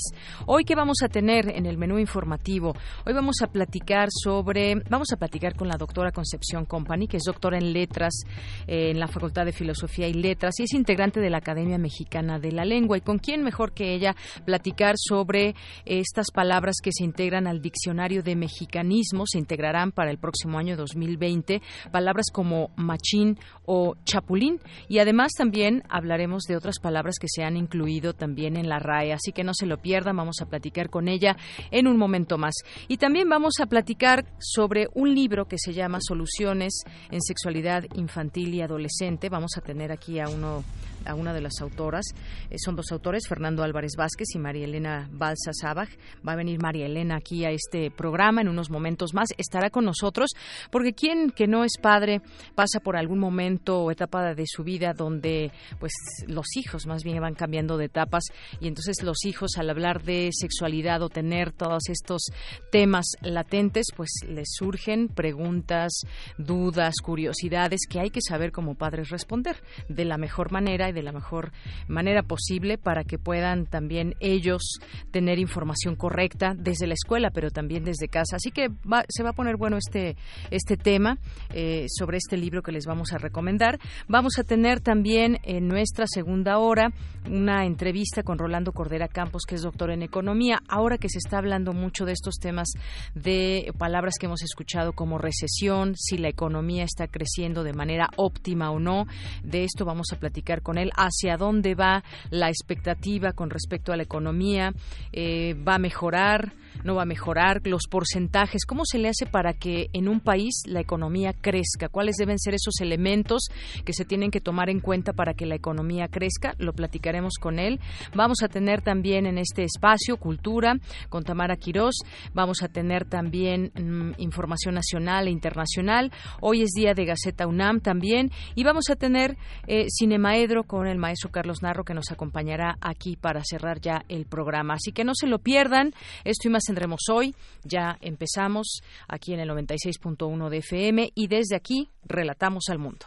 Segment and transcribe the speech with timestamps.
[0.46, 2.74] Hoy que vamos a tener en el menú informativo,
[3.06, 7.22] hoy vamos a platicar sobre, vamos a platicar con la doctora Concepción Company, que es
[7.22, 8.24] doctora en letras
[8.66, 12.38] eh, en la Facultad de Filosofía y Letras y es integrante de la Academia Mexicana
[12.38, 12.98] de la Lengua.
[12.98, 14.14] ¿Y con quién mejor que ella
[14.44, 19.24] platicar sobre estas palabras que se integran al diccionario de mexicanismo?
[19.26, 24.60] Se integrarán para el próximo año 2020 palabras como machín o chapulín.
[24.88, 29.12] Y además también hablaremos de otras palabras que se han incluido también en la RAE.
[29.12, 31.36] Así que no se lo pierdan, vamos a platicar con ella
[31.70, 32.54] en un momento más.
[32.88, 38.54] Y también vamos a platicar sobre un libro que se llama Soluciones en Sexualidad Infantil
[38.54, 40.62] y Adolescente Vamos a tener aquí a uno
[41.04, 42.06] a una de las autoras.
[42.50, 45.88] Eh, son dos autores, Fernando Álvarez Vázquez y María Elena Balsa Sabaj.
[46.26, 49.28] Va a venir María Elena aquí a este programa en unos momentos más.
[49.36, 50.30] Estará con nosotros
[50.70, 52.20] porque quien que no es padre
[52.54, 55.92] pasa por algún momento o etapa de su vida donde pues
[56.26, 58.24] los hijos más bien van cambiando de etapas
[58.60, 62.22] y entonces los hijos al hablar de sexualidad o tener todos estos
[62.70, 65.92] temas latentes pues les surgen preguntas,
[66.38, 69.56] dudas, curiosidades que hay que saber como padres responder
[69.88, 71.52] de la mejor manera y de la mejor
[71.88, 74.78] manera posible para que puedan también ellos
[75.10, 78.36] tener información correcta desde la escuela, pero también desde casa.
[78.36, 78.68] Así que
[79.08, 80.16] se va a poner bueno este,
[80.50, 81.18] este tema
[81.52, 83.78] eh, sobre este libro que les vamos a recomendar.
[84.08, 86.92] Vamos a tener también en nuestra segunda hora
[87.28, 90.60] una entrevista con Rolando Cordera Campos, que es doctor en economía.
[90.68, 92.68] Ahora que se está hablando mucho de estos temas
[93.14, 98.70] de palabras que hemos escuchado como recesión, si la economía está creciendo de manera óptima
[98.70, 99.06] o no,
[99.42, 103.96] de esto vamos a platicar con él, hacia dónde va la expectativa con respecto a
[103.96, 104.72] la economía,
[105.12, 106.52] eh, va a mejorar,
[106.82, 110.62] no va a mejorar, los porcentajes, cómo se le hace para que en un país
[110.66, 113.48] la economía crezca, cuáles deben ser esos elementos
[113.84, 117.58] que se tienen que tomar en cuenta para que la economía crezca, lo platicaremos con
[117.58, 117.80] él.
[118.14, 120.78] Vamos a tener también en este espacio cultura
[121.08, 121.94] con Tamara Quirós,
[122.32, 126.12] vamos a tener también mm, información nacional e internacional.
[126.40, 130.98] Hoy es día de Gaceta UNAM también y vamos a tener eh, Cinemaedro con el
[130.98, 134.74] maestro Carlos Narro que nos acompañará aquí para cerrar ya el programa.
[134.74, 135.92] Así que no se lo pierdan.
[136.24, 137.34] Esto y más tendremos hoy.
[137.62, 143.06] Ya empezamos aquí en el 96.1 de FM y desde aquí relatamos al mundo.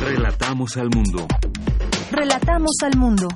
[0.00, 1.26] Relatamos al mundo.
[2.10, 3.28] Relatamos al mundo.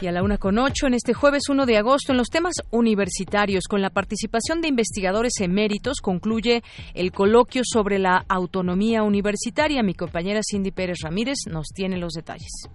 [0.00, 2.54] Y a la una con ocho, en este jueves 1 de agosto, en los temas
[2.70, 6.62] universitarios, con la participación de investigadores eméritos, concluye
[6.94, 9.82] el coloquio sobre la autonomía universitaria.
[9.82, 12.68] Mi compañera Cindy Pérez Ramírez nos tiene los detalles.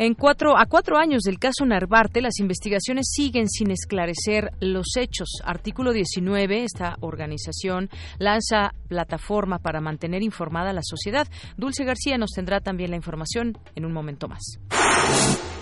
[0.00, 5.28] En cuatro, a cuatro años del caso Narvarte, las investigaciones siguen sin esclarecer los hechos.
[5.44, 11.26] Artículo 19, esta organización lanza plataforma para mantener informada a la sociedad.
[11.56, 14.60] Dulce García nos tendrá también la información en un momento más.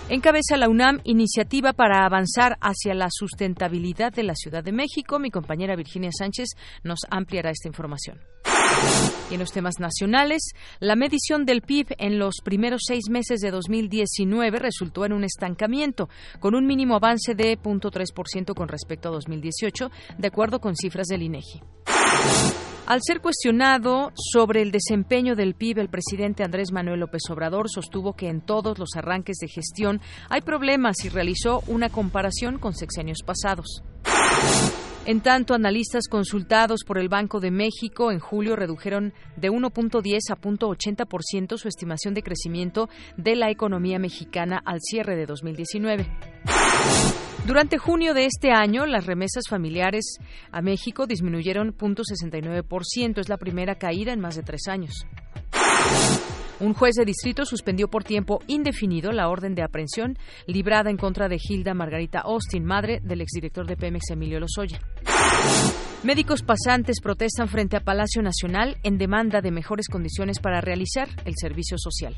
[0.07, 5.17] Encabeza la UNAM iniciativa para avanzar hacia la sustentabilidad de la Ciudad de México.
[5.17, 6.49] Mi compañera Virginia Sánchez
[6.83, 8.19] nos ampliará esta información.
[9.29, 13.51] Y en los temas nacionales, la medición del PIB en los primeros seis meses de
[13.51, 16.09] 2019 resultó en un estancamiento,
[16.39, 21.23] con un mínimo avance de 0.3% con respecto a 2018, de acuerdo con cifras del
[21.23, 21.61] INEGI.
[22.87, 28.13] Al ser cuestionado sobre el desempeño del PIB, el presidente Andrés Manuel López Obrador sostuvo
[28.13, 29.99] que en todos los arranques de gestión
[30.29, 33.83] hay problemas y realizó una comparación con sexenios pasados.
[35.07, 40.35] En tanto, analistas consultados por el Banco de México en julio redujeron de 1.10 a
[40.35, 46.07] 0.80% su estimación de crecimiento de la economía mexicana al cierre de 2019.
[47.45, 50.17] Durante junio de este año, las remesas familiares
[50.51, 53.19] a México disminuyeron 0.69%.
[53.19, 55.07] Es la primera caída en más de tres años.
[56.59, 60.17] Un juez de distrito suspendió por tiempo indefinido la orden de aprehensión
[60.47, 64.81] librada en contra de Hilda Margarita Austin, madre del exdirector de Pemex Emilio Lozoya.
[66.03, 71.33] Médicos pasantes protestan frente a Palacio Nacional en demanda de mejores condiciones para realizar el
[71.35, 72.15] servicio social.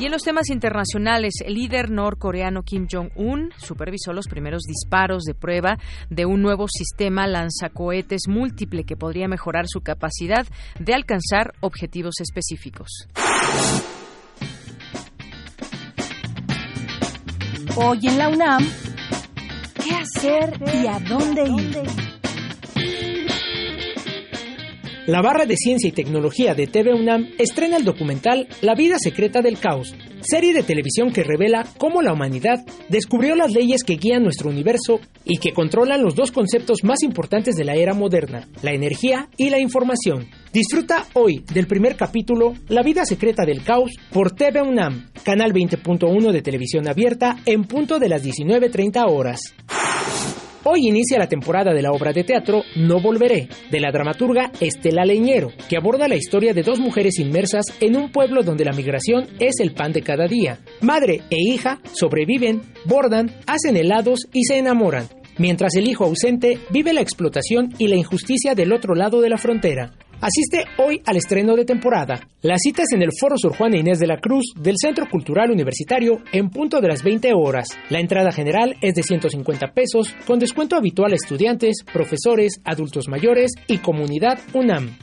[0.00, 5.34] Y en los temas internacionales, el líder norcoreano Kim Jong-un supervisó los primeros disparos de
[5.34, 5.78] prueba
[6.10, 10.44] de un nuevo sistema lanzacohetes múltiple que podría mejorar su capacidad
[10.80, 13.06] de alcanzar objetivos específicos.
[17.76, 18.66] Hoy en la UNAM,
[19.82, 22.23] ¿qué hacer y a dónde ir?
[25.06, 29.42] La barra de ciencia y tecnología de TV UNAM estrena el documental La vida secreta
[29.42, 34.22] del caos, serie de televisión que revela cómo la humanidad descubrió las leyes que guían
[34.22, 38.72] nuestro universo y que controlan los dos conceptos más importantes de la era moderna, la
[38.72, 40.30] energía y la información.
[40.54, 46.32] Disfruta hoy del primer capítulo La vida secreta del caos por TV UNAM, canal 20.1
[46.32, 49.54] de televisión abierta en punto de las 19.30 horas.
[50.66, 55.04] Hoy inicia la temporada de la obra de teatro No Volveré, de la dramaturga Estela
[55.04, 59.26] Leñero, que aborda la historia de dos mujeres inmersas en un pueblo donde la migración
[59.40, 60.60] es el pan de cada día.
[60.80, 65.06] Madre e hija sobreviven, bordan, hacen helados y se enamoran,
[65.36, 69.36] mientras el hijo ausente vive la explotación y la injusticia del otro lado de la
[69.36, 69.92] frontera.
[70.20, 72.28] Asiste hoy al estreno de temporada.
[72.42, 75.50] La cita es en el Foro Sor Juana Inés de la Cruz del Centro Cultural
[75.50, 77.68] Universitario en punto de las 20 horas.
[77.90, 83.52] La entrada general es de 150 pesos, con descuento habitual a estudiantes, profesores, adultos mayores
[83.66, 84.96] y comunidad UNAM.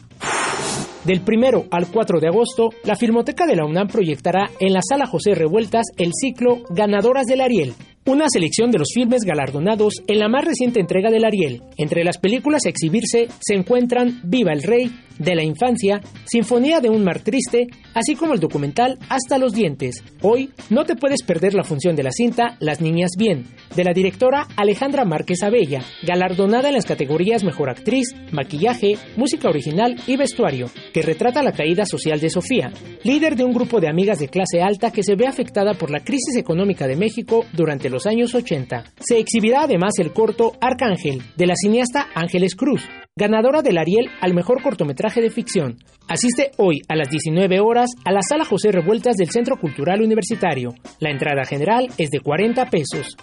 [1.04, 5.08] Del 1 al 4 de agosto, la Filmoteca de la UNAM proyectará en la Sala
[5.08, 7.74] José Revueltas el ciclo Ganadoras del Ariel,
[8.06, 11.62] una selección de los filmes galardonados en la más reciente entrega del Ariel.
[11.78, 16.90] Entre las películas a exhibirse se encuentran Viva el Rey, de la Infancia, Sinfonía de
[16.90, 20.04] un Mar Triste, así como el documental Hasta los Dientes.
[20.22, 23.46] Hoy no te puedes perder la función de la cinta Las Niñas Bien,
[23.76, 29.96] de la directora Alejandra Márquez Abella, galardonada en las categorías Mejor Actriz, Maquillaje, Música Original
[30.08, 32.72] y Vestuario, que retrata la caída social de Sofía,
[33.04, 36.00] líder de un grupo de amigas de clase alta que se ve afectada por la
[36.00, 38.84] crisis económica de México durante los años 80.
[39.00, 42.82] Se exhibirá además el corto Arcángel, de la cineasta Ángeles Cruz,
[43.18, 45.78] ganadora del Ariel al mejor cortometraje de ficción.
[46.08, 50.74] Asiste hoy a las 19 horas a la Sala José Revueltas del Centro Cultural Universitario.
[51.00, 53.18] La entrada general es de 40 pesos.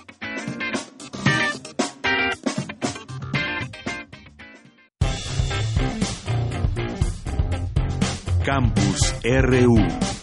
[8.44, 10.17] Campus RU.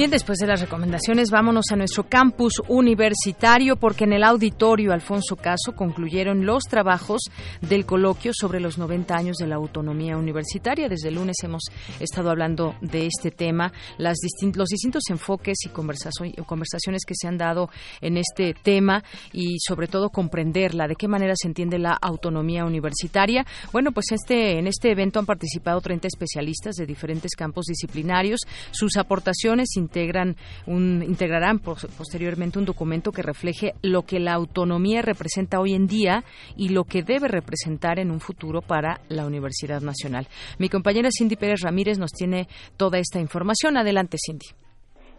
[0.00, 5.36] Bien, después de las recomendaciones, vámonos a nuestro campus universitario porque en el auditorio Alfonso
[5.36, 7.20] Caso concluyeron los trabajos
[7.60, 10.88] del coloquio sobre los 90 años de la autonomía universitaria.
[10.88, 11.64] Desde el lunes hemos
[11.98, 14.16] estado hablando de este tema, los
[14.70, 17.68] distintos enfoques y conversaciones que se han dado
[18.00, 19.04] en este tema
[19.34, 23.44] y sobre todo comprenderla, de qué manera se entiende la autonomía universitaria.
[23.70, 28.40] Bueno, pues este, en este evento han participado 30 especialistas de diferentes campos disciplinarios.
[28.70, 35.58] Sus aportaciones integran un, integrarán posteriormente un documento que refleje lo que la autonomía representa
[35.58, 36.24] hoy en día
[36.56, 40.28] y lo que debe representar en un futuro para la Universidad Nacional.
[40.58, 43.76] Mi compañera Cindy Pérez Ramírez nos tiene toda esta información.
[43.76, 44.46] Adelante, Cindy.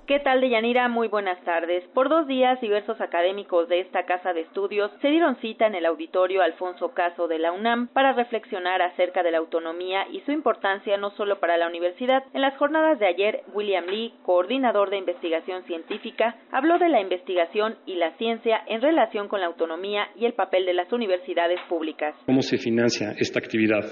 [0.08, 0.90] ¿Qué tal, Deyanira?
[0.90, 1.84] Muy buenas tardes.
[1.94, 5.86] Por dos días, diversos académicos de esta casa de estudios se dieron cita en el
[5.86, 10.98] auditorio Alfonso Caso de la UNAM para reflexionar acerca de la autonomía y su importancia
[10.98, 12.24] no solo para la universidad.
[12.34, 17.76] En las jornadas de ayer, William Lee, coordinador de investigación científica, habló de la investigación
[17.86, 22.16] y la ciencia en relación con la autonomía y el papel de las universidades públicas.
[22.26, 23.86] ¿Cómo se financia esta actividad?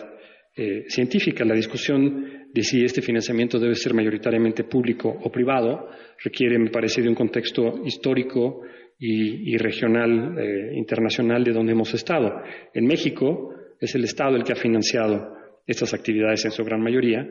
[0.61, 1.45] Eh, científica.
[1.45, 5.87] La discusión de si este financiamiento debe ser mayoritariamente público o privado
[6.21, 8.63] requiere, me parece, de un contexto histórico
[8.99, 12.41] y, regional, eh, internacional de donde hemos estado.
[12.73, 15.33] En México es el Estado el que ha financiado
[15.65, 17.25] estas actividades en su gran mayoría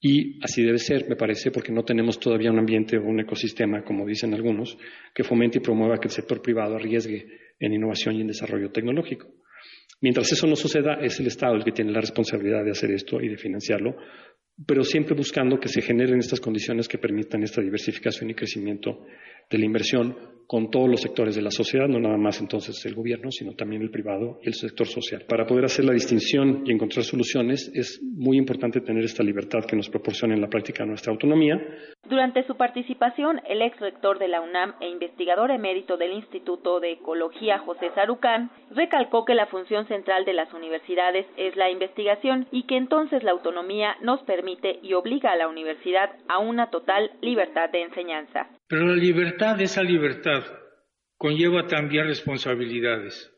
[0.00, 3.82] y así debe ser, me parece, porque no tenemos todavía un ambiente o un ecosistema,
[3.82, 4.78] como dicen algunos,
[5.12, 7.26] que fomente y promueva que el sector privado arriesgue
[7.58, 9.26] en innovación y en desarrollo tecnológico.
[10.00, 13.20] Mientras eso no suceda, es el Estado el que tiene la responsabilidad de hacer esto
[13.20, 13.96] y de financiarlo,
[14.66, 19.06] pero siempre buscando que se generen estas condiciones que permitan esta diversificación y crecimiento
[19.50, 22.94] de la inversión con todos los sectores de la sociedad, no nada más entonces el
[22.94, 25.26] gobierno, sino también el privado y el sector social.
[25.28, 29.76] Para poder hacer la distinción y encontrar soluciones es muy importante tener esta libertad que
[29.76, 31.60] nos proporciona en la práctica nuestra autonomía.
[32.08, 36.92] Durante su participación, el ex rector de la UNAM e investigador emérito del Instituto de
[36.92, 42.62] Ecología, José Sarucán, recalcó que la función central de las universidades es la investigación y
[42.62, 47.68] que entonces la autonomía nos permite y obliga a la universidad a una total libertad
[47.70, 48.46] de enseñanza.
[48.68, 50.37] Pero la libertad, esa libertad,
[51.18, 53.30] conlleva también responsabilidades.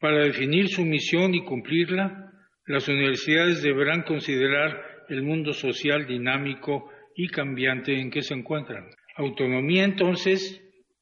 [0.00, 2.32] Para definir su misión y cumplirla,
[2.66, 8.90] las universidades deberán considerar el mundo social dinámico y cambiante en que se encuentran.
[9.16, 10.60] Autonomía entonces,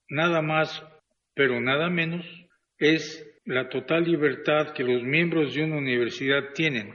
[0.09, 0.85] nada más,
[1.35, 2.27] pero nada menos,
[2.79, 6.95] es la total libertad que los miembros de una universidad tienen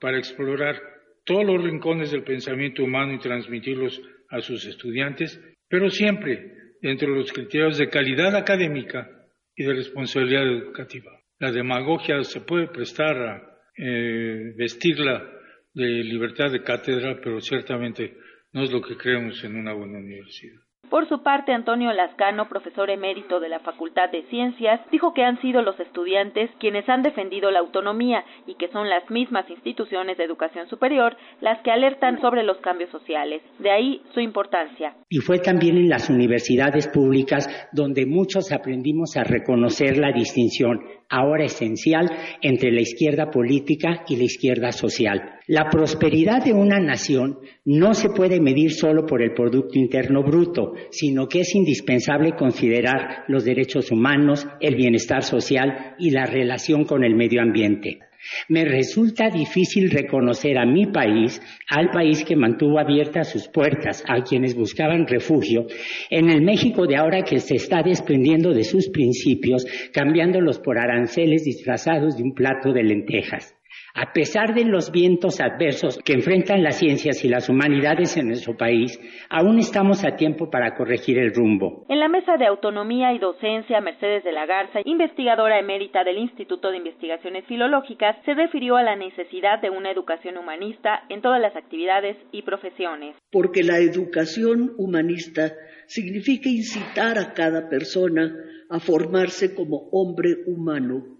[0.00, 0.80] para explorar
[1.24, 6.53] todos los rincones del pensamiento humano y transmitirlos a sus estudiantes, pero siempre
[6.84, 9.10] dentro de los criterios de calidad académica
[9.56, 11.18] y de responsabilidad educativa.
[11.38, 15.26] La demagogia se puede prestar a eh, vestirla
[15.72, 18.18] de libertad de cátedra, pero ciertamente
[18.52, 20.60] no es lo que creemos en una buena universidad.
[20.94, 25.40] Por su parte, Antonio Lascano, profesor emérito de la Facultad de Ciencias, dijo que han
[25.40, 30.22] sido los estudiantes quienes han defendido la autonomía y que son las mismas instituciones de
[30.22, 33.42] educación superior las que alertan sobre los cambios sociales.
[33.58, 34.94] De ahí su importancia.
[35.08, 41.44] Y fue también en las universidades públicas donde muchos aprendimos a reconocer la distinción ahora
[41.44, 42.10] esencial
[42.42, 45.22] entre la izquierda política y la izquierda social.
[45.46, 50.72] La prosperidad de una nación no se puede medir solo por el Producto Interno Bruto,
[50.90, 57.04] sino que es indispensable considerar los derechos humanos, el bienestar social y la relación con
[57.04, 58.00] el medio ambiente.
[58.48, 64.22] Me resulta difícil reconocer a mi país, al país que mantuvo abiertas sus puertas a
[64.22, 65.66] quienes buscaban refugio,
[66.10, 71.44] en el México de ahora que se está desprendiendo de sus principios, cambiándolos por aranceles
[71.44, 73.54] disfrazados de un plato de lentejas.
[73.96, 78.56] A pesar de los vientos adversos que enfrentan las ciencias y las humanidades en nuestro
[78.56, 78.98] país,
[79.30, 81.86] aún estamos a tiempo para corregir el rumbo.
[81.88, 86.72] En la mesa de autonomía y docencia, Mercedes de la Garza, investigadora emérita del Instituto
[86.72, 91.54] de Investigaciones Filológicas, se refirió a la necesidad de una educación humanista en todas las
[91.54, 93.14] actividades y profesiones.
[93.30, 95.52] Porque la educación humanista
[95.86, 98.34] significa incitar a cada persona
[98.70, 101.13] a formarse como hombre humano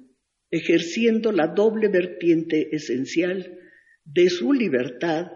[0.55, 3.59] ejerciendo la doble vertiente esencial
[4.05, 5.27] de su libertad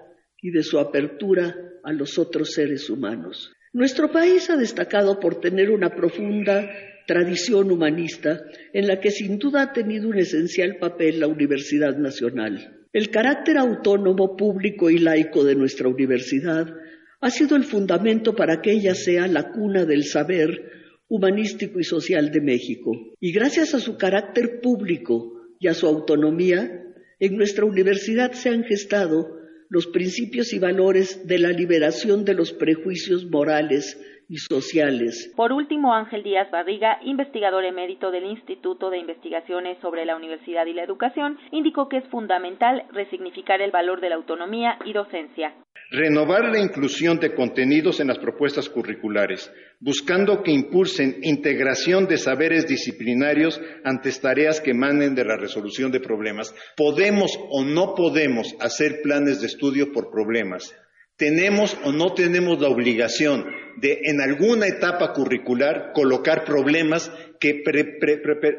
[0.41, 3.53] y de su apertura a los otros seres humanos.
[3.73, 6.71] Nuestro país ha destacado por tener una profunda
[7.05, 12.87] tradición humanista en la que sin duda ha tenido un esencial papel la Universidad Nacional.
[12.93, 16.73] El carácter autónomo, público y laico de nuestra universidad
[17.21, 20.78] ha sido el fundamento para que ella sea la cuna del saber
[21.09, 22.93] humanístico y social de México.
[23.21, 26.85] Y gracias a su carácter público y a su autonomía,
[27.19, 29.39] en nuestra universidad se han gestado
[29.71, 33.99] los principios y valores de la liberación de los prejuicios morales
[34.29, 35.33] y sociales.
[35.35, 40.75] Por último, Ángel Díaz Barriga, investigador emérito del Instituto de Investigaciones sobre la Universidad y
[40.75, 45.55] la Educación, indicó que es fundamental resignificar el valor de la autonomía y docencia.
[45.91, 52.67] Renovar la inclusión de contenidos en las propuestas curriculares, buscando que impulsen integración de saberes
[52.67, 56.55] disciplinarios ante tareas que emanen de la resolución de problemas.
[56.77, 60.77] Podemos o no podemos hacer planes de estudio por problemas.
[61.17, 63.45] Tenemos o no tenemos la obligación
[63.81, 67.63] de en alguna etapa curricular colocar problemas que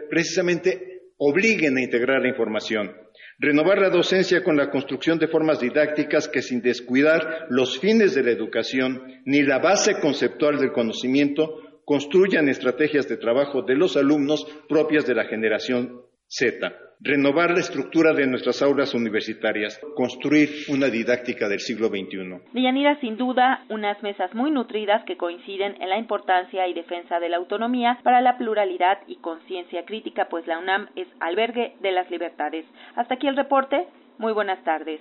[0.09, 2.95] precisamente obliguen a integrar la información.
[3.37, 8.23] Renovar la docencia con la construcción de formas didácticas que sin descuidar los fines de
[8.23, 14.45] la educación ni la base conceptual del conocimiento construyan estrategias de trabajo de los alumnos
[14.67, 21.47] propias de la generación Z renovar la estructura de nuestras aulas universitarias, construir una didáctica
[21.47, 22.51] del siglo XXI.
[22.53, 27.29] Villanira, sin duda, unas mesas muy nutridas que coinciden en la importancia y defensa de
[27.29, 32.09] la autonomía para la pluralidad y conciencia crítica, pues la UNAM es albergue de las
[32.11, 32.65] libertades.
[32.95, 33.87] Hasta aquí el reporte.
[34.17, 34.99] Muy buenas tardes.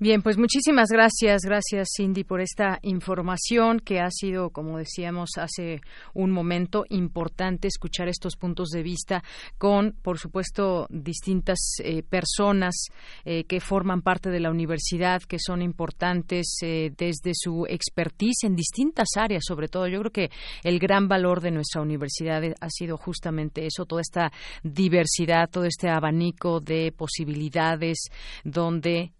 [0.00, 5.80] Bien, pues muchísimas gracias, gracias Cindy por esta información que ha sido, como decíamos hace
[6.14, 9.24] un momento, importante escuchar estos puntos de vista
[9.58, 12.76] con, por supuesto, distintas eh, personas
[13.24, 18.54] eh, que forman parte de la universidad, que son importantes eh, desde su expertise en
[18.54, 19.88] distintas áreas, sobre todo.
[19.88, 20.30] Yo creo que
[20.62, 24.30] el gran valor de nuestra universidad ha sido justamente eso, toda esta
[24.62, 27.98] diversidad, todo este abanico de posibilidades
[28.44, 29.10] donde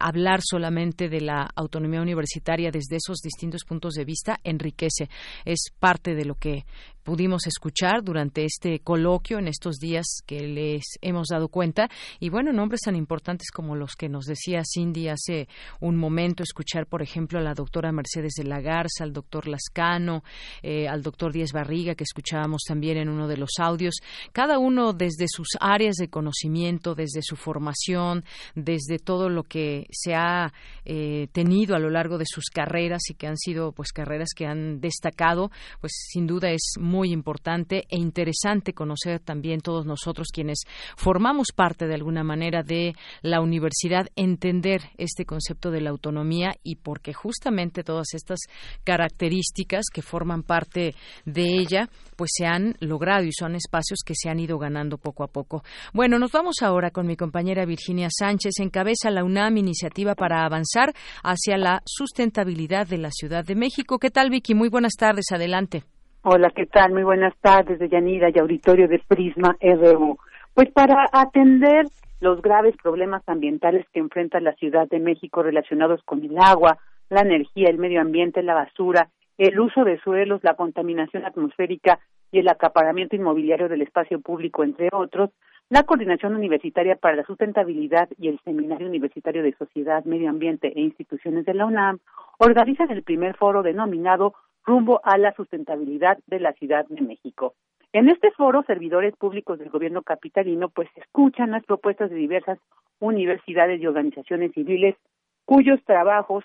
[0.00, 5.10] hablar hablar solamente de la autonomía universitaria desde esos distintos puntos de vista enriquece.
[5.44, 6.64] Es parte de lo que
[7.04, 11.88] pudimos escuchar durante este coloquio en estos días que les hemos dado cuenta.
[12.18, 15.48] Y bueno, nombres tan importantes como los que nos decía Cindy hace
[15.80, 20.24] un momento, escuchar, por ejemplo, a la doctora Mercedes de la Garza, al doctor Lascano,
[20.62, 23.96] eh, al doctor Díez Barriga, que escuchábamos también en uno de los audios,
[24.32, 30.14] cada uno desde sus áreas de conocimiento, desde su formación, desde todo lo que se
[30.14, 30.52] ha
[30.84, 34.46] eh, tenido a lo largo de sus carreras y que han sido pues carreras que
[34.46, 40.60] han destacado, pues sin duda es muy importante e interesante conocer también todos nosotros quienes
[40.96, 46.76] formamos parte de alguna manera de la universidad, entender este concepto de la autonomía y
[46.76, 48.40] porque justamente todas estas
[48.84, 54.28] características que forman parte de ella, pues se han logrado y son espacios que se
[54.28, 55.64] han ido ganando poco a poco.
[55.92, 58.54] Bueno, nos vamos ahora con mi compañera Virginia Sánchez.
[58.60, 63.98] Encabeza la UNAM iniciativa para avanzar hacia la sustentabilidad de la Ciudad de México.
[63.98, 64.54] ¿Qué tal, Vicky?
[64.54, 65.26] Muy buenas tardes.
[65.32, 65.93] Adelante.
[66.26, 66.94] Hola, ¿qué tal?
[66.94, 70.16] Muy buenas tardes, de Yanira y auditorio de Prisma RU.
[70.54, 71.84] Pues para atender
[72.20, 76.78] los graves problemas ambientales que enfrenta la Ciudad de México relacionados con el agua,
[77.10, 82.00] la energía, el medio ambiente, la basura, el uso de suelos, la contaminación atmosférica
[82.32, 85.28] y el acaparamiento inmobiliario del espacio público, entre otros,
[85.68, 90.80] la Coordinación Universitaria para la Sustentabilidad y el Seminario Universitario de Sociedad, Medio Ambiente e
[90.80, 91.98] Instituciones de la UNAM
[92.38, 97.54] organizan el primer foro denominado rumbo a la sustentabilidad de la Ciudad de México.
[97.92, 102.58] En este foro, servidores públicos del gobierno capitalino pues escuchan las propuestas de diversas
[102.98, 104.96] universidades y organizaciones civiles
[105.44, 106.44] cuyos trabajos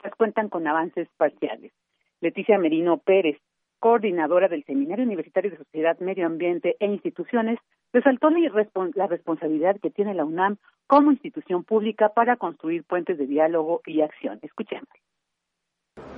[0.00, 1.72] pues cuentan con avances parciales.
[2.20, 3.38] Leticia Merino Pérez,
[3.78, 7.58] coordinadora del Seminario Universitario de Sociedad, Medio Ambiente e Instituciones,
[7.92, 13.80] resaltó la, responsabilidad que tiene la UNAM como institución pública para construir puentes de diálogo
[13.86, 14.38] y acción.
[14.42, 14.88] Escuchemos.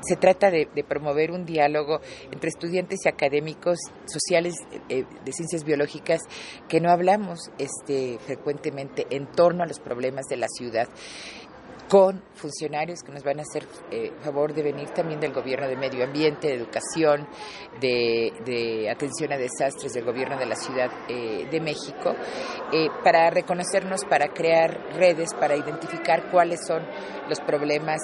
[0.03, 2.01] Se trata de, promover un diálogo
[2.33, 4.55] entre estudiantes y académicos sociales
[4.89, 6.21] eh, de ciencias biológicas
[6.69, 10.89] que no hablamos este, frecuentemente en torno a los problemas de la ciudad
[11.91, 15.77] con funcionarios que nos van a hacer eh, favor de venir también del gobierno de
[15.77, 17.27] medio ambiente, de educación,
[17.81, 22.15] de, atención a desastres del gobierno de la Ciudad eh, de México,
[22.73, 26.87] eh, para reconocernos, para crear redes, para identificar cuáles son
[27.29, 28.01] los problemas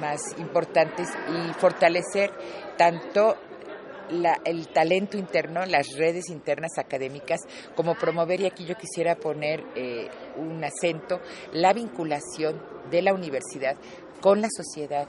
[0.00, 2.30] más importantes y fortalecer
[2.78, 3.36] tanto
[4.10, 7.40] el talento interno, las redes internas académicas,
[7.74, 11.20] como promover, y aquí yo quisiera poner eh, un acento,
[11.52, 12.60] la vinculación
[12.90, 13.76] de la universidad
[14.20, 15.08] con la sociedad.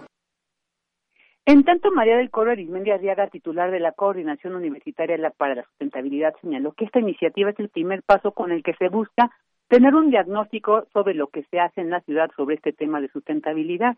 [1.45, 6.33] En tanto, María del Coro Arismendi Arriaga, titular de la Coordinación Universitaria para la Sustentabilidad,
[6.41, 9.29] señaló que esta iniciativa es el primer paso con el que se busca
[9.67, 13.09] tener un diagnóstico sobre lo que se hace en la ciudad sobre este tema de
[13.09, 13.97] sustentabilidad.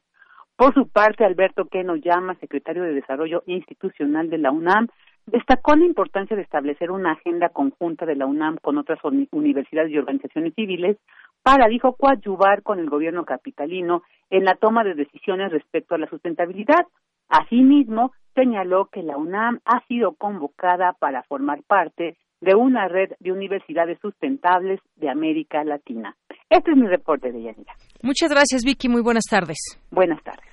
[0.58, 4.88] Por su parte, Alberto Queno Llama, secretario de Desarrollo Institucional de la UNAM,
[5.26, 9.00] destacó la importancia de establecer una agenda conjunta de la UNAM con otras
[9.32, 10.98] universidades y organizaciones civiles
[11.44, 16.08] para, dijo, coadyuvar con el gobierno capitalino en la toma de decisiones respecto a la
[16.08, 16.88] sustentabilidad.
[17.28, 23.32] Asimismo, señaló que la UNAM ha sido convocada para formar parte de una red de
[23.32, 26.16] universidades sustentables de América Latina.
[26.50, 27.74] Este es mi reporte de Yanira.
[28.02, 28.88] Muchas gracias, Vicky.
[28.88, 29.58] Muy buenas tardes.
[29.90, 30.46] Buenas tardes.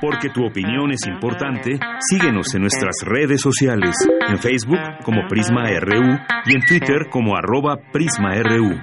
[0.00, 1.78] Porque tu opinión es importante,
[2.10, 3.96] síguenos en nuestras redes sociales,
[4.28, 8.76] en Facebook como Prisma RU y en Twitter como arroba PrismaRU.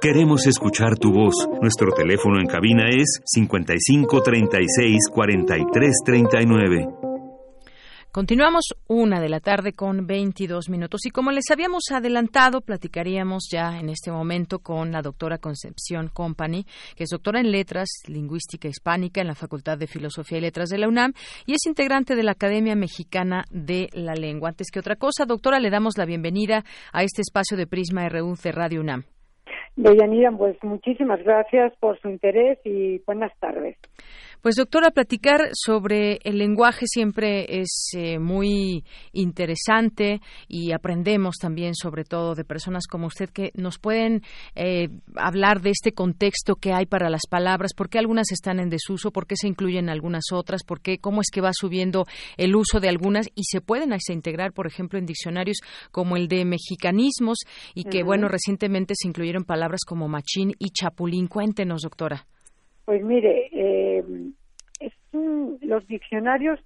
[0.00, 1.34] Queremos escuchar tu voz.
[1.60, 6.97] Nuestro teléfono en cabina es 55 36 43 39.
[8.10, 13.78] Continuamos una de la tarde con 22 minutos y como les habíamos adelantado, platicaríamos ya
[13.78, 16.64] en este momento con la doctora Concepción Company,
[16.96, 20.78] que es doctora en Letras, Lingüística Hispánica en la Facultad de Filosofía y Letras de
[20.78, 21.12] la UNAM
[21.44, 24.48] y es integrante de la Academia Mexicana de la Lengua.
[24.48, 28.34] Antes que otra cosa, doctora, le damos la bienvenida a este espacio de Prisma RU
[28.42, 29.04] de Radio UNAM.
[29.76, 33.76] Deyanira, pues muchísimas gracias por su interés y buenas tardes.
[34.40, 42.04] Pues doctora, platicar sobre el lenguaje siempre es eh, muy interesante y aprendemos también sobre
[42.04, 44.22] todo de personas como usted que nos pueden
[44.54, 48.70] eh, hablar de este contexto que hay para las palabras, por qué algunas están en
[48.70, 52.54] desuso, por qué se incluyen algunas otras, por qué, cómo es que va subiendo el
[52.54, 55.58] uso de algunas y se pueden integrar, por ejemplo, en diccionarios
[55.90, 57.38] como el de mexicanismos
[57.74, 61.26] y que, bueno, recientemente se incluyeron palabras como machín y chapulín.
[61.26, 62.26] Cuéntenos, doctora.
[62.88, 64.02] Pues mire, eh,
[65.60, 66.58] los diccionarios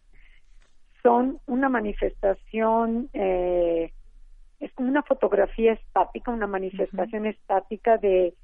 [1.02, 3.90] son una manifestación, eh,
[4.60, 8.34] es como una fotografía estática, una manifestación estática de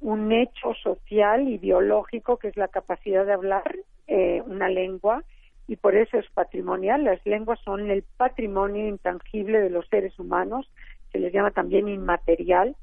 [0.00, 3.76] un hecho social y biológico que es la capacidad de hablar
[4.08, 5.24] eh, una lengua
[5.66, 7.02] y por eso es patrimonial.
[7.02, 10.70] Las lenguas son el patrimonio intangible de los seres humanos,
[11.12, 12.76] se les llama también inmaterial.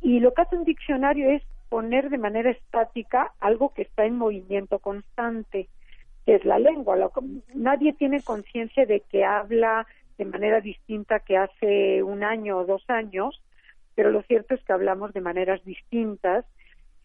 [0.00, 4.16] Y lo que hace un diccionario es poner de manera estática algo que está en
[4.16, 5.68] movimiento constante,
[6.24, 6.96] que es la lengua.
[7.54, 12.84] nadie tiene conciencia de que habla de manera distinta que hace un año o dos
[12.88, 13.42] años,
[13.94, 16.44] pero lo cierto es que hablamos de maneras distintas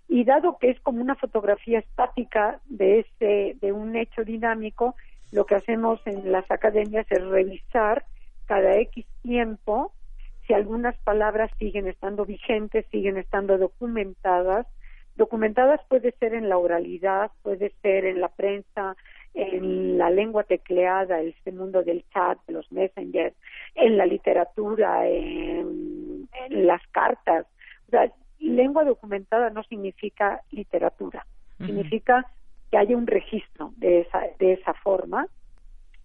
[0.07, 4.95] y dado que es como una fotografía estática de ese de un hecho dinámico,
[5.31, 8.05] lo que hacemos en las academias es revisar
[8.45, 9.91] cada X tiempo
[10.47, 14.67] si algunas palabras siguen estando vigentes, siguen estando documentadas.
[15.15, 18.95] Documentadas puede ser en la oralidad, puede ser en la prensa,
[19.33, 23.35] en la lengua tecleada, este mundo del chat, de los messengers,
[23.75, 27.45] en la literatura, en, las cartas.
[27.87, 31.25] O sea, lengua documentada no significa literatura,
[31.57, 32.25] significa
[32.69, 35.27] que haya un registro de esa, de esa forma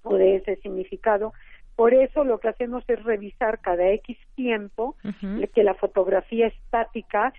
[0.03, 1.33] o de ese significado.
[1.79, 4.97] Por eso lo que hacemos es revisar cada X tiempo
[5.55, 7.33] que la fotografía estática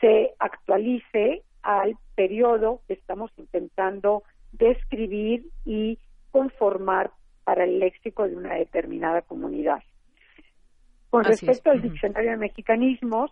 [0.00, 5.98] se actualice al periodo que estamos intentando describir y
[6.30, 7.10] conformar
[7.44, 9.82] para el léxico de una determinada comunidad.
[11.10, 13.30] Con respecto al diccionario de mexicanismos,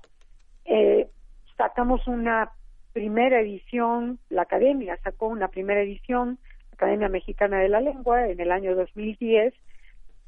[0.67, 1.09] eh,
[1.57, 2.51] sacamos una
[2.93, 8.41] primera edición, la Academia sacó una primera edición, la Academia Mexicana de la Lengua, en
[8.41, 9.55] el año 2010,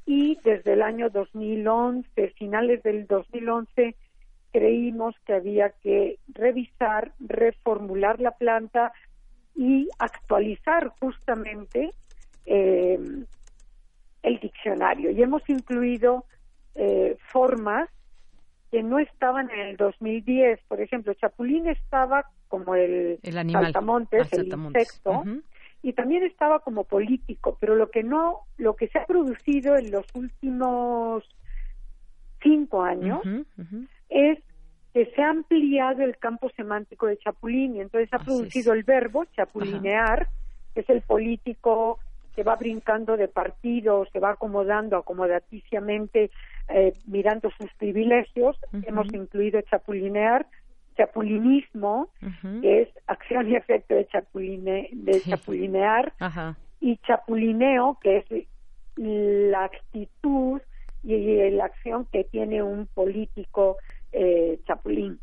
[0.07, 3.97] y desde el año 2011, finales del 2011,
[4.53, 8.93] creímos que había que revisar, reformular la planta
[9.57, 11.91] y actualizar justamente
[12.47, 12.99] eh,
[14.23, 15.11] el diccionario.
[15.11, 16.25] Y hemos incluido
[16.77, 17.91] eh, formas
[18.71, 20.61] que no estaban en el 2010.
[20.69, 25.25] Por ejemplo, Chapulín estaba como el, saltamontes, el insecto,
[25.87, 29.93] y también estaba como político, pero lo que no, lo que se ha producido en
[29.93, 31.23] los últimos
[32.43, 33.21] cinco años
[34.09, 34.41] es
[34.93, 39.27] que se ha ampliado el campo semántico de Chapulín y entonces ha producido el verbo
[39.27, 40.27] chapulinear,
[40.75, 42.01] que es el político
[42.35, 46.33] que va brincando de partido, se va acomodando acomodaticiamente
[46.69, 48.59] eh, mirando sus privilegios.
[48.83, 50.49] Hemos incluido chapulinear,
[50.97, 52.09] chapulinismo,
[52.63, 56.13] que es acción y efecto de, chapuline, de chapulinear,
[56.81, 58.47] y chapulineo, que es
[58.97, 60.61] la actitud
[61.03, 63.77] y la acción que tiene un político
[64.13, 65.21] eh, chapulín.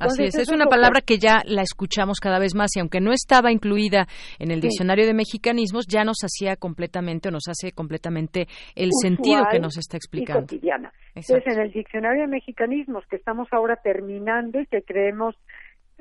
[0.00, 3.12] Así es, es una palabra que ya la escuchamos cada vez más y aunque no
[3.12, 4.06] estaba incluida
[4.38, 9.44] en el diccionario de mexicanismos, ya nos hacía completamente o nos hace completamente el sentido
[9.50, 10.42] que nos está explicando.
[10.42, 10.92] cotidiana.
[11.14, 15.36] Entonces, en el diccionario de mexicanismos que estamos ahora terminando y que creemos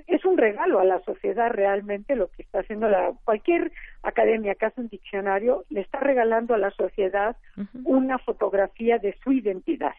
[0.07, 3.71] es un regalo a la sociedad realmente lo que está haciendo la cualquier
[4.03, 7.35] academia que hace un diccionario le está regalando a la sociedad
[7.83, 9.93] una fotografía de su identidad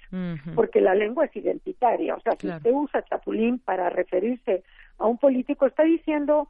[0.54, 2.14] porque la lengua es identitaria.
[2.14, 4.64] O sea si usted usa chapulín para referirse
[4.98, 6.48] a un político está diciendo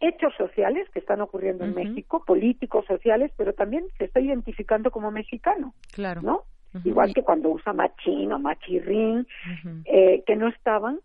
[0.00, 5.10] hechos sociales que están ocurriendo en México políticos sociales pero también se está identificando como
[5.10, 6.22] mexicano claro.
[6.22, 6.44] no
[6.84, 9.26] igual que cuando usa machín o machirrín
[9.84, 11.00] eh, que no estaban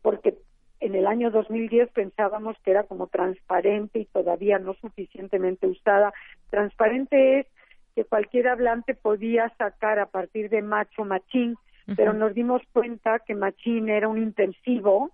[0.00, 0.38] porque
[0.80, 6.12] en el año 2010 pensábamos que era como transparente y todavía no suficientemente usada.
[6.50, 7.46] Transparente es
[7.94, 11.56] que cualquier hablante podía sacar a partir de macho machín,
[11.96, 15.10] pero nos dimos cuenta que machín era un intensivo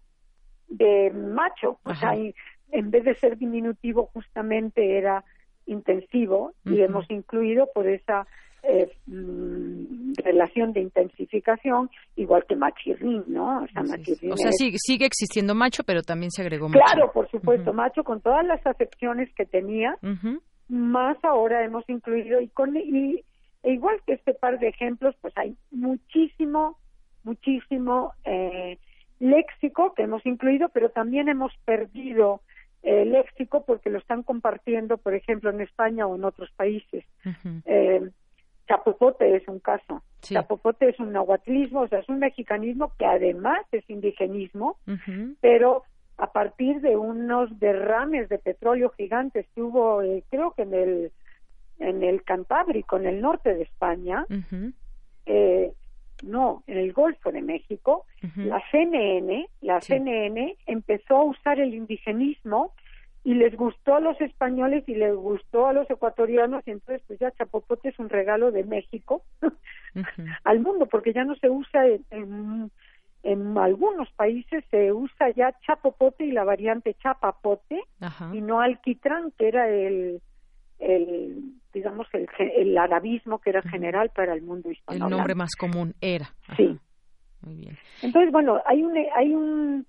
[0.68, 5.25] de macho, o sea, en vez de ser diminutivo justamente era
[5.66, 8.27] intensivo y hemos incluido por esa
[8.62, 8.90] eh,
[10.23, 13.62] relación de intensificación, igual que machirrín, ¿no?
[13.62, 16.81] O sea, sigue, existiendo macho, pero también se agregó macho.
[16.85, 19.96] Claro, por supuesto, macho con todas las acepciones que tenía,
[20.68, 23.25] más ahora hemos incluido y con y,
[23.62, 26.79] e igual que este par de ejemplos, pues hay muchísimo,
[27.25, 28.79] muchísimo eh,
[29.18, 32.40] léxico que hemos incluido, pero también hemos perdido
[32.83, 37.05] eh, léxico porque lo están compartiendo, por ejemplo, en España o en otros países.
[37.66, 38.11] eh,
[38.71, 40.03] Chapopote es un caso.
[40.21, 44.77] Chapopote es un nahuatlismo, o sea, es un mexicanismo que además es indigenismo,
[45.41, 45.83] pero
[46.17, 51.13] a partir de unos derrames de petróleo gigantes que hubo, eh, creo que en el
[51.81, 54.27] en el Cantábrico, en el norte de España,
[55.27, 55.73] eh,
[56.23, 58.05] no, en el Golfo de México,
[58.37, 62.75] la CNN, la CNN empezó a usar el indigenismo
[63.23, 67.19] y les gustó a los españoles y les gustó a los ecuatorianos y entonces pues
[67.19, 69.23] ya chapopote es un regalo de México
[70.45, 72.71] al mundo porque ya no se usa en,
[73.23, 77.83] en, algunos países se usa ya chapopote y la variante chapapote
[78.33, 80.23] y no alquitrán que era el
[80.79, 85.05] el digamos el, el arabismo que era general para el mundo hispano.
[85.05, 86.31] El nombre más común era.
[86.57, 86.79] Sí.
[87.43, 87.79] Muy bien.
[88.03, 89.87] Entonces, bueno, hay un hay un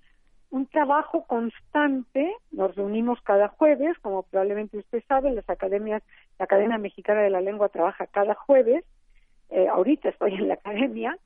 [0.52, 6.02] un trabajo constante, nos reunimos cada jueves, como probablemente usted sabe, las academias,
[6.38, 8.84] la Academia Mexicana de la Lengua trabaja cada jueves,
[9.48, 11.16] eh, ahorita estoy en la academia,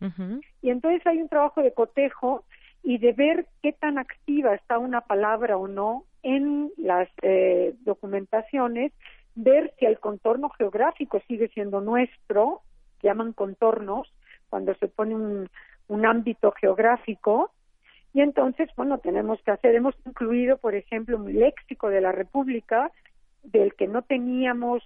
[0.63, 2.45] y entonces hay un trabajo de cotejo
[2.85, 8.93] y de ver qué tan activa está una palabra o no en las eh, documentaciones,
[9.35, 12.61] ver si el contorno geográfico sigue siendo nuestro,
[13.03, 14.09] llaman contornos,
[14.51, 15.51] cuando se pone un,
[15.89, 17.51] un ámbito geográfico,
[18.17, 22.91] y entonces, bueno, tenemos que hacer, hemos incluido, por ejemplo, un léxico de la República
[23.43, 24.83] del que no teníamos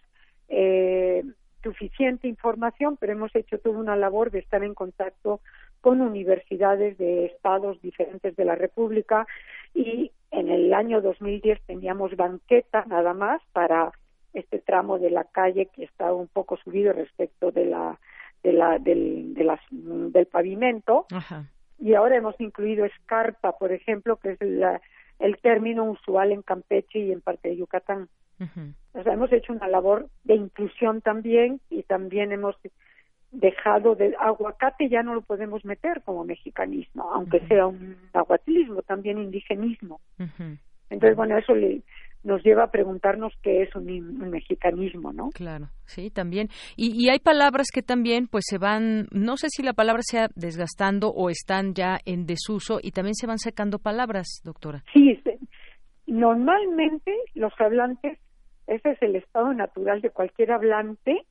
[0.49, 1.23] eh,
[1.63, 5.39] suficiente información, pero hemos hecho toda una labor de estar en contacto
[5.81, 9.29] con universidades de estados diferentes de la República.
[9.75, 13.93] Y en el año 2010 teníamos banqueta nada más para
[14.35, 17.97] este tramo de la calle que está un poco subido respecto de la
[18.43, 21.07] de la del, de las, del pavimento.
[21.13, 21.47] Ajá
[21.81, 27.13] y ahora hemos incluido escarpa, por ejemplo, que es el término usual en Campeche y
[27.13, 28.09] en parte de Yucatán.
[28.93, 32.57] O sea, hemos hecho una labor de inclusión también y también hemos
[33.31, 39.19] dejado de aguacate ya no lo podemos meter como mexicanismo, aunque sea un aguatilismo, también
[39.19, 40.01] indigenismo.
[40.91, 41.83] Entonces, bueno, eso le,
[42.23, 45.31] nos lleva a preguntarnos qué es un, mexicanismo, ¿no?
[45.31, 46.49] Claro, sí, también.
[46.77, 51.09] Y, hay palabras que también, pues, se van, no sé si la palabra sea desgastando
[51.09, 54.85] o están ya en desuso y también se van sacando palabras, doctora.
[54.93, 55.19] Sí,
[56.11, 58.19] normalmente los hablantes,
[58.67, 61.25] ese es el estado natural de cualquier hablante,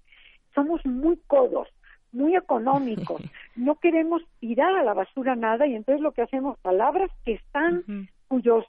[0.56, 1.68] somos muy codos,
[2.12, 3.22] muy económicos,
[3.56, 7.84] no queremos tirar a la basura nada y entonces lo que hacemos, palabras que están,
[8.28, 8.66] cuyos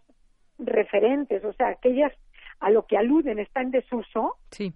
[0.61, 2.13] referentes, o sea, aquellas
[2.61, 4.73] a lo que aluden está en desuso, sí.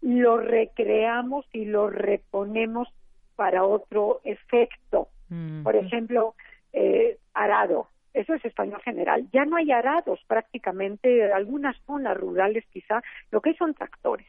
[0.00, 2.88] lo recreamos y lo reponemos
[3.36, 5.08] para otro efecto.
[5.28, 5.62] Mm.
[5.62, 6.34] Por ejemplo,
[6.72, 9.26] eh, arado, eso es español general.
[9.32, 14.26] Ya no hay arados prácticamente, algunas zonas rurales quizá, lo que son tractores.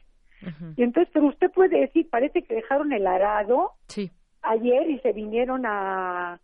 [0.76, 4.10] Y entonces, pero usted puede decir, parece que dejaron el arado sí.
[4.42, 6.38] ayer y se vinieron a,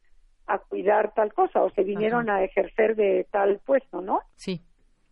[0.53, 4.21] a cuidar tal cosa o se vinieron a ejercer de tal puesto, ¿no?
[4.35, 4.61] Sí.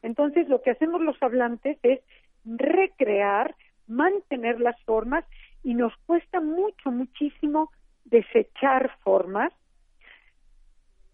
[0.03, 2.01] Entonces, lo que hacemos los hablantes es
[2.45, 3.55] recrear,
[3.87, 5.25] mantener las formas
[5.63, 7.71] y nos cuesta mucho, muchísimo
[8.05, 9.53] desechar formas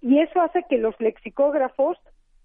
[0.05, 1.97] y eso hace que los lexicógrafos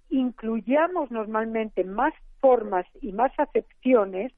[0.10, 4.32] incluyamos normalmente más formas y más acepciones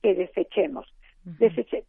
[0.00, 0.86] que desechemos.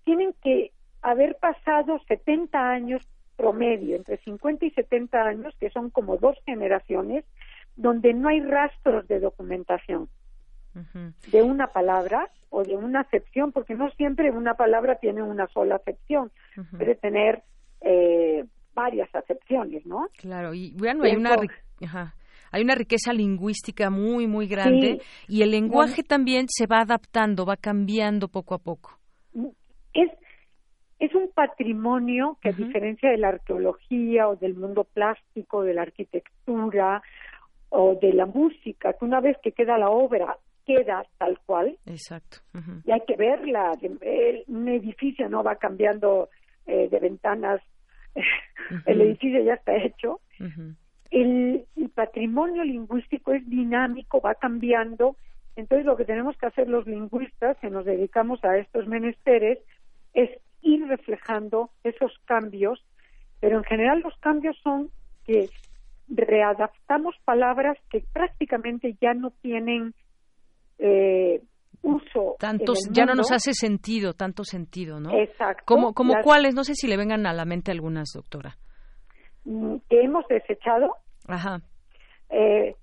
[0.03, 0.71] tienen que
[1.03, 7.25] haber pasado 70 años promedio, entre 50 y 70 años, que son como dos generaciones,
[7.75, 10.09] donde no hay rastros de documentación.
[11.31, 15.75] De una palabra o de una acepción, porque no siempre una palabra tiene una sola
[15.75, 16.31] acepción,
[16.75, 17.43] puede tener
[17.81, 18.43] eh,
[18.73, 20.07] varias acepciones, ¿no?
[20.17, 21.35] Claro, y bueno, hay una,
[22.51, 27.57] hay una riqueza lingüística muy, muy grande y el lenguaje también se va adaptando, va
[27.57, 28.97] cambiando poco a poco.
[29.93, 30.09] Es,
[31.03, 35.81] es un patrimonio que a diferencia de la arqueología o del mundo plástico, de la
[35.81, 37.03] arquitectura
[37.67, 41.77] o de la música, que una vez que queda la obra queda tal cual.
[41.85, 42.37] Exacto.
[42.85, 43.73] Y hay que verla.
[44.47, 46.29] Un edificio no va cambiando
[46.65, 47.61] eh, de ventanas.
[48.85, 50.21] El edificio ya está hecho.
[51.11, 55.17] el, el patrimonio lingüístico es dinámico, va cambiando.
[55.57, 59.59] Entonces lo que tenemos que hacer los lingüistas que nos dedicamos a estos menesteres
[60.13, 60.29] es
[60.63, 62.83] ir reflejando esos cambios,
[63.39, 64.89] pero en general los cambios son
[65.25, 65.49] que
[66.07, 69.93] readaptamos palabras que prácticamente ya no tienen
[70.79, 71.41] eh,
[71.81, 72.35] uso.
[72.39, 75.11] Tantos, ya no nos hace sentido, tanto sentido, ¿no?
[75.11, 75.63] Exacto.
[75.65, 76.55] ¿Como, como cuáles?
[76.55, 78.57] No sé si le vengan a la mente algunas, doctora.
[79.45, 80.95] Mm, que hemos desechado.
[81.27, 81.61] Ajá.
[82.29, 82.75] Eh,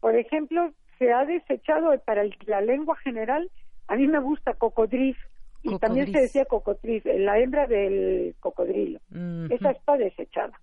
[0.00, 3.50] por ejemplo, se ha desechado para la lengua general,
[3.88, 5.16] a mí me gusta cocodril,
[5.62, 9.00] y también se decía cocotriz, la hembra del cocodrilo.
[9.50, 10.58] Esa está desechada.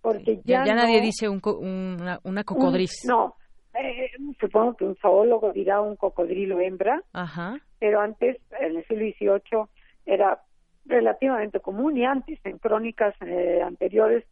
[0.00, 3.04] Porque ya, ya, nadie dice un, una, una cocodriz.
[3.06, 3.36] no,
[3.74, 7.58] eh, supongo que un zoólogo dirá un cocodrilo hembra, Ajá.
[7.78, 9.64] pero antes, en el siglo XVIII,
[10.06, 10.42] era
[10.84, 14.24] relativamente común y antes, en crónicas eh, anteriores,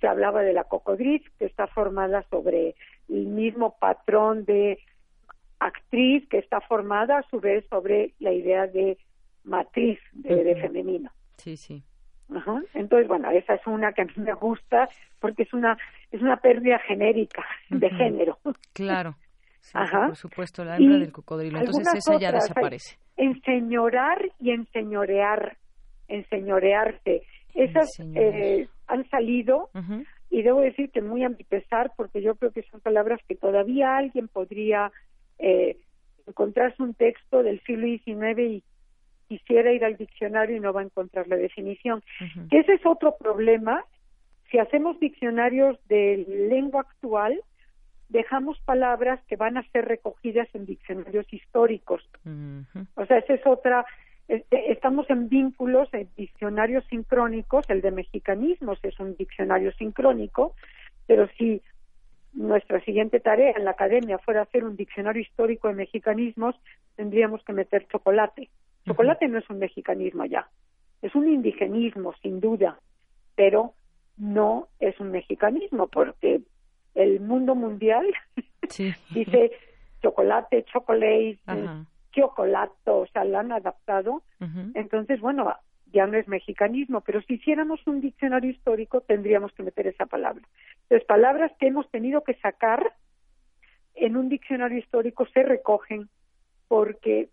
[0.00, 2.74] se hablaba de la cocodriz, que está formada sobre
[3.08, 4.78] el mismo patrón de
[5.58, 8.98] actriz que está formada a su vez sobre la idea de
[9.44, 11.10] matriz de, femenino.
[11.36, 11.82] Sí, sí.
[12.34, 12.62] Ajá.
[12.72, 14.88] Entonces, bueno, esa es una que a mí me gusta
[15.20, 15.76] porque es una
[16.10, 18.38] es una pérdida genérica de género.
[18.72, 19.16] Claro.
[19.72, 20.06] Ajá.
[20.06, 21.58] Por supuesto, la hembra del cocodrilo.
[21.58, 22.96] Entonces esa ya desaparece.
[23.16, 25.56] enseñorar y enseñorear,
[26.08, 27.22] enseñorearse.
[27.54, 29.70] Esas eh, han salido
[30.30, 33.36] y debo decir que muy a mi pesar porque yo creo que son palabras que
[33.36, 34.90] todavía alguien podría
[35.38, 35.78] eh,
[36.26, 38.64] encontrarse un texto del siglo XIX y
[39.28, 42.02] quisiera ir al diccionario y no va a encontrar la definición.
[42.50, 43.84] ese es otro problema.
[44.50, 47.40] Si hacemos diccionarios de lengua actual,
[48.08, 52.02] dejamos palabras que van a ser recogidas en diccionarios históricos.
[52.94, 53.84] O sea, esa es otra.
[54.28, 57.68] Este, estamos en vínculos, en diccionarios sincrónicos.
[57.68, 60.54] El de mexicanismos es un diccionario sincrónico,
[61.06, 61.62] pero si
[62.34, 66.56] nuestra siguiente tarea en la academia fuera hacer un diccionario histórico de mexicanismos,
[66.96, 68.48] tendríamos que meter chocolate.
[68.86, 70.48] Chocolate no es un mexicanismo ya,
[71.02, 72.78] es un indigenismo, sin duda,
[73.34, 73.74] pero
[74.16, 76.42] no es un mexicanismo, porque
[76.94, 78.06] el mundo mundial
[79.10, 79.52] dice
[80.02, 81.38] chocolate, chocolate,
[82.12, 84.22] chocolato, o sea, lo han adaptado.
[84.74, 85.52] Entonces, bueno,
[85.92, 90.42] ya no es mexicanismo, pero si hiciéramos un diccionario histórico tendríamos que meter esa palabra.
[90.82, 92.94] Entonces, palabras que hemos tenido que sacar
[93.94, 96.08] en un diccionario histórico se recogen
[96.68, 97.28] porque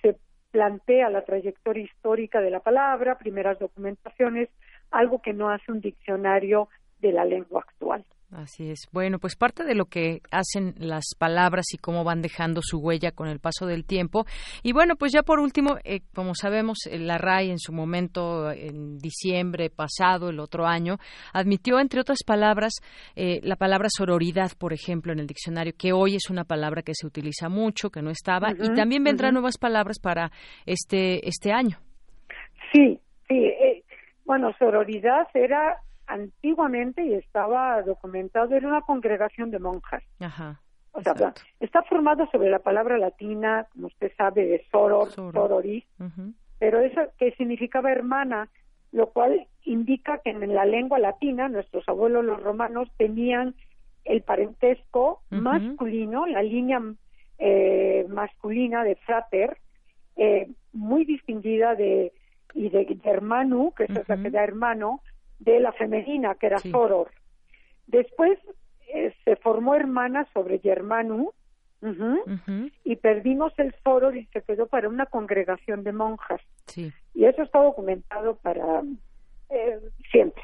[0.00, 0.16] se
[0.54, 4.48] plantea la trayectoria histórica de la palabra, primeras documentaciones,
[4.92, 6.68] algo que no hace un diccionario
[7.00, 8.04] de la lengua actual.
[8.34, 8.88] Así es.
[8.90, 13.12] Bueno, pues parte de lo que hacen las palabras y cómo van dejando su huella
[13.12, 14.26] con el paso del tiempo.
[14.64, 18.50] Y bueno, pues ya por último, eh, como sabemos, eh, la RAI en su momento,
[18.50, 20.96] en diciembre pasado, el otro año,
[21.32, 22.72] admitió, entre otras palabras,
[23.14, 26.94] eh, la palabra sororidad, por ejemplo, en el diccionario, que hoy es una palabra que
[26.94, 30.32] se utiliza mucho, que no estaba, y también vendrán nuevas palabras para
[30.66, 31.78] este, este año.
[32.72, 33.52] Sí, sí.
[34.24, 40.02] bueno, sororidad era antiguamente y estaba documentado era una congregación de monjas.
[40.92, 45.84] o sea, está formado sobre la palabra latina, como usted sabe, de soror, sororis,
[46.58, 48.48] pero eso que significaba hermana,
[48.92, 53.54] lo cual indica que en la lengua latina nuestros abuelos los romanos tenían
[54.04, 56.80] el parentesco masculino, la línea
[57.38, 59.58] eh, masculina de frater,
[60.16, 62.12] eh, muy distinguida de
[62.54, 65.00] y de, hermano, que es la que da hermano,
[65.44, 67.10] de la femenina, que era Soror.
[67.86, 68.38] Después
[68.88, 71.32] eh, se formó hermana sobre Germanu,
[72.82, 76.40] y perdimos el Soror y se quedó para una congregación de monjas.
[77.14, 78.82] Y eso está documentado para
[79.50, 79.80] eh,
[80.10, 80.42] siempre.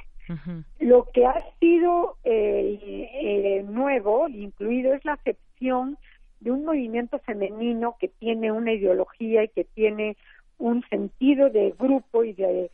[0.78, 5.96] Lo que ha sido eh, nuevo, incluido, es la acepción
[6.40, 10.16] de un movimiento femenino que tiene una ideología y que tiene
[10.58, 12.70] un sentido de grupo y de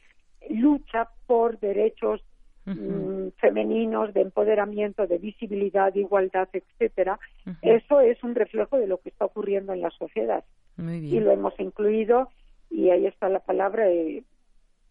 [0.51, 2.23] lucha por derechos
[2.65, 7.19] mm, femeninos, de empoderamiento, de visibilidad, de igualdad, etcétera.
[7.63, 10.45] Eso es un reflejo de lo que está ocurriendo en la sociedad.
[10.79, 12.29] Y lo hemos incluido
[12.71, 13.87] y ahí está la palabra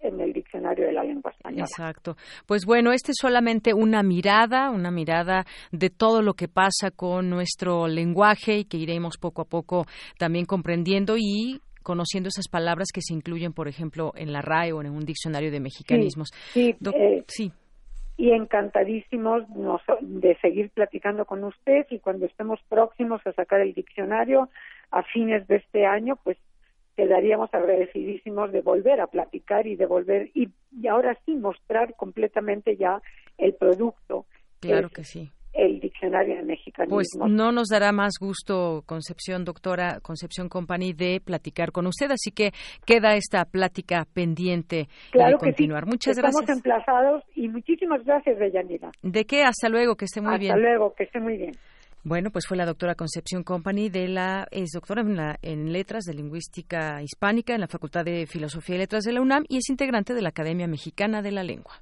[0.05, 1.63] en el diccionario de la lengua española.
[1.63, 2.15] Exacto.
[2.45, 7.29] Pues bueno, esta es solamente una mirada, una mirada de todo lo que pasa con
[7.29, 9.85] nuestro lenguaje y que iremos poco a poco
[10.17, 14.81] también comprendiendo y conociendo esas palabras que se incluyen, por ejemplo, en la RAE o
[14.81, 16.29] en un diccionario de mexicanismos.
[16.51, 16.75] Sí,
[17.27, 17.45] sí.
[17.45, 17.51] Eh,
[18.17, 19.43] y encantadísimos
[20.01, 24.49] de seguir platicando con usted y cuando estemos próximos a sacar el diccionario
[24.89, 26.37] a fines de este año, pues
[26.95, 32.77] quedaríamos agradecidísimos de volver a platicar y de volver y, y ahora sí mostrar completamente
[32.77, 32.99] ya
[33.37, 34.25] el producto.
[34.59, 36.95] Claro que sí el diccionario de mexicanismo.
[36.95, 42.31] Pues no nos dará más gusto, Concepción, doctora Concepción Company, de platicar con usted, así
[42.31, 42.51] que
[42.85, 45.85] queda esta plática pendiente claro de continuar.
[45.85, 46.41] Muchas gracias.
[46.41, 48.91] Estamos emplazados y muchísimas gracias, Deyanira.
[49.01, 49.43] ¿De qué?
[49.43, 50.51] Hasta luego, que esté muy bien.
[50.51, 51.51] Hasta luego, que esté muy bien.
[52.03, 56.13] Bueno, pues fue la doctora Concepción Company de la es doctora en, en, Letras de
[56.13, 60.13] Lingüística Hispánica en la Facultad de Filosofía y Letras de la UNAM y es integrante
[60.13, 61.81] de la Academia Mexicana de la Lengua.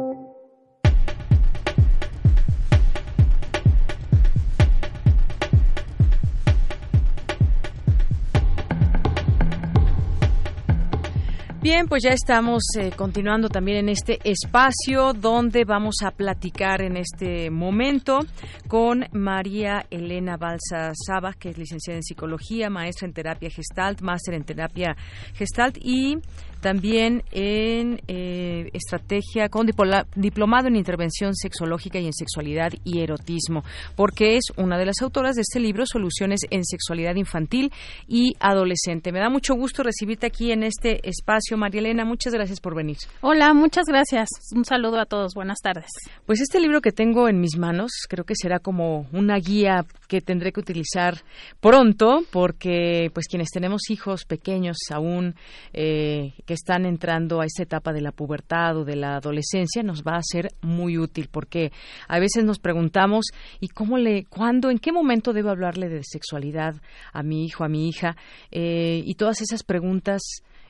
[11.81, 16.95] Bien, pues ya estamos eh, continuando también en este espacio donde vamos a platicar en
[16.95, 18.19] este momento
[18.67, 24.35] con María Elena Balsa Saba, que es licenciada en psicología, maestra en terapia gestalt, máster
[24.35, 24.95] en terapia
[25.33, 26.19] gestalt y
[26.61, 29.67] también en eh, estrategia, con
[30.15, 33.63] diplomado en intervención sexológica y en sexualidad y erotismo,
[33.95, 37.71] porque es una de las autoras de este libro, Soluciones en Sexualidad Infantil
[38.07, 39.11] y Adolescente.
[39.11, 42.05] Me da mucho gusto recibirte aquí en este espacio, María Elena.
[42.05, 42.97] Muchas gracias por venir.
[43.21, 44.29] Hola, muchas gracias.
[44.55, 45.33] Un saludo a todos.
[45.33, 45.89] Buenas tardes.
[46.25, 50.21] Pues este libro que tengo en mis manos creo que será como una guía que
[50.21, 51.21] tendré que utilizar
[51.59, 55.35] pronto porque pues quienes tenemos hijos pequeños aún
[55.73, 60.03] eh, que están entrando a esta etapa de la pubertad o de la adolescencia nos
[60.03, 61.71] va a ser muy útil porque
[62.09, 63.27] a veces nos preguntamos
[63.61, 66.75] y cómo le, cuándo, en qué momento debo hablarle de sexualidad
[67.13, 68.17] a mi hijo, a mi hija
[68.51, 70.21] eh, y todas esas preguntas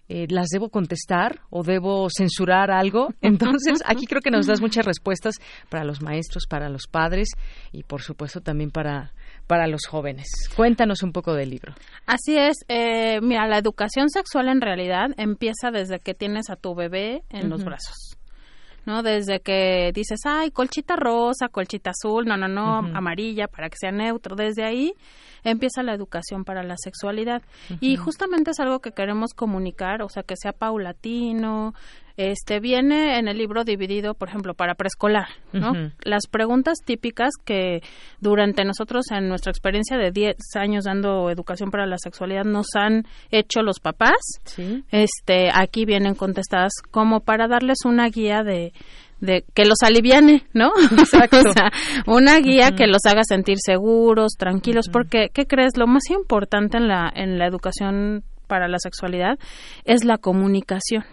[0.08, 3.16] eh, las debo contestar o debo censurar algo.
[3.22, 7.30] Entonces, aquí creo que nos das muchas respuestas para los maestros, para los padres
[7.72, 9.14] y, por supuesto, también para,
[9.48, 10.28] para los jóvenes.
[10.56, 11.74] Cuéntanos un poco del libro.
[12.06, 12.58] Así es.
[12.68, 17.50] Eh, mira, la educación sexual en realidad empieza desde que tienes a tu bebé en
[17.50, 18.18] los brazos.
[18.86, 19.04] ¿no?
[19.04, 23.92] Desde que dices, ay, colchita rosa, colchita azul, no, no, no, amarilla, para que sea
[23.92, 24.36] neutro.
[24.36, 24.94] Desde ahí
[25.44, 27.42] empieza la educación para la sexualidad.
[27.80, 31.74] Y justamente es algo que queremos comunicar, o sea, que sea paulatino.
[32.18, 35.74] Este viene en el libro dividido, por ejemplo, para preescolar, ¿no?
[36.04, 37.82] Las preguntas típicas que
[38.20, 43.06] durante nosotros en nuestra experiencia de 10 años dando educación para la sexualidad nos han
[43.32, 44.20] hecho los papás,
[44.92, 48.74] este aquí vienen contestadas como para darles una guía de
[49.22, 50.72] de que los aliviane, ¿no?
[50.91, 51.39] Exacto.
[51.39, 51.72] o sea,
[52.07, 55.78] una guía que los haga sentir seguros, tranquilos, porque ¿qué crees?
[55.78, 59.39] Lo más importante en la en la educación para la sexualidad
[59.86, 61.05] es la comunicación.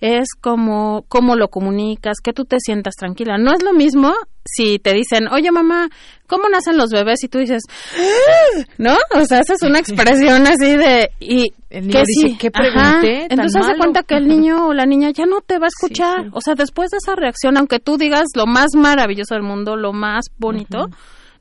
[0.00, 3.36] Es como cómo lo comunicas, que tú te sientas tranquila.
[3.38, 5.90] No es lo mismo si te dicen, oye mamá,
[6.26, 7.22] ¿cómo nacen los bebés?
[7.22, 7.62] Y tú dices,
[7.96, 8.96] ah", ¿no?
[9.14, 13.26] O sea, haces una expresión así de, y el niño dice, ¿qué pregunté?
[13.30, 16.28] Entonces se cuenta que el niño o la niña ya no te va a escuchar.
[16.32, 19.92] O sea, después de esa reacción, aunque tú digas lo más maravilloso del mundo, lo
[19.92, 20.86] más bonito,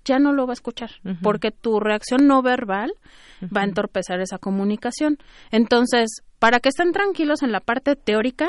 [0.06, 0.92] ya no lo va a escuchar.
[1.22, 2.92] Porque tu reacción no verbal
[3.46, 5.18] va a entorpecer esa comunicación.
[5.52, 8.48] Entonces, para que estén tranquilos en la parte teórica,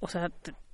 [0.00, 0.30] o sea,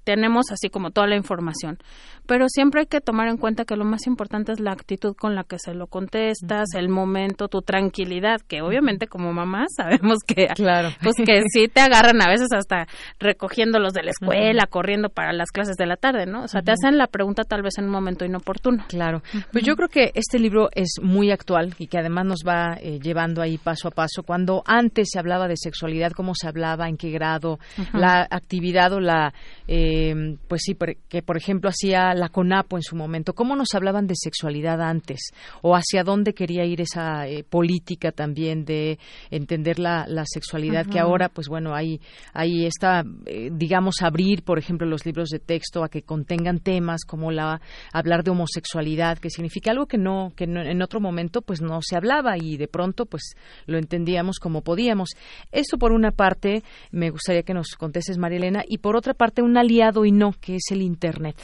[0.07, 1.79] tenemos así como toda la información.
[2.27, 5.35] Pero siempre hay que tomar en cuenta que lo más importante es la actitud con
[5.35, 10.47] la que se lo contestas, el momento, tu tranquilidad, que obviamente como mamá sabemos que
[10.55, 10.91] claro.
[11.03, 12.87] pues que sí te agarran a veces hasta
[13.19, 16.45] recogiéndolos de la escuela, corriendo para las clases de la tarde, ¿no?
[16.45, 18.85] O sea, te hacen la pregunta tal vez en un momento inoportuno.
[18.89, 19.23] Claro.
[19.51, 23.01] Pues yo creo que este libro es muy actual y que además nos va eh,
[23.01, 24.23] llevando ahí paso a paso.
[24.23, 27.59] Cuando antes se hablaba de sexualidad, cómo se hablaba, en qué grado,
[27.93, 29.33] la actividad o la
[29.67, 30.76] eh, eh, pues sí,
[31.09, 35.30] que por ejemplo hacía la CONAPO en su momento, ¿cómo nos hablaban de sexualidad antes?
[35.62, 38.99] ¿O hacia dónde quería ir esa eh, política también de
[39.30, 40.86] entender la, sexualidad?
[40.86, 42.01] Que ahora, pues bueno, ahí,
[42.34, 47.05] ahí está, eh, digamos, abrir, por ejemplo, los libros de texto a que contengan temas
[47.07, 47.61] como la
[47.92, 51.97] hablar de homosexualidad, que significa algo que no, que en otro momento pues no se
[51.97, 53.34] hablaba y de pronto pues
[53.66, 55.11] lo entendíamos como podíamos.
[55.53, 59.42] Esto por una parte me gustaría que nos contestes, María Elena, y por otra parte
[59.42, 59.62] una
[60.05, 61.37] y no, que es el Internet.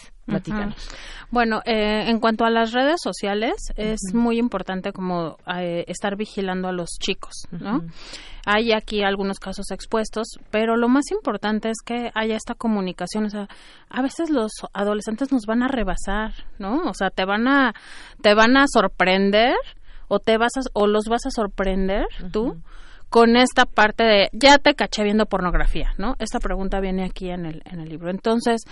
[1.31, 6.69] Bueno, eh, en cuanto a las redes sociales, es muy importante como eh, estar vigilando
[6.69, 7.83] a los chicos, ¿no?
[8.45, 13.25] Hay aquí algunos casos expuestos, pero lo más importante es que haya esta comunicación.
[13.25, 13.49] O sea,
[13.89, 16.83] a veces los adolescentes nos van a rebasar, ¿no?
[16.89, 17.75] O sea, te van a,
[18.21, 19.57] te van a sorprender
[20.09, 22.61] o te vas o los vas a sorprender tú
[23.13, 26.17] con esta parte de ya te caché viendo pornografía, ¿no?
[26.19, 28.09] Esta pregunta viene aquí en el, en el libro.
[28.09, 28.63] Entonces,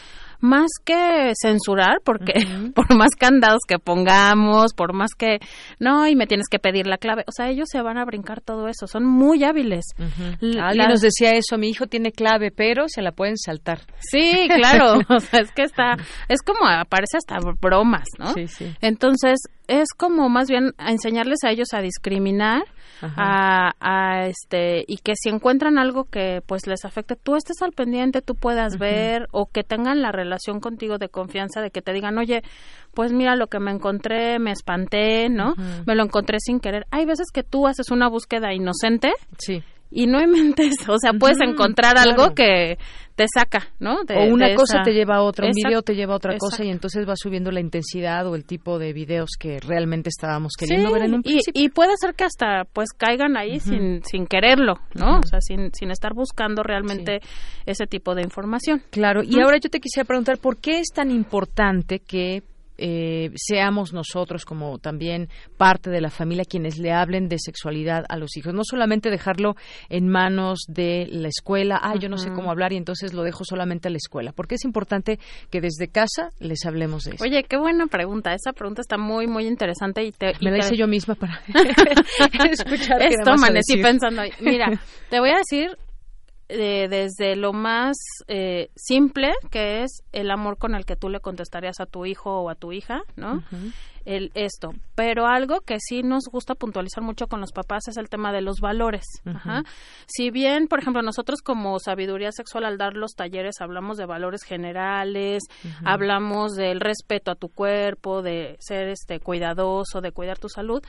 [0.41, 2.32] más que censurar, porque
[2.74, 5.41] por más candados que pongamos, por más que,
[5.78, 8.41] no, y me tienes que pedir la clave, o sea, ellos se van a brincar
[8.41, 9.84] todo eso, son muy hábiles.
[10.41, 13.80] Alguien nos decía eso, mi hijo tiene clave, pero se la pueden saltar.
[13.99, 15.97] Sí, claro, o sea, es que está,
[16.28, 18.32] es como, aparece hasta bromas, ¿no?
[18.32, 18.74] Sí, sí.
[18.80, 19.38] Entonces,
[19.68, 22.62] es como más bien enseñarles a ellos a discriminar,
[23.03, 27.72] a, a, este y que si encuentran algo que pues les afecte tú estés al
[27.72, 31.92] pendiente tú puedas ver o que tengan la relación contigo de confianza de que te
[31.92, 32.42] digan oye
[32.94, 35.55] pues mira lo que me encontré me espanté no
[35.86, 39.62] me lo encontré sin querer hay veces que tú haces una búsqueda inocente sí.
[39.90, 42.78] y no mentes, o sea, puedes encontrar algo que
[43.20, 43.98] te saca, ¿no?
[44.00, 46.70] o una cosa te lleva a otra, un video te lleva a otra cosa y
[46.70, 51.02] entonces va subiendo la intensidad o el tipo de videos que realmente estábamos queriendo ver
[51.02, 51.62] en un principio.
[51.62, 55.18] Y, puede ser que hasta pues caigan ahí sin, sin quererlo, ¿no?
[55.18, 57.20] O sea, sin, sin estar buscando realmente
[57.66, 58.82] ese tipo de información.
[58.90, 62.42] Claro, y ahora yo te quisiera preguntar, ¿por qué es tan importante que
[62.80, 68.16] eh, seamos nosotros como también parte de la familia quienes le hablen de sexualidad a
[68.16, 68.54] los hijos.
[68.54, 69.54] No solamente dejarlo
[69.88, 73.44] en manos de la escuela, ah, yo no sé cómo hablar y entonces lo dejo
[73.44, 75.18] solamente a la escuela, porque es importante
[75.50, 77.24] que desde casa les hablemos de eso.
[77.24, 78.32] Oye, qué buena pregunta.
[78.32, 80.32] Esa pregunta está muy, muy interesante y te...
[80.40, 81.42] Me la hice yo misma para
[82.50, 83.02] escuchar.
[83.02, 84.22] Esto amanecí pensando.
[84.40, 85.76] Mira, te voy a decir
[86.57, 87.96] desde lo más
[88.28, 92.40] eh, simple, que es el amor con el que tú le contestarías a tu hijo
[92.40, 93.42] o a tu hija, ¿no?
[94.05, 94.72] El, esto.
[94.94, 98.42] Pero algo que sí nos gusta puntualizar mucho con los papás es el tema de
[98.42, 99.05] los valores.
[100.07, 104.42] Si bien, por ejemplo, nosotros como sabiduría sexual al dar los talleres hablamos de valores
[104.42, 105.42] generales,
[105.84, 110.82] hablamos del respeto a tu cuerpo, de ser este cuidadoso, de cuidar tu salud,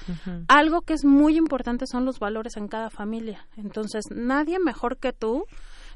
[0.48, 3.48] algo que es muy importante son los valores en cada familia.
[3.58, 5.46] Entonces, nadie mejor que tú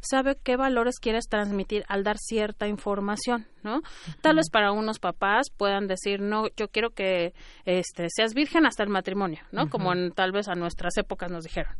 [0.09, 3.81] sabe qué valores quieres transmitir al dar cierta información, ¿no?
[4.21, 7.33] Tal vez para unos papás puedan decir, no, yo quiero que
[7.65, 9.69] este, seas virgen hasta el matrimonio, ¿no?
[9.69, 11.73] Como tal vez a nuestras épocas nos dijeron.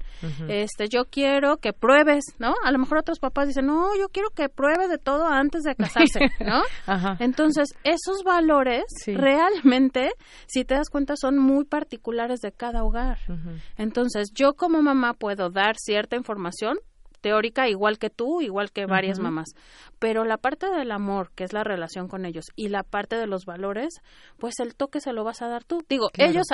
[0.48, 2.54] Este, yo quiero que pruebes, ¿no?
[2.64, 5.76] A lo mejor otros papás dicen, no, yo quiero que pruebe de todo antes de
[5.76, 6.64] casarse, ¿no?
[7.20, 10.12] Entonces, esos valores realmente,
[10.48, 13.20] si te das cuenta, son muy particulares de cada hogar.
[13.78, 16.78] Entonces, yo como mamá puedo dar cierta información,
[17.26, 19.56] teórica igual que tú, igual que varias mamás.
[19.98, 23.26] Pero la parte del amor, que es la relación con ellos, y la parte de
[23.26, 23.96] los valores,
[24.38, 25.84] pues el toque se lo vas a dar tú.
[25.90, 26.46] Digo, ellos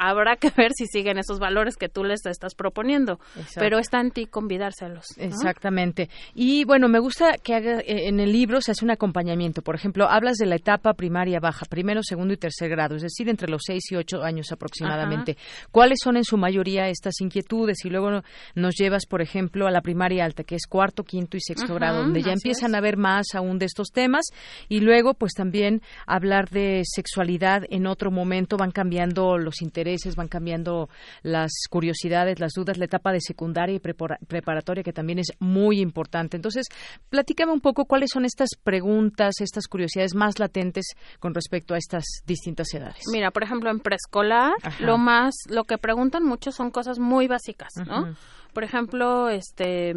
[0.00, 3.20] habrá que ver si siguen esos valores que tú les estás proponiendo,
[3.54, 5.04] pero está en ti convidárselos.
[5.18, 6.08] Exactamente.
[6.34, 9.62] Y bueno, me gusta que haga, eh, en el libro se hace un acompañamiento.
[9.62, 13.28] Por ejemplo, hablas de la etapa primaria baja, primero, segundo y tercer grado, es decir,
[13.28, 15.36] entre los seis y ocho años aproximadamente.
[15.70, 17.84] ¿Cuáles son en su mayoría estas inquietudes?
[17.84, 18.22] Y luego
[18.54, 22.02] nos llevas, por ejemplo, a la primaria alta, que es cuarto, quinto y sexto grado,
[22.02, 24.26] donde ya empiezan a ver más aún de estos temas
[24.68, 30.28] y luego pues también hablar de sexualidad en otro momento van cambiando los intereses, van
[30.28, 30.88] cambiando
[31.22, 36.36] las curiosidades, las dudas, la etapa de secundaria y preparatoria que también es muy importante.
[36.36, 36.66] Entonces,
[37.08, 42.04] platícame un poco cuáles son estas preguntas, estas curiosidades más latentes con respecto a estas
[42.26, 43.02] distintas edades.
[43.12, 47.72] Mira, por ejemplo, en preescolar, lo más, lo que preguntan mucho son cosas muy básicas,
[47.86, 48.14] ¿no?
[48.52, 49.94] por ejemplo, este,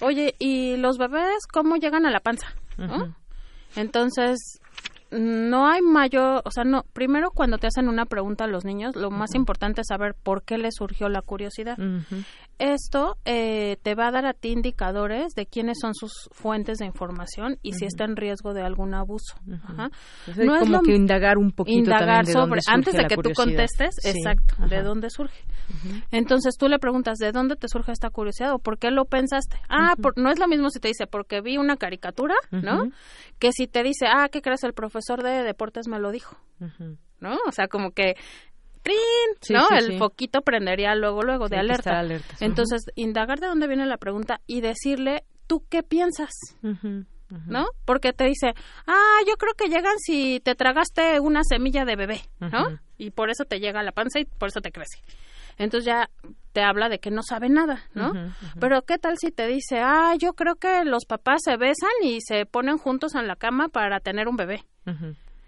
[0.00, 2.46] oye, ¿y los bebés cómo llegan a la panza?
[3.76, 4.60] Entonces,
[5.10, 8.94] no hay mayor, o sea, no, primero cuando te hacen una pregunta a los niños,
[8.96, 11.78] lo más importante es saber por qué les surgió la curiosidad.
[12.58, 16.86] Esto eh, te va a dar a ti indicadores de quiénes son sus fuentes de
[16.86, 19.36] información y si está en riesgo de algún abuso.
[19.44, 23.94] no es como que indagar un poquito indagar de sobre antes de que tú contestes,
[24.04, 25.44] exacto, de dónde surge.
[26.10, 29.56] Entonces tú le preguntas de dónde te surge esta curiosidad o por qué lo pensaste.
[29.68, 32.90] Ah, no es lo mismo si te dice porque vi una caricatura, ¿no?
[33.38, 36.36] Que si te dice ah, ¿qué crees el profesor de deportes me lo dijo,
[37.20, 37.36] ¿no?
[37.46, 38.16] O sea, como que
[39.54, 39.66] ¿no?
[39.76, 41.90] el foquito prendería luego, luego de alerta.
[42.40, 46.30] Entonces, indagar de dónde viene la pregunta y decirle, ¿tú qué piensas?
[47.46, 47.66] ¿No?
[47.84, 48.54] Porque te dice,
[48.86, 52.78] ah, yo creo que llegan si te tragaste una semilla de bebé, ¿no?
[52.96, 54.98] Y por eso te llega a la panza y por eso te crece.
[55.58, 56.08] Entonces ya
[56.52, 58.12] te habla de que no sabe nada, ¿no?
[58.60, 62.20] Pero ¿qué tal si te dice, ah, yo creo que los papás se besan y
[62.20, 64.64] se ponen juntos en la cama para tener un bebé?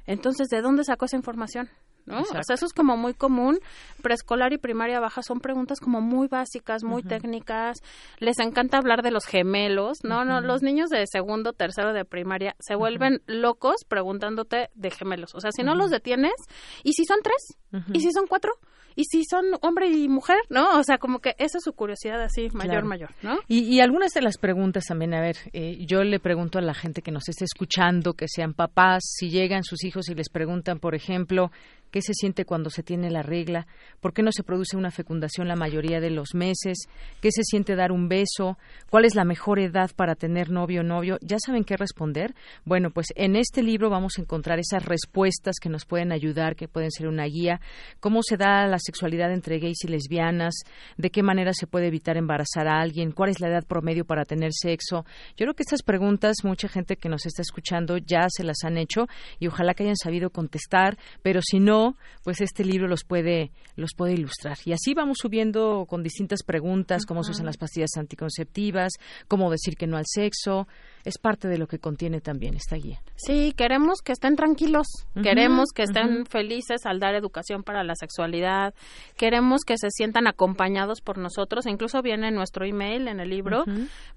[0.06, 1.70] Entonces, ¿de dónde sacó esa información?
[2.10, 2.22] ¿No?
[2.22, 3.58] O sea, eso es como muy común.
[4.02, 7.78] Preescolar y primaria baja son preguntas como muy básicas, muy técnicas.
[8.18, 9.98] Les encanta hablar de los gemelos.
[10.02, 15.34] No, no, los niños de segundo, tercero de primaria se vuelven locos preguntándote de gemelos.
[15.34, 16.34] O sea, si no los detienes,
[16.82, 17.58] ¿y si son tres?
[17.92, 18.52] ¿Y si son cuatro?
[19.00, 20.78] Y si son hombre y mujer, ¿no?
[20.78, 23.38] O sea, como que esa es su curiosidad así, mayor, mayor, ¿no?
[23.48, 27.00] Y, algunas de las preguntas también, a ver, eh, yo le pregunto a la gente
[27.00, 30.94] que nos esté escuchando, que sean papás, si llegan sus hijos y les preguntan, por
[30.94, 31.50] ejemplo,
[31.90, 33.66] qué se siente cuando se tiene la regla,
[34.00, 36.88] por qué no se produce una fecundación la mayoría de los meses,
[37.20, 38.58] qué se siente dar un beso,
[38.90, 42.34] cuál es la mejor edad para tener novio o novio, ¿ya saben qué responder?
[42.64, 46.68] Bueno, pues en este libro vamos a encontrar esas respuestas que nos pueden ayudar, que
[46.68, 47.60] pueden ser una guía,
[47.98, 50.54] cómo se da la sexualidad entre gays y lesbianas,
[50.96, 54.24] de qué manera se puede evitar embarazar a alguien, cuál es la edad promedio para
[54.24, 55.04] tener sexo.
[55.36, 58.76] Yo creo que estas preguntas mucha gente que nos está escuchando ya se las han
[58.76, 59.06] hecho
[59.38, 63.90] y ojalá que hayan sabido contestar, pero si no, pues este libro los puede, los
[63.96, 64.58] puede ilustrar.
[64.64, 68.92] Y así vamos subiendo con distintas preguntas, cómo se usan las pastillas anticonceptivas,
[69.28, 70.66] cómo decir que no al sexo.
[71.04, 73.00] Es parte de lo que contiene también esta guía.
[73.16, 74.86] Sí, queremos que estén tranquilos,
[75.22, 78.69] queremos que estén felices al dar educación para la sexualidad,
[79.16, 83.64] queremos que se sientan acompañados por nosotros, incluso viene nuestro email en el libro,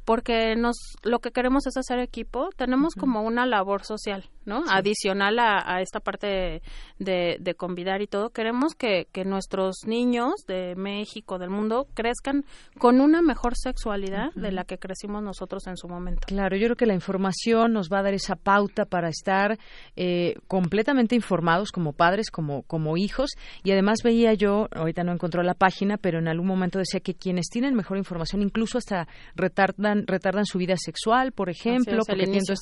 [0.06, 4.64] porque nos lo que queremos es hacer equipo, tenemos como una labor social, ¿no?
[4.70, 6.62] Adicional a, esta parte
[7.00, 12.46] de, de, convidar y todo, queremos que, que, nuestros niños de México, del mundo, crezcan
[12.78, 16.22] con una mejor sexualidad de la que crecimos nosotros en su momento.
[16.28, 19.58] Claro, yo creo que la información nos va a dar esa pauta para estar
[19.96, 23.32] eh, completamente informados como padres, como, como hijos,
[23.64, 27.14] y además veía yo, ahorita no encontró la página, pero en algún momento decía que
[27.14, 32.30] quienes tienen mejor información incluso hasta retardan, retardan su vida sexual, por ejemplo, porque el
[32.30, 32.56] inicio.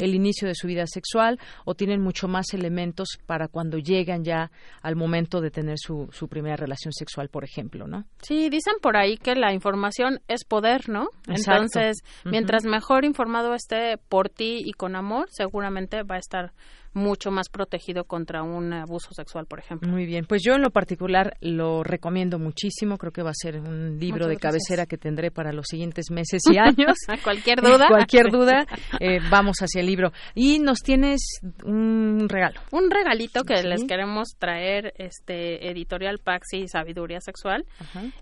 [0.00, 1.25] el inicio de su vida sexual,
[1.64, 4.50] o tienen mucho más elementos para cuando llegan ya
[4.82, 8.04] al momento de tener su, su primera relación sexual, por ejemplo, ¿no?
[8.22, 11.08] Sí, dicen por ahí que la información es poder, ¿no?
[11.26, 16.52] Entonces, mientras mejor informado esté por ti y con amor, seguramente va a estar
[16.96, 19.88] mucho más protegido contra un abuso sexual, por ejemplo.
[19.88, 23.60] Muy bien, pues yo en lo particular lo recomiendo muchísimo, creo que va a ser
[23.60, 26.96] un libro de cabecera que tendré para los siguientes meses y años.
[27.22, 27.86] cualquier duda.
[27.88, 28.66] cualquier duda,
[28.98, 30.12] eh, vamos hacia el libro.
[30.34, 31.20] Y nos tienes
[31.64, 32.60] un regalo.
[32.72, 37.66] Un regalito que les queremos traer, este editorial Paxi Sabiduría Sexual.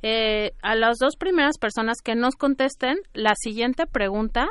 [0.02, 4.48] Eh, a las dos primeras personas que nos contesten la siguiente pregunta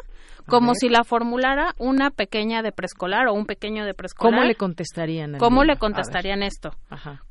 [0.48, 4.34] como si la formulara una pequeña de preescolar o un pequeño de preescolar.
[4.34, 5.38] ¿Cómo le contestarían?
[5.38, 6.76] ¿Cómo le contestarían esto?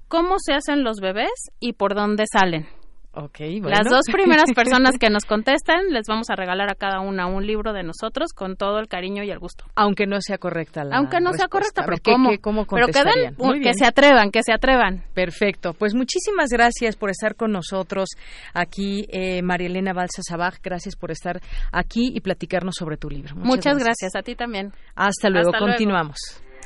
[0.08, 2.66] ¿Cómo se hacen los bebés y por dónde salen?
[3.14, 7.46] Las dos primeras personas que nos contesten les vamos a regalar a cada una un
[7.46, 9.64] libro de nosotros con todo el cariño y el gusto.
[9.74, 12.30] Aunque no sea correcta la Aunque no sea correcta, pero ¿cómo?
[12.40, 15.04] ¿cómo pero que, que se atrevan, que se atrevan.
[15.14, 15.74] Perfecto.
[15.74, 18.08] Pues muchísimas gracias por estar con nosotros
[18.54, 20.56] aquí, eh, María Elena Balsa Sabaj.
[20.62, 21.40] Gracias por estar
[21.70, 23.34] aquí y platicarnos sobre tu libro.
[23.36, 24.14] Muchas, gracias.
[24.16, 24.72] A ti también.
[24.94, 25.52] Hasta luego.
[25.52, 26.42] Continuamos.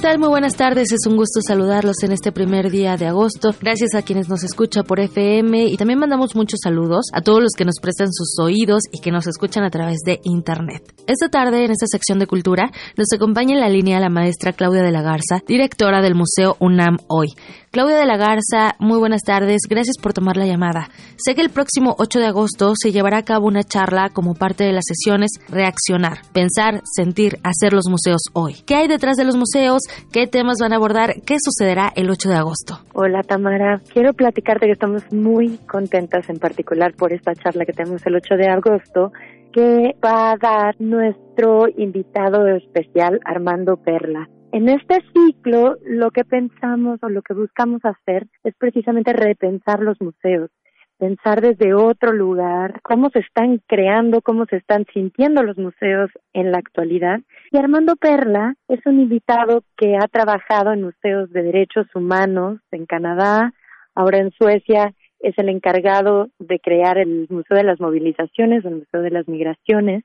[0.00, 0.18] Tal?
[0.18, 0.92] Muy buenas tardes.
[0.92, 3.54] Es un gusto saludarlos en este primer día de agosto.
[3.60, 7.52] Gracias a quienes nos escuchan por FM y también mandamos muchos saludos a todos los
[7.56, 10.94] que nos prestan sus oídos y que nos escuchan a través de Internet.
[11.06, 14.82] Esta tarde, en esta sección de cultura, nos acompaña en la línea la maestra Claudia
[14.82, 17.28] de la Garza, directora del Museo UNAM Hoy.
[17.72, 19.60] Claudia de la Garza, muy buenas tardes.
[19.70, 20.88] Gracias por tomar la llamada.
[21.16, 24.64] Sé que el próximo 8 de agosto se llevará a cabo una charla como parte
[24.64, 28.54] de las sesiones Reaccionar, Pensar, Sentir, Hacer los museos hoy.
[28.66, 29.82] ¿Qué hay detrás de los museos?
[30.12, 31.22] ¿Qué temas van a abordar?
[31.24, 32.80] ¿Qué sucederá el 8 de agosto?
[32.92, 38.04] Hola Tamara, quiero platicarte que estamos muy contentas en particular por esta charla que tenemos
[38.04, 39.12] el 8 de agosto
[39.52, 44.28] que va a dar nuestro invitado especial Armando Perla.
[44.52, 50.00] En este ciclo lo que pensamos o lo que buscamos hacer es precisamente repensar los
[50.00, 50.50] museos,
[50.98, 56.50] pensar desde otro lugar cómo se están creando, cómo se están sintiendo los museos en
[56.50, 57.20] la actualidad.
[57.52, 62.86] Y Armando Perla es un invitado que ha trabajado en museos de derechos humanos en
[62.86, 63.52] Canadá,
[63.94, 69.02] ahora en Suecia es el encargado de crear el Museo de las Movilizaciones, el Museo
[69.02, 70.02] de las Migraciones,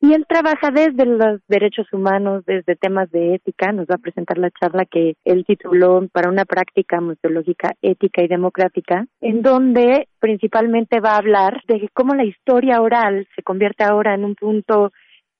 [0.00, 3.72] y él trabaja desde los derechos humanos, desde temas de ética.
[3.72, 8.28] Nos va a presentar la charla que él tituló para una práctica museológica ética y
[8.28, 14.14] democrática, en donde principalmente va a hablar de cómo la historia oral se convierte ahora
[14.14, 14.92] en un punto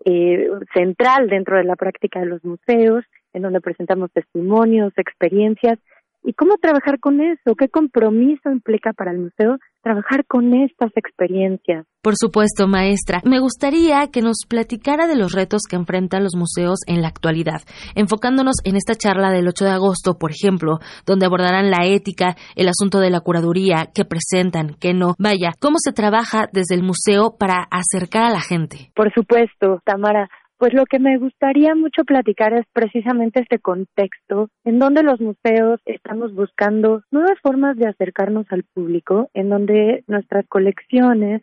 [0.05, 3.05] eh, central dentro de la práctica de los museos,
[3.35, 5.79] en donde presentamos testimonios, experiencias
[6.27, 11.87] y cómo trabajar con eso, qué compromiso implica para el museo trabajar con estas experiencias.
[12.03, 13.21] Por supuesto, maestra.
[13.25, 17.63] Me gustaría que nos platicara de los retos que enfrentan los museos en la actualidad,
[17.95, 22.69] enfocándonos en esta charla del 8 de agosto, por ejemplo, donde abordarán la ética, el
[22.69, 25.15] asunto de la curaduría, qué presentan, qué no.
[25.21, 28.91] Vaya, ¿cómo se trabaja desde el museo para acercar a la gente?
[28.97, 30.29] Por supuesto, Tamara.
[30.59, 35.81] Pues lo que me gustaría mucho platicar es precisamente este contexto en donde los museos
[35.85, 41.43] estamos buscando nuevas formas de acercarnos al público, en donde nuestras colecciones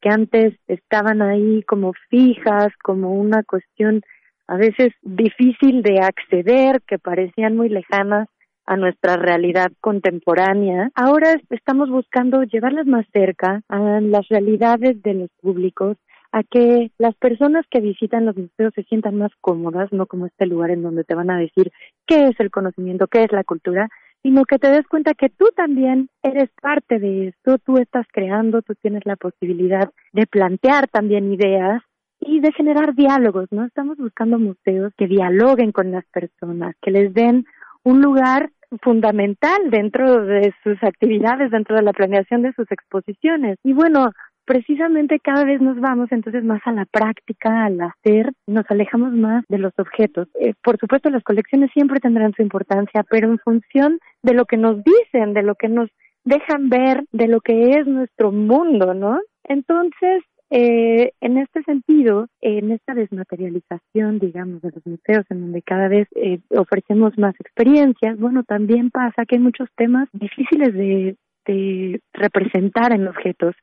[0.00, 4.00] que antes estaban ahí como fijas, como una cuestión
[4.46, 8.28] a veces difícil de acceder, que parecían muy lejanas
[8.64, 10.90] a nuestra realidad contemporánea.
[10.94, 15.98] Ahora estamos buscando llevarlas más cerca a las realidades de los públicos
[16.34, 20.46] a que las personas que visitan los museos se sientan más cómodas, no como este
[20.46, 21.70] lugar en donde te van a decir
[22.08, 23.88] qué es el conocimiento, qué es la cultura,
[24.20, 28.62] sino que te des cuenta que tú también eres parte de esto, tú estás creando,
[28.62, 31.82] tú tienes la posibilidad de plantear también ideas
[32.18, 33.64] y de generar diálogos, ¿no?
[33.64, 37.44] Estamos buscando museos que dialoguen con las personas, que les den
[37.84, 38.50] un lugar
[38.82, 43.56] fundamental dentro de sus actividades, dentro de la planeación de sus exposiciones.
[43.62, 44.10] Y bueno,
[44.44, 49.44] precisamente cada vez nos vamos entonces más a la práctica, al hacer, nos alejamos más
[49.48, 50.28] de los objetos.
[50.40, 54.56] Eh, por supuesto, las colecciones siempre tendrán su importancia, pero en función de lo que
[54.56, 55.90] nos dicen, de lo que nos
[56.24, 59.20] dejan ver, de lo que es nuestro mundo, ¿no?
[59.44, 65.88] Entonces, eh, en este sentido, en esta desmaterialización, digamos, de los museos, en donde cada
[65.88, 71.16] vez eh, ofrecemos más experiencias, bueno, también pasa que hay muchos temas difíciles de,
[71.46, 73.54] de representar en objetos,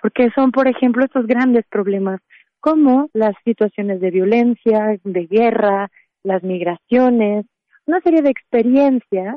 [0.00, 2.20] porque son, por ejemplo, estos grandes problemas
[2.60, 5.90] como las situaciones de violencia, de guerra,
[6.22, 7.46] las migraciones,
[7.86, 9.36] una serie de experiencias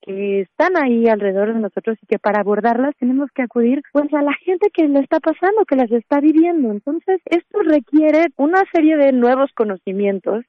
[0.00, 4.22] que están ahí alrededor de nosotros y que para abordarlas tenemos que acudir pues a
[4.22, 6.72] la gente que le está pasando, que las está viviendo.
[6.72, 10.44] Entonces, esto requiere una serie de nuevos conocimientos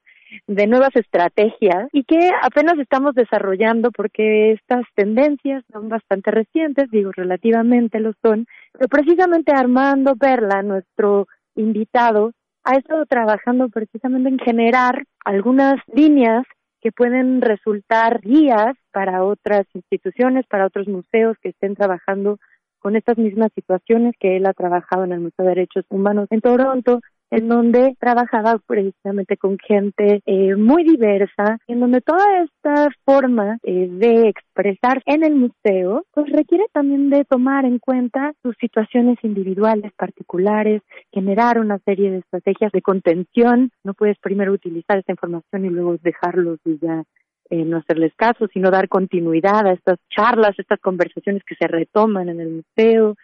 [0.48, 7.12] de nuevas estrategias y que apenas estamos desarrollando porque estas tendencias son bastante recientes, digo
[7.12, 12.32] relativamente lo son, pero precisamente Armando Perla, nuestro invitado,
[12.64, 16.46] ha estado trabajando precisamente en generar algunas líneas
[16.82, 22.40] que pueden resultar guías para otras instituciones, para otros museos que estén trabajando
[22.80, 26.42] con estas mismas situaciones que él ha trabajado en el Museo de Derechos Humanos en
[26.42, 27.00] Toronto
[27.34, 33.88] en donde trabajaba precisamente con gente eh, muy diversa, en donde toda esta forma eh,
[33.90, 39.92] de expresar en el museo, pues requiere también de tomar en cuenta sus situaciones individuales,
[39.98, 43.72] particulares, generar una serie de estrategias de contención.
[43.84, 47.02] No puedes primero utilizar esta información y luego dejarlos y ya
[47.50, 52.30] eh, no hacerles caso, sino dar continuidad a estas charlas, estas conversaciones que se retoman
[52.30, 53.16] en el museo,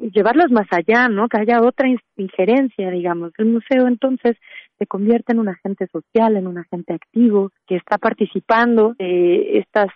[0.00, 1.28] llevarlos más allá, ¿no?
[1.28, 3.32] Que haya otra injerencia, digamos.
[3.38, 4.36] El museo entonces
[4.78, 9.88] se convierte en un agente social, en un agente activo que está participando de estas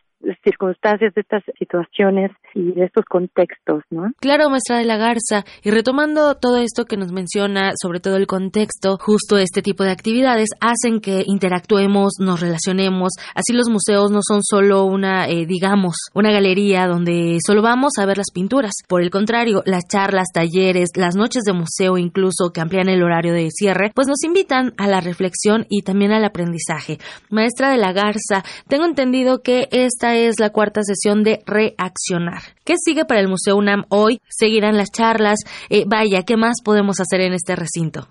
[0.42, 4.12] circunstancias, de estas situaciones y de estos contextos, ¿no?
[4.20, 8.26] Claro, maestra de la Garza, y retomando todo esto que nos menciona, sobre todo el
[8.26, 14.20] contexto, justo este tipo de actividades hacen que interactuemos, nos relacionemos, así los museos no
[14.26, 19.02] son solo una, eh, digamos, una galería donde solo vamos a ver las pinturas, por
[19.02, 23.50] el contrario, las charlas, talleres, las noches de museo incluso que amplían el horario de
[23.50, 26.98] cierre, pues nos invitan a la reflexión y también al aprendizaje.
[27.30, 32.42] Maestra de la Garza, tengo entendido que esta es la cuarta sesión de Reaccionar.
[32.64, 34.20] ¿Qué sigue para el Museo UNAM hoy?
[34.28, 35.40] ¿Seguirán las charlas?
[35.70, 38.08] Eh, vaya, ¿qué más podemos hacer en este recinto?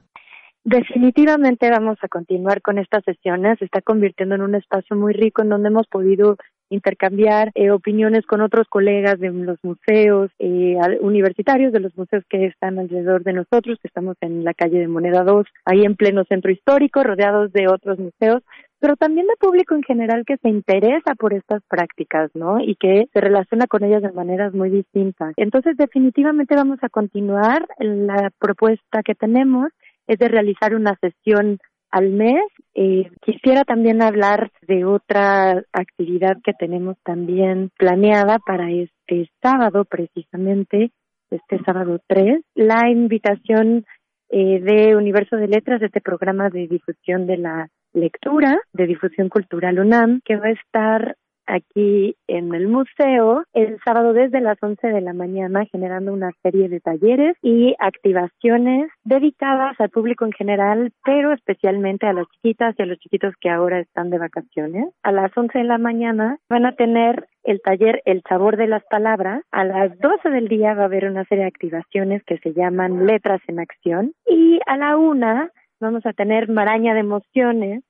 [0.65, 3.59] Definitivamente vamos a continuar con estas sesiones.
[3.59, 6.37] Se está convirtiendo en un espacio muy rico en donde hemos podido
[6.69, 12.45] intercambiar eh, opiniones con otros colegas de los museos eh, universitarios, de los museos que
[12.45, 16.23] están alrededor de nosotros, que estamos en la calle de Moneda 2, ahí en pleno
[16.23, 18.41] centro histórico, rodeados de otros museos,
[18.83, 22.59] pero también de público en general que se interesa por estas prácticas, ¿no?
[22.59, 25.31] Y que se relaciona con ellas de maneras muy distintas.
[25.37, 27.65] Entonces, definitivamente vamos a continuar.
[27.79, 29.69] La propuesta que tenemos
[30.05, 31.59] es de realizar una sesión
[31.91, 32.43] al mes.
[32.73, 40.91] Eh, quisiera también hablar de otra actividad que tenemos también planeada para este sábado, precisamente,
[41.29, 42.43] este sábado 3.
[42.55, 43.85] La invitación
[44.27, 49.79] eh, de Universo de Letras, este programa de difusión de la lectura de difusión cultural
[49.79, 51.15] UNAM, que va a estar
[51.45, 56.69] aquí en el museo el sábado desde las 11 de la mañana generando una serie
[56.69, 62.83] de talleres y activaciones dedicadas al público en general, pero especialmente a las chiquitas y
[62.83, 64.89] a los chiquitos que ahora están de vacaciones.
[65.03, 68.83] A las 11 de la mañana van a tener el taller El sabor de las
[68.85, 69.43] palabras.
[69.51, 73.05] A las 12 del día va a haber una serie de activaciones que se llaman
[73.05, 75.51] Letras en Acción y a la una
[75.83, 77.83] vamos a tener maraña de emociones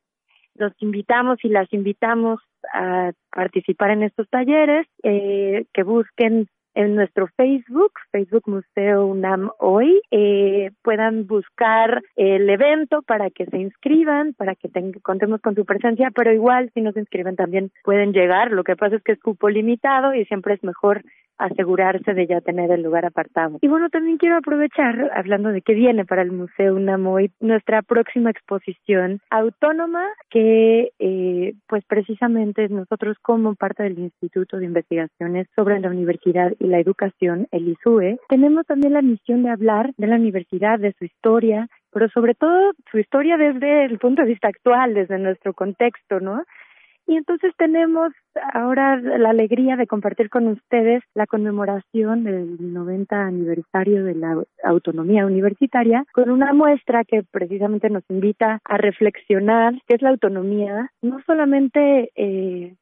[0.56, 2.40] los invitamos y las invitamos
[2.74, 10.02] a participar en estos talleres, eh, que busquen en nuestro Facebook, Facebook Museo UNAM Hoy,
[10.10, 14.70] eh, puedan buscar el evento para que se inscriban, para que
[15.04, 18.52] contemos con su presencia, pero igual si no se inscriben también pueden llegar.
[18.52, 21.04] Lo que pasa es que es cupo limitado y siempre es mejor
[21.44, 23.58] asegurarse de ya tener el lugar apartado.
[23.62, 28.30] Y bueno, también quiero aprovechar, hablando de que viene para el Museo Unamoy, nuestra próxima
[28.30, 35.90] exposición autónoma que eh, pues precisamente nosotros como parte del Instituto de Investigaciones sobre la
[35.90, 40.80] Universidad y la Educación, el ISUE, tenemos también la misión de hablar de la universidad,
[40.80, 45.20] de su historia, pero sobre todo su historia desde el punto de vista actual, desde
[45.20, 46.44] nuestro contexto, ¿no?
[47.06, 48.14] Y entonces tenemos
[48.54, 55.26] ahora la alegría de compartir con ustedes la conmemoración del 90 aniversario de la autonomía
[55.26, 61.20] universitaria con una muestra que precisamente nos invita a reflexionar qué es la autonomía, no
[61.26, 62.76] solamente eh,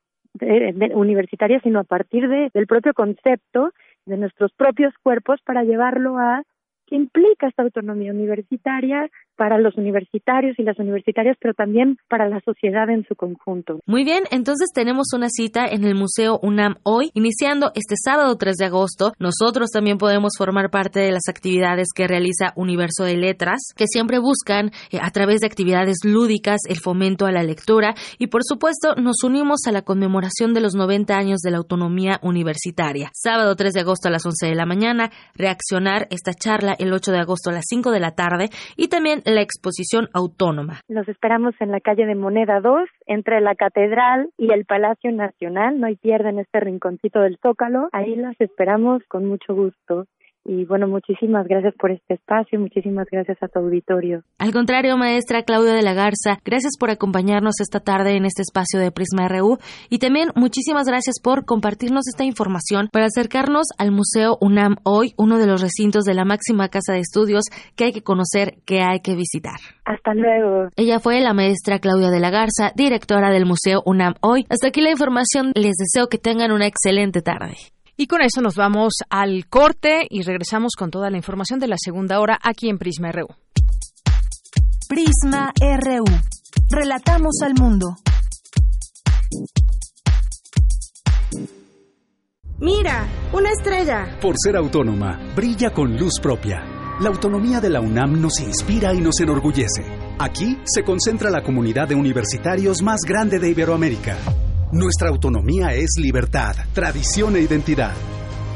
[0.94, 3.72] universitaria, sino a partir de, del propio concepto
[4.06, 6.44] de nuestros propios cuerpos para llevarlo a
[6.88, 9.10] que implica esta autonomía universitaria
[9.42, 13.80] para los universitarios y las universitarias, pero también para la sociedad en su conjunto.
[13.88, 18.56] Muy bien, entonces tenemos una cita en el Museo UNAM hoy, iniciando este sábado 3
[18.56, 19.14] de agosto.
[19.18, 24.20] Nosotros también podemos formar parte de las actividades que realiza Universo de Letras, que siempre
[24.20, 28.94] buscan eh, a través de actividades lúdicas el fomento a la lectura y por supuesto
[28.94, 33.10] nos unimos a la conmemoración de los 90 años de la autonomía universitaria.
[33.16, 37.12] Sábado 3 de agosto a las 11 de la mañana, reaccionar esta charla el 8
[37.12, 40.82] de agosto a las 5 de la tarde y también la exposición autónoma.
[40.88, 45.80] Los esperamos en la calle de Moneda 2, entre la Catedral y el Palacio Nacional.
[45.80, 47.90] No hay pierden este rinconcito del Zócalo.
[47.92, 50.06] Ahí las esperamos con mucho gusto.
[50.44, 54.24] Y bueno, muchísimas gracias por este espacio, muchísimas gracias a tu auditorio.
[54.40, 58.80] Al contrario, maestra Claudia de la Garza, gracias por acompañarnos esta tarde en este espacio
[58.80, 59.58] de Prisma RU
[59.90, 65.38] y también muchísimas gracias por compartirnos esta información para acercarnos al Museo UNAM hoy, uno
[65.38, 69.02] de los recintos de la máxima casa de estudios que hay que conocer, que hay
[69.02, 69.60] que visitar.
[69.86, 70.70] Hasta luego.
[70.76, 74.46] Ella fue la maestra Claudia de la Garza, directora del Museo UNAM hoy.
[74.50, 77.56] Hasta aquí la información, les deseo que tengan una excelente tarde.
[77.98, 81.78] Y con eso nos vamos al corte y regresamos con toda la información de la
[81.78, 83.28] segunda hora aquí en Prisma RU.
[84.88, 86.06] Prisma RU.
[86.70, 87.96] Relatamos al mundo.
[92.60, 94.20] Mira, una estrella.
[94.22, 96.64] Por ser autónoma, brilla con luz propia.
[97.00, 99.84] La autonomía de la UNAM nos inspira y nos enorgullece.
[100.20, 104.18] Aquí se concentra la comunidad de universitarios más grande de Iberoamérica.
[104.72, 107.92] Nuestra autonomía es libertad, tradición e identidad.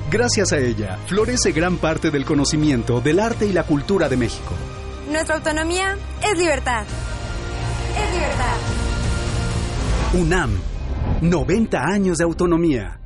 [0.10, 4.54] Gracias a ella, florece gran parte del conocimiento del arte y la cultura de México.
[5.12, 6.86] Nuestra autonomía es libertad.
[7.98, 8.56] Es libertad.
[10.14, 10.58] UNAM,
[11.22, 13.02] 90 años de autonomía.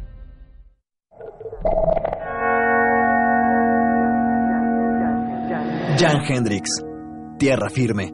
[5.98, 6.70] Jan Hendrix,
[7.40, 8.14] Tierra Firme.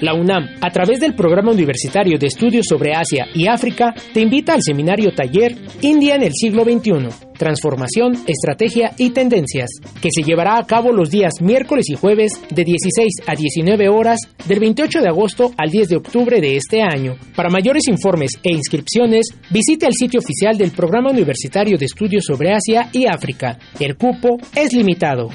[0.00, 4.54] La UNAM, a través del Programa Universitario de Estudios sobre Asia y África, te invita
[4.54, 9.68] al seminario taller India en el siglo XXI, Transformación, Estrategia y Tendencias,
[10.00, 14.18] que se llevará a cabo los días miércoles y jueves de 16 a 19 horas
[14.46, 17.16] del 28 de agosto al 10 de octubre de este año.
[17.36, 22.52] Para mayores informes e inscripciones, visite el sitio oficial del Programa Universitario de Estudios sobre
[22.52, 23.58] Asia y África.
[23.78, 25.28] El cupo es limitado.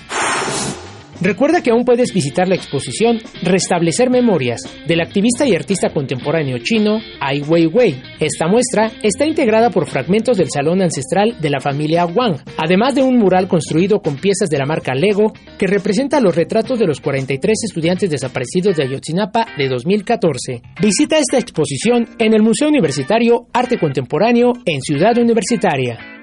[1.21, 6.99] Recuerda que aún puedes visitar la exposición Restablecer Memorias del activista y artista contemporáneo chino
[7.19, 8.01] Ai Weiwei.
[8.19, 13.03] Esta muestra está integrada por fragmentos del salón ancestral de la familia Wang, además de
[13.03, 16.99] un mural construido con piezas de la marca Lego que representa los retratos de los
[16.99, 20.61] 43 estudiantes desaparecidos de Ayotzinapa de 2014.
[20.81, 26.14] Visita esta exposición en el Museo Universitario Arte Contemporáneo en Ciudad Universitaria.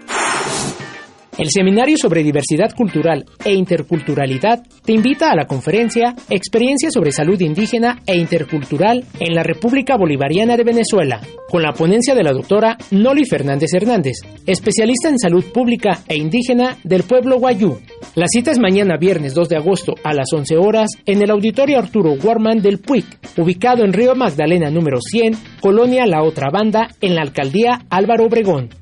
[1.38, 7.40] El Seminario sobre Diversidad Cultural e Interculturalidad te invita a la conferencia Experiencia sobre Salud
[7.40, 12.76] Indígena e Intercultural en la República Bolivariana de Venezuela, con la ponencia de la doctora
[12.90, 14.16] Noli Fernández Hernández,
[14.46, 17.78] especialista en salud pública e indígena del pueblo Guayú.
[18.14, 21.78] La cita es mañana viernes 2 de agosto a las 11 horas en el Auditorio
[21.78, 23.06] Arturo Warman del PUIC,
[23.38, 28.81] ubicado en Río Magdalena número 100, Colonia La Otra Banda, en la Alcaldía Álvaro Obregón.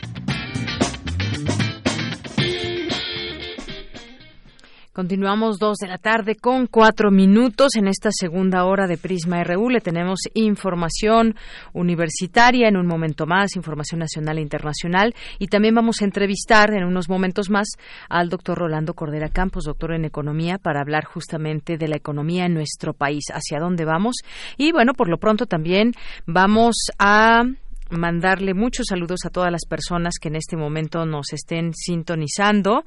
[4.93, 7.77] Continuamos dos de la tarde con cuatro minutos.
[7.77, 11.35] En esta segunda hora de Prisma RU le tenemos información
[11.71, 15.15] universitaria en un momento más, información nacional e internacional.
[15.39, 17.69] Y también vamos a entrevistar en unos momentos más
[18.09, 22.53] al doctor Rolando Cordera Campos, doctor en economía, para hablar justamente de la economía en
[22.53, 24.17] nuestro país, hacia dónde vamos.
[24.57, 25.93] Y bueno, por lo pronto también
[26.25, 27.43] vamos a
[27.91, 32.83] mandarle muchos saludos a todas las personas que en este momento nos estén sintonizando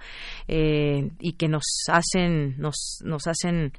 [0.48, 3.72] eh, y que nos hacen nos, nos hacen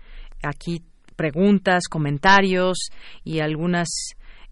[0.43, 0.81] aquí
[1.15, 2.77] preguntas, comentarios
[3.23, 3.87] y algunas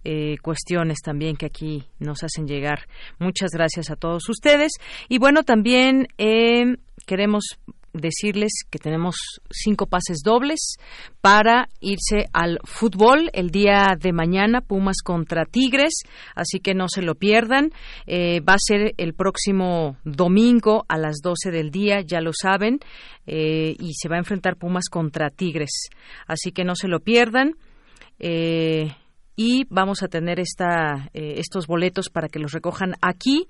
[0.06, 2.88] eh, cuestiones también que aquí nos hacen llegar.
[3.20, 4.74] Muchas gracias a todos ustedes.
[5.08, 7.58] Y bueno, también eh, queremos
[7.94, 9.16] decirles que tenemos
[9.52, 10.78] cinco pases dobles
[11.22, 15.94] para irse al fútbol el día de mañana, Pumas contra Tigres,
[16.36, 17.72] así que no se lo pierdan.
[18.08, 22.80] Eh, va a ser el próximo domingo a las 12 del día, ya lo saben,
[23.28, 25.90] eh, y se va a enfrentar Pumas contra Tigres,
[26.28, 27.54] así que no se lo pierdan.
[28.20, 28.92] Eh,
[29.36, 33.48] y vamos a tener esta, estos boletos para que los recojan aquí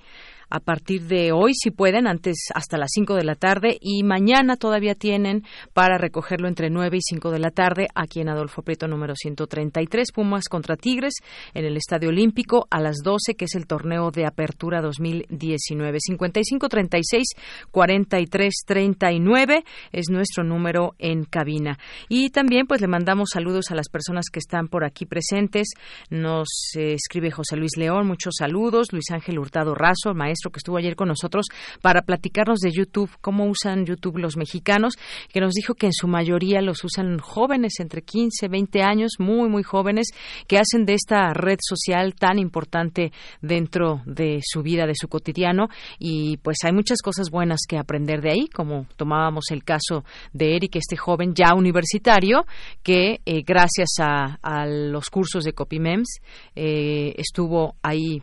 [0.53, 4.55] a partir de hoy, si pueden, antes hasta las 5 de la tarde y mañana
[4.55, 5.43] todavía tienen
[5.73, 10.11] para recogerlo entre 9 y 5 de la tarde aquí en Adolfo Prieto número 133,
[10.11, 11.15] Pumas contra Tigres
[11.55, 15.97] en el Estadio Olímpico a las 12, que es el torneo de apertura 2019.
[15.99, 17.27] 55 36
[17.71, 21.79] 43 39 es nuestro número en cabina.
[22.09, 25.69] Y también pues le mandamos saludos a las personas que están por aquí presentes.
[26.11, 26.47] Nos
[26.77, 28.93] eh, escribe José Luis León, muchos saludos.
[28.93, 31.47] Luis Ángel Hurtado Razo, maestro que estuvo ayer con nosotros
[31.81, 34.93] para platicarnos de YouTube, cómo usan YouTube los mexicanos,
[35.31, 39.49] que nos dijo que en su mayoría los usan jóvenes entre 15, 20 años, muy,
[39.49, 40.07] muy jóvenes,
[40.47, 45.67] que hacen de esta red social tan importante dentro de su vida, de su cotidiano.
[45.99, 50.55] Y pues hay muchas cosas buenas que aprender de ahí, como tomábamos el caso de
[50.55, 52.45] Eric, este joven ya universitario,
[52.81, 56.19] que eh, gracias a, los cursos de CopyMems
[56.55, 58.21] eh, estuvo ahí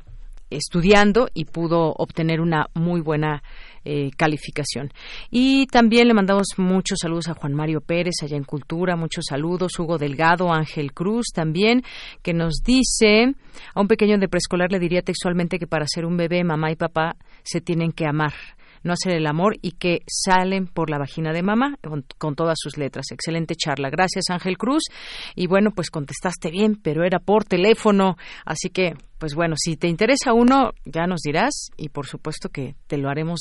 [0.51, 3.43] estudiando y pudo obtener una muy buena
[3.85, 4.93] eh, calificación.
[5.31, 9.79] Y también le mandamos muchos saludos a Juan Mario Pérez allá en Cultura, muchos saludos,
[9.79, 11.83] Hugo Delgado, Ángel Cruz también,
[12.23, 13.35] que nos dice,
[13.75, 16.77] a un pequeño de preescolar le diría textualmente que para ser un bebé mamá y
[16.77, 18.35] papá se tienen que amar
[18.83, 22.57] no hacer el amor y que salen por la vagina de mamá con, con, todas
[22.59, 23.07] sus letras.
[23.11, 23.91] Excelente charla.
[23.91, 24.85] Gracias, Ángel Cruz.
[25.35, 28.17] Y bueno, pues contestaste bien, pero era por teléfono.
[28.47, 32.75] Así que pues bueno, si te interesa uno, ya nos dirás y por supuesto que
[32.87, 33.41] te lo haremos,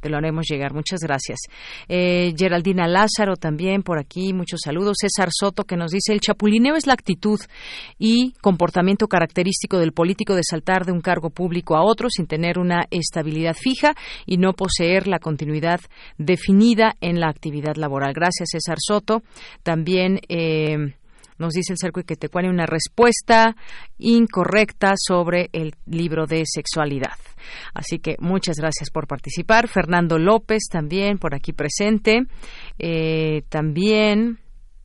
[0.00, 0.74] te lo haremos llegar.
[0.74, 1.38] Muchas gracias.
[1.88, 4.96] Eh, Geraldina Lázaro también por aquí, muchos saludos.
[5.00, 7.38] César Soto que nos dice el chapulineo es la actitud
[7.96, 12.58] y comportamiento característico del político de saltar de un cargo público a otro sin tener
[12.58, 13.94] una estabilidad fija
[14.26, 15.80] y no poseer la continuidad
[16.18, 18.14] definida en la actividad laboral.
[18.14, 19.22] Gracias, César Soto.
[19.62, 20.94] También eh,
[21.40, 23.56] nos dice el cerco que te pone una respuesta
[23.98, 27.16] incorrecta sobre el libro de sexualidad.
[27.74, 29.66] Así que muchas gracias por participar.
[29.66, 32.26] Fernando López también por aquí presente.
[32.78, 34.38] Eh, también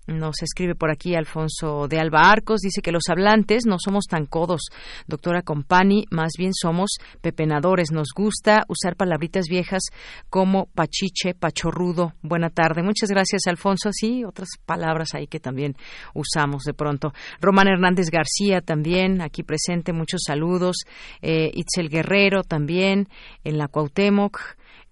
[0.08, 4.26] nos escribe por aquí Alfonso de Alba Arcos, dice que los hablantes no somos tan
[4.26, 4.62] codos,
[5.08, 7.92] doctora Compani, más bien somos pepenadores.
[7.92, 9.84] Nos gusta usar palabritas viejas
[10.30, 12.14] como pachiche, pachorrudo.
[12.22, 12.84] Buena tarde.
[12.84, 13.90] Muchas gracias, Alfonso.
[13.92, 15.76] Sí, otras palabras ahí que también
[16.14, 17.14] usamos de pronto.
[17.42, 20.78] Román Hernández García también, aquí presente, muchos saludos.
[21.22, 23.08] Eh, Itzel Guerrero también,
[23.44, 24.40] en la Cuauhtémoc.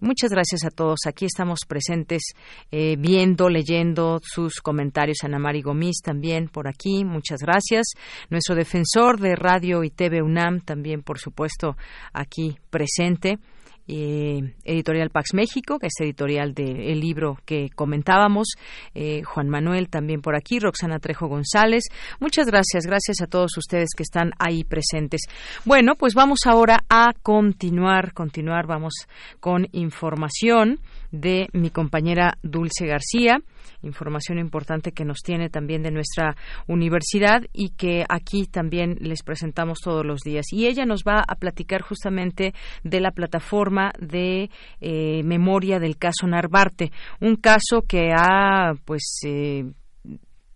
[0.00, 1.00] Muchas gracias a todos.
[1.06, 2.22] Aquí estamos presentes
[2.70, 5.18] eh, viendo, leyendo sus comentarios.
[5.22, 7.04] Ana Mari Gomis también por aquí.
[7.04, 7.86] Muchas gracias.
[8.28, 11.76] Nuestro defensor de Radio y TV UNAM también, por supuesto,
[12.12, 13.38] aquí presente.
[13.86, 18.48] Eh, editorial Pax México, que es editorial del libro que comentábamos,
[18.94, 21.84] eh, Juan Manuel también por aquí, Roxana Trejo González.
[22.20, 25.22] Muchas gracias, gracias a todos ustedes que están ahí presentes.
[25.64, 28.94] Bueno, pues vamos ahora a continuar, continuar, vamos
[29.40, 30.80] con información
[31.10, 33.38] de mi compañera Dulce García
[33.84, 39.78] información importante que nos tiene también de nuestra universidad y que aquí también les presentamos
[39.80, 40.46] todos los días.
[40.52, 46.26] Y ella nos va a platicar justamente de la plataforma de eh, memoria del caso
[46.26, 49.64] Narvarte, un caso que ha pues eh,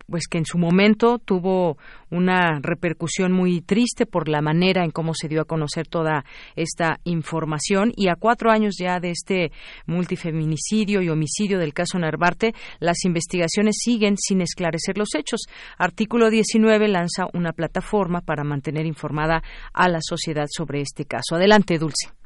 [0.09, 1.77] pues que en su momento tuvo
[2.09, 6.99] una repercusión muy triste por la manera en cómo se dio a conocer toda esta
[7.03, 9.51] información y a cuatro años ya de este
[9.85, 15.41] multifeminicidio y homicidio del caso Narvarte, las investigaciones siguen sin esclarecer los hechos.
[15.77, 19.43] Artículo 19 lanza una plataforma para mantener informada
[19.73, 21.35] a la sociedad sobre este caso.
[21.35, 22.18] Adelante, Dulce.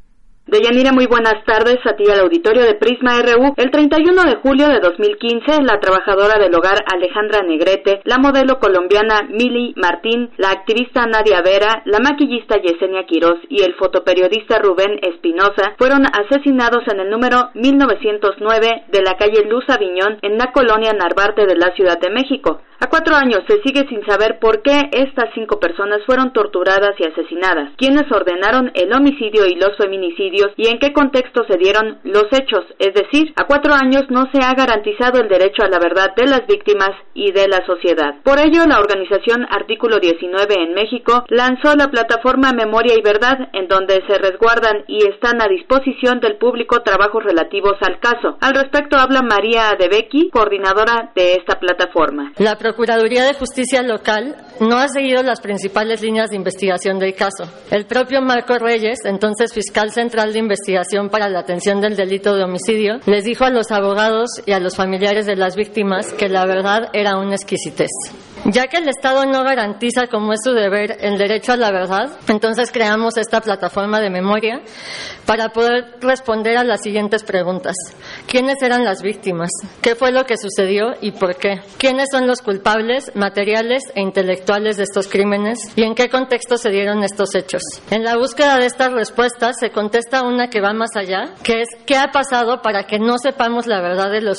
[0.46, 3.54] Deyanira, muy buenas tardes a ti al auditorio de Prisma RU.
[3.56, 9.22] El 31 de julio de 2015, la trabajadora del hogar Alejandra Negrete, la modelo colombiana
[9.30, 15.76] Mili Martín, la activista Nadia Vera, la maquillista Yesenia Quiroz y el fotoperiodista Rubén Espinosa
[15.78, 21.46] fueron asesinados en el número 1909 de la calle Luz Aviñón en la colonia Narvarte
[21.46, 22.60] de la Ciudad de México.
[22.82, 27.06] A cuatro años se sigue sin saber por qué estas cinco personas fueron torturadas y
[27.06, 32.26] asesinadas, quiénes ordenaron el homicidio y los feminicidios y en qué contexto se dieron los
[32.32, 36.16] hechos, es decir, a cuatro años no se ha garantizado el derecho a la verdad
[36.16, 38.16] de las víctimas y de la sociedad.
[38.24, 43.68] Por ello, la organización Artículo 19 en México lanzó la plataforma Memoria y Verdad, en
[43.68, 48.38] donde se resguardan y están a disposición del público trabajos relativos al caso.
[48.42, 52.32] Al respecto habla María Adebeki, coordinadora de esta plataforma.
[52.64, 57.44] Procuraduría de Justicia local no ha seguido las principales líneas de investigación del caso.
[57.72, 62.44] El propio Marco Reyes, entonces fiscal central de investigación para la atención del delito de
[62.44, 66.46] homicidio, les dijo a los abogados y a los familiares de las víctimas que la
[66.46, 67.90] verdad era una exquisitez.
[68.46, 72.12] Ya que el Estado no garantiza como es su deber el derecho a la verdad,
[72.28, 74.62] entonces creamos esta plataforma de memoria
[75.26, 77.74] para poder responder a las siguientes preguntas.
[78.28, 79.50] ¿Quiénes eran las víctimas?
[79.82, 81.62] ¿Qué fue lo que sucedió y por qué?
[81.78, 86.70] ¿Quiénes son los culpables materiales e intelectuales de estos crímenes y en qué contexto se
[86.70, 87.62] dieron estos hechos?
[87.92, 91.70] En la búsqueda de estas respuestas se contesta una que va más allá, que es
[91.86, 94.34] ¿qué ha pasado para que no sepamos la verdad de lo,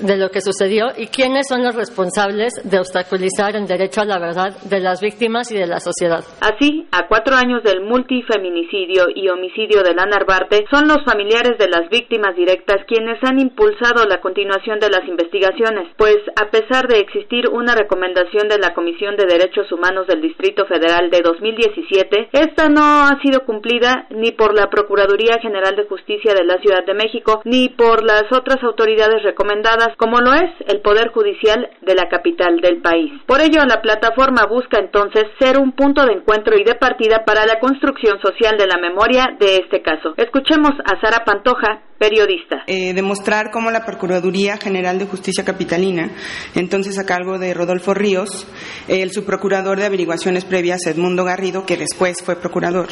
[0.00, 4.18] de lo que sucedió y quiénes son los responsables de obstaculizar el derecho a la
[4.18, 6.24] verdad de las víctimas y de la sociedad.
[6.40, 11.68] Así, a cuatro años del multifeminicidio y homicidio de la Narvarte, son los familiares de
[11.68, 17.00] las víctimas directas quienes han impulsado la continuación de las investigaciones, pues a pesar de
[17.00, 22.68] existir una recomendación de la Comisión de Derechos Humanos del Distrito Federal de 2017, esta
[22.68, 26.94] no ha sido cumplida ni por la Procuraduría General de Justicia de la Ciudad de
[26.94, 32.08] México ni por las otras autoridades recomendadas, como lo es el Poder Judicial de la
[32.08, 33.12] capital del país.
[33.40, 37.58] Ello, la plataforma busca entonces ser un punto de encuentro y de partida para la
[37.60, 40.14] construcción social de la memoria de este caso.
[40.16, 42.62] Escuchemos a Sara Pantoja, periodista.
[42.66, 46.12] Eh, demostrar cómo la Procuraduría General de Justicia Capitalina,
[46.54, 48.46] entonces a cargo de Rodolfo Ríos,
[48.86, 52.88] el subprocurador de averiguaciones previas Edmundo Garrido, que después fue procurador,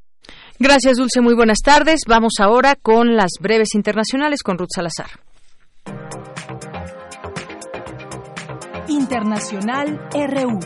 [0.57, 1.21] Gracias, Dulce.
[1.21, 2.05] Muy buenas tardes.
[2.07, 5.11] Vamos ahora con las breves internacionales con Ruth Salazar.
[8.87, 10.59] Internacional RU.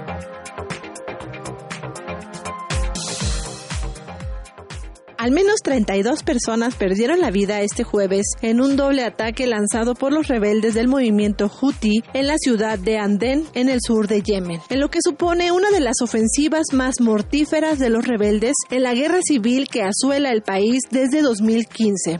[5.18, 10.12] Al menos 32 personas perdieron la vida este jueves en un doble ataque lanzado por
[10.12, 14.60] los rebeldes del movimiento Houthi en la ciudad de Andén, en el sur de Yemen,
[14.70, 18.94] en lo que supone una de las ofensivas más mortíferas de los rebeldes en la
[18.94, 22.20] guerra civil que asuela el país desde 2015.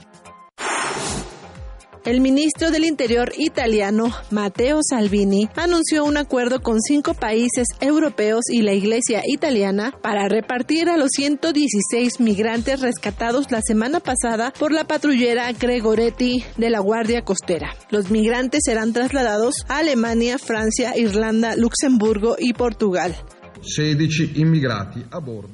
[2.06, 8.62] El ministro del Interior italiano, Matteo Salvini, anunció un acuerdo con cinco países europeos y
[8.62, 14.86] la Iglesia italiana para repartir a los 116 migrantes rescatados la semana pasada por la
[14.86, 17.74] patrullera Gregoretti de la Guardia Costera.
[17.90, 23.16] Los migrantes serán trasladados a Alemania, Francia, Irlanda, Luxemburgo y Portugal.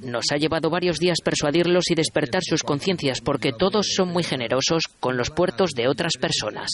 [0.02, 4.84] Nos ha llevado varios días persuadirlos y despertar sus conciencias porque todos son muy generosos
[5.00, 6.70] con los puertos de otras personas.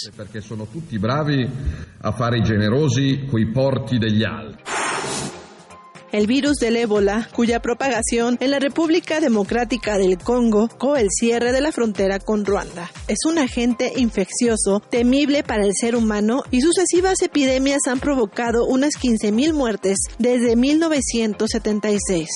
[6.12, 11.52] El virus del ébola, cuya propagación en la República Democrática del Congo con el cierre
[11.52, 12.90] de la frontera con Ruanda.
[13.10, 18.94] Es un agente infeccioso temible para el ser humano y sucesivas epidemias han provocado unas
[18.94, 22.30] 15.000 muertes desde 1976.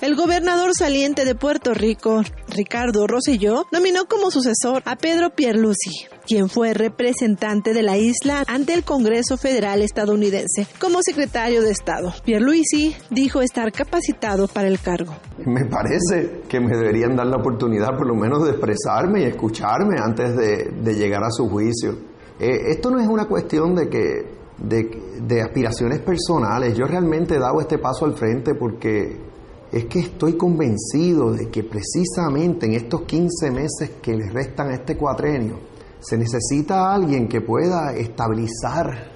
[0.00, 6.48] El gobernador saliente de Puerto Rico, Ricardo Rosselló, nominó como sucesor a Pedro Pierluisi, quien
[6.48, 12.12] fue representante de la isla ante el Congreso Federal estadounidense como secretario de Estado.
[12.24, 15.14] Pierluisi dijo estar capacitado para el cargo.
[15.44, 19.96] Me parece que me deberían dar la oportunidad por lo menos de expresarme y escucharme
[19.98, 21.92] antes de, llegar a su juicio.
[22.40, 26.76] Eh, esto no es una cuestión de que de, de, aspiraciones personales.
[26.76, 29.16] Yo realmente he dado este paso al frente porque
[29.70, 34.74] es que estoy convencido de que precisamente en estos 15 meses que les restan a
[34.74, 35.58] este cuatrenio,
[36.08, 39.10] se necesita alguien que pueda estabilizar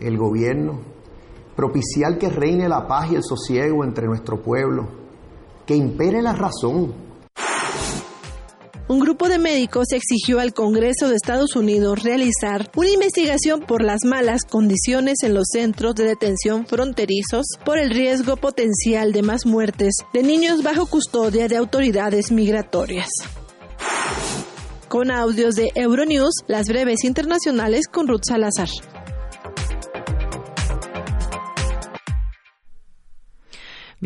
[0.00, 0.80] el gobierno,
[1.54, 4.88] propiciar que reine la paz y el sosiego entre nuestro pueblo,
[5.64, 7.06] que impere la razón,
[8.88, 14.04] un grupo de médicos exigió al Congreso de Estados Unidos realizar una investigación por las
[14.04, 19.96] malas condiciones en los centros de detención fronterizos por el riesgo potencial de más muertes
[20.12, 23.08] de niños bajo custodia de autoridades migratorias.
[24.88, 28.68] Con audios de Euronews, las breves internacionales con Ruth Salazar.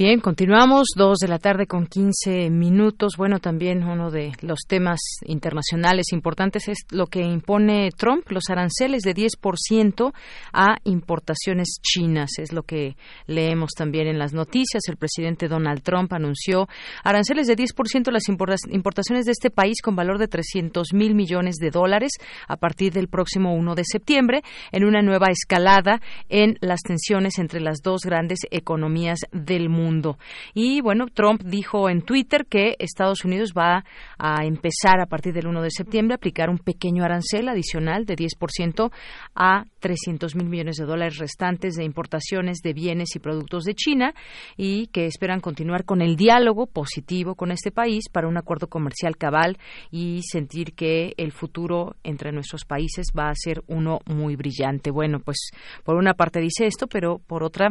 [0.01, 3.17] Bien, continuamos, dos de la tarde con 15 minutos.
[3.19, 9.03] Bueno, también uno de los temas internacionales importantes es lo que impone Trump, los aranceles
[9.03, 10.15] de 10%
[10.55, 12.31] a importaciones chinas.
[12.39, 12.97] Es lo que
[13.27, 14.85] leemos también en las noticias.
[14.89, 16.67] El presidente Donald Trump anunció
[17.05, 18.27] aranceles de 10% a las
[18.71, 22.13] importaciones de este país con valor de 300 mil millones de dólares
[22.49, 24.41] a partir del próximo 1 de septiembre,
[24.73, 26.01] en una nueva escalada
[26.31, 29.90] en las tensiones entre las dos grandes economías del mundo
[30.55, 33.85] Y bueno, Trump dijo en Twitter que Estados Unidos va
[34.19, 38.17] a empezar a partir del 1 de septiembre a aplicar un pequeño arancel adicional de
[38.17, 38.91] 10%
[39.35, 44.15] a 300 mil millones de dólares restantes de importaciones de bienes y productos de China
[44.57, 49.17] y que esperan continuar con el diálogo positivo con este país para un acuerdo comercial
[49.17, 49.59] cabal
[49.91, 54.91] y sentir que el futuro entre nuestros países va a ser uno muy brillante.
[54.91, 55.51] Bueno, pues
[55.85, 57.71] por una parte dice esto, pero por otra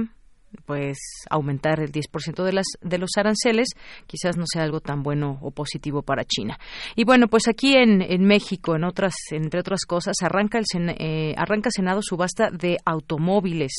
[0.65, 0.97] pues
[1.29, 3.69] aumentar el 10% de las de los aranceles
[4.07, 6.59] quizás no sea algo tan bueno o positivo para China.
[6.95, 10.65] Y bueno, pues aquí en, en México, en otras entre otras cosas, arranca el
[10.97, 13.71] eh, arranca Senado subasta de automóviles.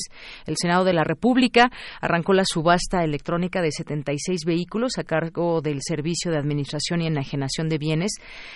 [0.45, 5.79] El Senado de la República arrancó la subasta electrónica de 76 vehículos a cargo del
[5.81, 8.11] Servicio de Administración y Enajenación de Bienes,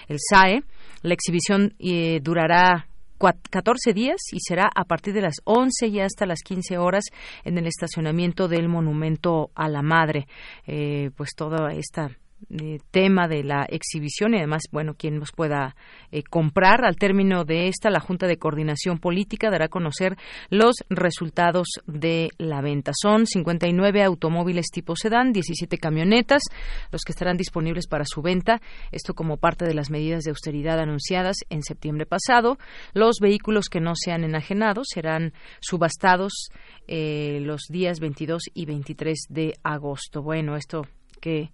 [0.08, 0.64] el SAE.
[1.02, 2.88] La exhibición eh, durará
[3.18, 7.06] 14 días y será a partir de las 11 y hasta las 15 horas
[7.44, 10.28] en el estacionamiento del Monumento a la Madre.
[10.68, 12.12] Eh, pues toda esta
[12.50, 15.76] eh, tema de la exhibición y además, bueno, quien nos pueda
[16.12, 16.86] eh, comprar.
[16.86, 20.18] Al término de esta, la Junta de Coordinación Política dará a conocer
[20.50, 22.92] los resultados de la venta.
[23.00, 26.44] Son 59 automóviles tipo sedán, 17 camionetas,
[26.92, 28.62] los que estarán disponibles para su venta.
[28.92, 32.58] Esto como parte de las medidas de austeridad anunciadas en septiembre pasado.
[32.94, 36.50] Los vehículos que no sean enajenados serán subastados
[36.88, 40.22] eh, los días 22 y 23 de agosto.
[40.22, 40.84] Bueno, esto
[41.22, 41.52] que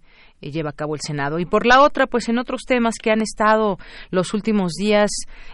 [0.50, 1.38] lleva a cabo el Senado.
[1.38, 3.78] Y por la otra, pues en otros temas que han estado
[4.10, 5.10] los últimos días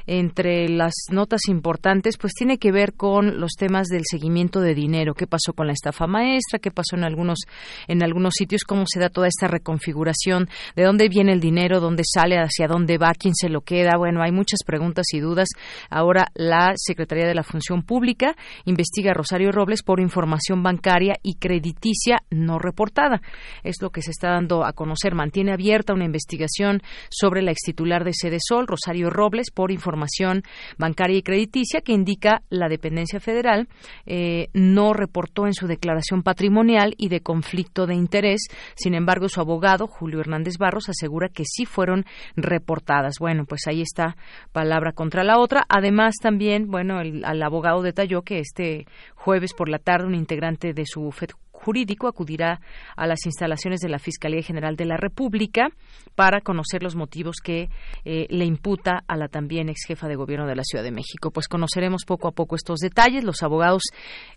[0.06, 5.15] entre las notas importantes, pues tiene que ver con los temas del seguimiento de dinero,
[5.15, 7.40] qué pasó con la estafa maestra, qué pasó en algunos
[7.86, 12.02] en algunos sitios, cómo se da toda esta reconfiguración, de dónde viene el dinero, dónde
[12.05, 13.97] sale, hacia dónde va, quién se lo queda.
[13.97, 15.48] Bueno, hay muchas preguntas y dudas.
[15.90, 18.35] Ahora la Secretaría de la Función Pública
[18.65, 23.20] investiga a Rosario Robles por información bancaria y crediticia no reportada.
[23.62, 28.05] Es lo que se está dando a conocer, mantiene abierta una investigación sobre la extitular
[28.05, 30.44] de Sede Sol, Rosario Robles, por información
[30.78, 33.68] bancaria y crediticia que indica la dependencia federal
[34.06, 38.42] eh, no reportó en su declaración patrimonial y de conflicto de interés.
[38.76, 42.05] Sin embargo, su abogado, Julio Hernández Barros, asegura que sí fueron
[42.36, 43.16] reportadas.
[43.18, 44.16] Bueno, pues ahí está
[44.52, 45.64] palabra contra la otra.
[45.68, 50.84] Además, también, bueno, el, abogado detalló que este jueves por la tarde un integrante de
[50.86, 51.10] su
[51.59, 52.60] jurídico acudirá
[52.97, 55.68] a las instalaciones de la Fiscalía General de la República
[56.14, 57.68] para conocer los motivos que
[58.05, 61.30] eh, le imputa a la también ex jefa de gobierno de la Ciudad de México.
[61.30, 63.24] Pues conoceremos poco a poco estos detalles.
[63.24, 63.82] Los abogados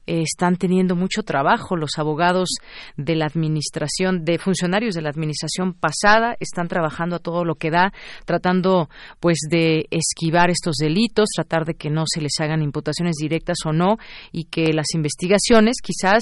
[0.05, 1.75] eh, están teniendo mucho trabajo.
[1.75, 2.49] Los abogados
[2.97, 7.71] de la administración, de funcionarios de la administración pasada, están trabajando a todo lo que
[7.71, 7.93] da,
[8.25, 8.89] tratando
[9.19, 13.71] pues de esquivar estos delitos, tratar de que no se les hagan imputaciones directas o
[13.71, 13.97] no
[14.31, 16.21] y que las investigaciones quizás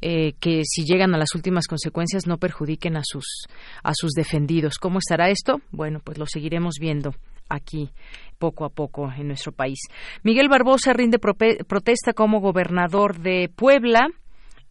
[0.00, 3.46] eh, que si llegan a las últimas consecuencias no perjudiquen a sus
[3.82, 4.78] a sus defendidos.
[4.78, 5.60] ¿Cómo estará esto?
[5.70, 7.14] Bueno, pues lo seguiremos viendo
[7.48, 7.90] aquí
[8.38, 9.78] poco a poco en nuestro país.
[10.22, 14.08] Miguel Barbosa rinde protesta como gobernador de Puebla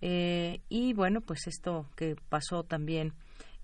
[0.01, 3.13] eh, y bueno, pues esto que pasó también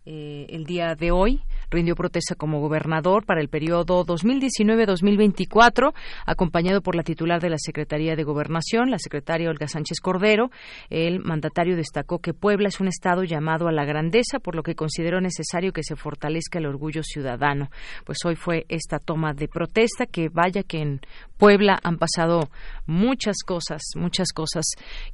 [0.05, 1.41] eh, el día de hoy.
[1.69, 5.93] Rindió protesta como gobernador para el periodo 2019-2024,
[6.25, 10.51] acompañado por la titular de la Secretaría de Gobernación, la secretaria Olga Sánchez Cordero.
[10.89, 14.75] El mandatario destacó que Puebla es un estado llamado a la grandeza, por lo que
[14.75, 17.69] consideró necesario que se fortalezca el orgullo ciudadano.
[18.03, 21.01] Pues hoy fue esta toma de protesta que vaya que en
[21.37, 22.49] Puebla han pasado
[22.85, 24.65] muchas cosas, muchas cosas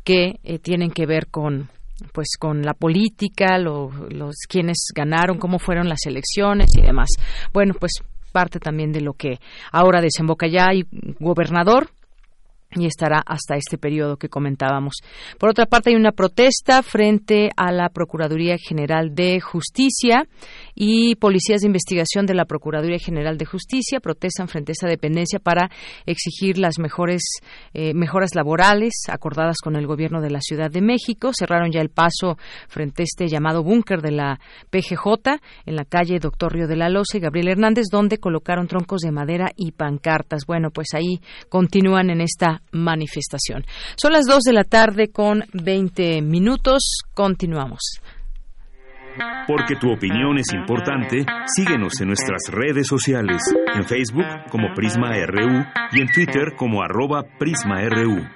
[0.03, 1.69] que eh, tienen que ver con
[2.13, 7.09] pues con la política, los quienes ganaron, cómo fueron las elecciones y demás.
[7.53, 7.93] Bueno, pues
[8.31, 9.39] parte también de lo que
[9.71, 10.83] ahora desemboca ya hay
[11.19, 11.89] gobernador
[12.75, 14.95] y estará hasta este periodo que comentábamos.
[15.39, 20.27] Por otra parte, hay una protesta frente a la Procuraduría General de Justicia
[20.75, 25.39] y policías de investigación de la Procuraduría General de Justicia protestan frente a esta dependencia
[25.39, 25.69] para
[26.05, 27.21] exigir las mejores
[27.73, 31.31] eh, mejoras laborales acordadas con el gobierno de la Ciudad de México.
[31.33, 32.37] Cerraron ya el paso
[32.67, 34.39] frente a este llamado búnker de la
[34.69, 39.01] PGJ en la calle Doctor Río de la Loza y Gabriel Hernández, donde colocaron troncos
[39.01, 40.45] de madera y pancartas.
[40.45, 43.65] Bueno, pues ahí continúan en esta manifestación.
[43.95, 47.01] Son las 2 de la tarde con 20 minutos.
[47.13, 47.81] Continuamos.
[49.47, 51.25] Porque tu opinión es importante,
[51.55, 53.41] síguenos en nuestras redes sociales,
[53.73, 58.27] en Facebook como Prisma RU y en Twitter como arroba PrismaRU.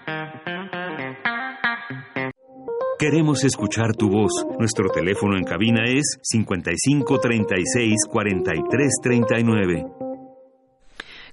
[2.98, 4.32] Queremos escuchar tu voz.
[4.60, 10.11] Nuestro teléfono en cabina es 55 36 43 39.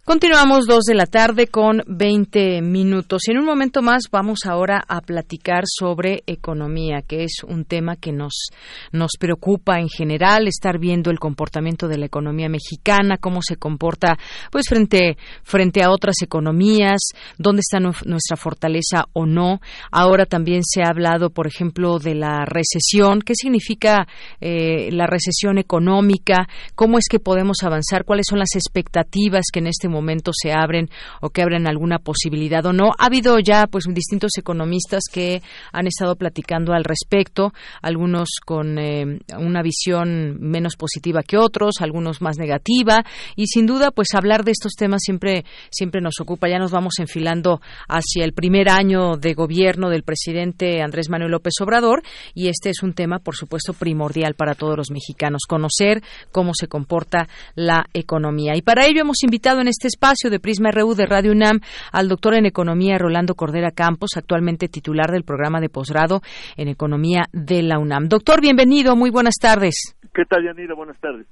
[0.08, 3.28] Continuamos dos de la tarde con 20 minutos.
[3.28, 7.94] Y en un momento más vamos ahora a platicar sobre economía, que es un tema
[7.94, 8.46] que nos,
[8.90, 14.16] nos preocupa en general, estar viendo el comportamiento de la economía mexicana, cómo se comporta
[14.50, 17.00] pues frente, frente a otras economías,
[17.36, 19.60] dónde está nuestra fortaleza o no.
[19.92, 24.08] Ahora también se ha hablado, por ejemplo, de la recesión, qué significa
[24.40, 29.66] eh, la recesión económica, cómo es que podemos avanzar, cuáles son las expectativas que en
[29.66, 30.88] este momento momento se abren
[31.20, 32.90] o que abren alguna posibilidad o no.
[32.98, 35.42] Ha habido ya pues distintos economistas que
[35.72, 37.52] han estado platicando al respecto,
[37.82, 43.04] algunos con eh, una visión menos positiva que otros, algunos más negativa
[43.36, 46.48] y sin duda pues hablar de estos temas siempre siempre nos ocupa.
[46.48, 51.54] Ya nos vamos enfilando hacia el primer año de gobierno del presidente Andrés Manuel López
[51.60, 52.02] Obrador
[52.34, 56.02] y este es un tema por supuesto primordial para todos los mexicanos conocer
[56.32, 58.56] cómo se comporta la economía.
[58.56, 61.60] Y para ello hemos invitado en este espacio de Prisma RU de Radio UNAM
[61.92, 66.22] al doctor en Economía Rolando Cordera Campos, actualmente titular del programa de posgrado
[66.56, 68.08] en Economía de la UNAM.
[68.08, 69.96] Doctor, bienvenido, muy buenas tardes.
[70.18, 70.74] ¿Qué tal, Yanira?
[70.74, 71.28] Buenas tardes.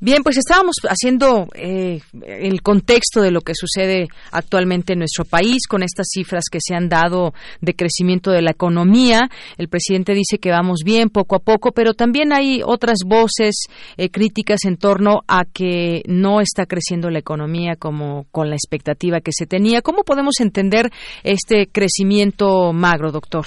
[0.00, 5.68] Bien, pues estábamos haciendo eh, el contexto de lo que sucede actualmente en nuestro país
[5.68, 9.28] con estas cifras que se han dado de crecimiento de la economía.
[9.56, 13.66] El presidente dice que vamos bien poco a poco, pero también hay otras voces
[13.96, 17.93] eh, críticas en torno a que no está creciendo la economía como
[18.30, 19.82] con la expectativa que se tenía.
[19.82, 20.90] ¿Cómo podemos entender
[21.22, 23.44] este crecimiento magro, doctor?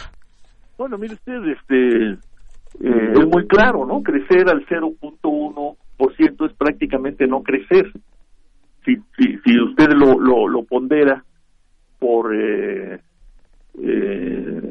[0.77, 2.17] Bueno, mire usted, este,
[2.79, 4.01] eh, es muy claro, ¿no?
[4.03, 7.91] Crecer al 0.1% es prácticamente no crecer.
[8.85, 11.23] Si, si, si usted lo, pondera
[11.99, 12.99] por eh,
[13.81, 14.61] eh,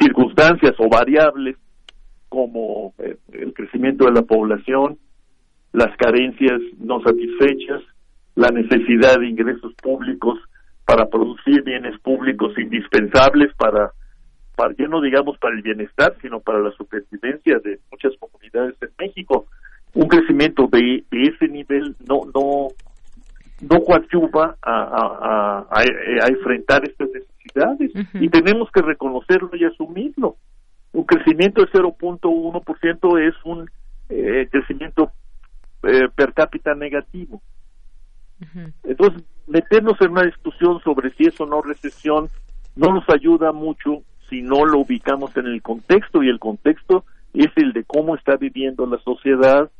[0.00, 1.56] circunstancias o variables
[2.28, 2.94] como
[3.32, 4.98] el crecimiento de la población,
[5.72, 7.82] las carencias no satisfechas,
[8.34, 10.38] la necesidad de ingresos públicos
[10.84, 13.92] para producir bienes públicos indispensables para
[14.56, 18.90] para, ya no digamos para el bienestar, sino para la supervivencia de muchas comunidades en
[18.98, 19.46] México.
[19.94, 22.68] Un crecimiento de, ese nivel no no
[23.60, 30.36] no coadyuva a, a, a, a enfrentar estas necesidades y tenemos que reconocerlo y asumirlo.
[30.92, 33.68] Un crecimiento de 0.1% es un
[34.08, 35.10] eh, crecimiento
[35.82, 37.40] eh, per cápita negativo.
[38.82, 42.28] Entonces, meternos en una discusión sobre si es o no recesión
[42.76, 47.04] no nos ayuda mucho si no lo ubicamos en el contexto y el contexto
[47.34, 49.70] es el de cómo está viviendo la sociedad,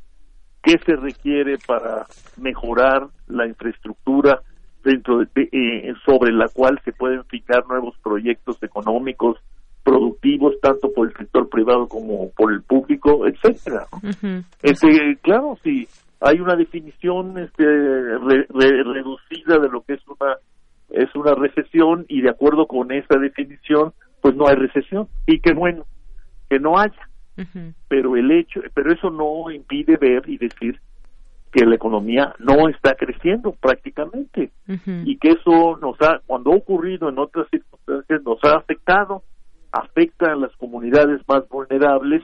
[0.62, 2.06] qué se requiere para
[2.36, 4.42] mejorar la infraestructura
[4.82, 9.38] dentro de, eh, sobre la cual se pueden fijar nuevos proyectos económicos
[9.82, 13.86] productivos tanto por el sector privado como por el público, etcétera.
[14.62, 15.86] Este, claro, si
[16.20, 20.36] hay una definición este, reducida de lo que es una
[20.90, 25.08] es una recesión y de acuerdo con esa definición, pues no hay recesión.
[25.26, 25.86] Y qué bueno
[26.48, 27.08] que no haya.
[27.88, 30.80] Pero el hecho, pero eso no impide ver y decir
[31.50, 34.52] que la economía no está creciendo prácticamente.
[35.04, 39.24] Y que eso nos ha, cuando ha ocurrido en otras circunstancias, nos ha afectado,
[39.72, 42.22] afecta a las comunidades más vulnerables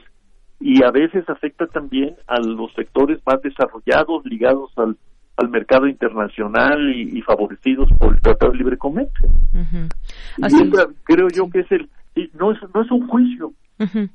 [0.61, 4.95] y a veces afecta también a los sectores más desarrollados ligados al,
[5.37, 9.27] al mercado internacional y, favorecidos por el Tratado de Libre Comercio.
[11.03, 11.89] creo yo que es el
[12.33, 13.53] no es no es un juicio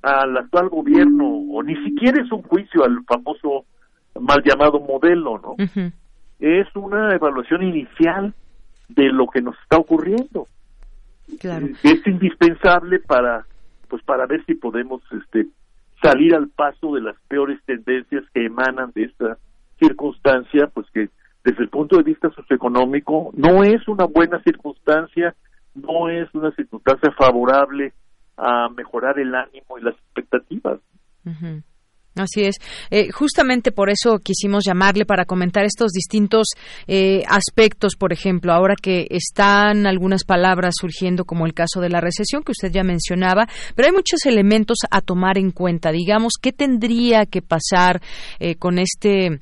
[0.02, 3.64] al actual gobierno o ni siquiera es un juicio al famoso
[4.20, 5.56] mal llamado modelo, ¿no?
[6.38, 8.34] Es una evaluación inicial
[8.88, 10.46] de lo que nos está ocurriendo.
[11.40, 11.66] Claro.
[11.82, 13.44] Es indispensable para
[13.88, 15.46] pues para ver si podemos este
[16.02, 19.38] salir al paso de las peores tendencias que emanan de esta
[19.78, 21.08] circunstancia, pues que
[21.44, 25.34] desde el punto de vista socioeconómico no es una buena circunstancia,
[25.74, 27.92] no es una circunstancia favorable
[28.36, 30.80] a mejorar el ánimo y las expectativas.
[32.16, 32.56] Así es.
[32.90, 36.48] Eh, justamente por eso quisimos llamarle para comentar estos distintos
[36.86, 42.00] eh, aspectos, por ejemplo, ahora que están algunas palabras surgiendo como el caso de la
[42.00, 45.92] recesión que usted ya mencionaba, pero hay muchos elementos a tomar en cuenta.
[45.92, 48.00] Digamos, ¿qué tendría que pasar
[48.38, 49.40] eh, con este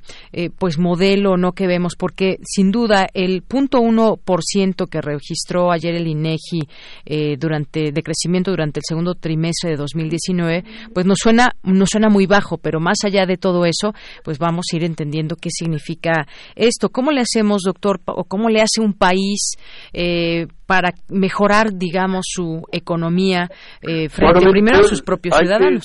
[0.58, 1.94] pues modelo no que vemos?
[1.96, 8.02] Porque sin duda el punto uno por ciento que registró ayer el INEGI durante de
[8.02, 12.80] crecimiento durante el segundo trimestre de 2019, pues nos suena nos suena muy bajo pero
[12.80, 13.92] más allá de todo eso,
[14.24, 16.26] pues vamos a ir entendiendo qué significa
[16.56, 16.88] esto.
[16.88, 19.56] ¿Cómo le hacemos, doctor, o cómo le hace un país
[19.92, 23.48] eh, para mejorar, digamos, su economía
[23.82, 25.84] eh, frente primero a sus propios ciudadanos?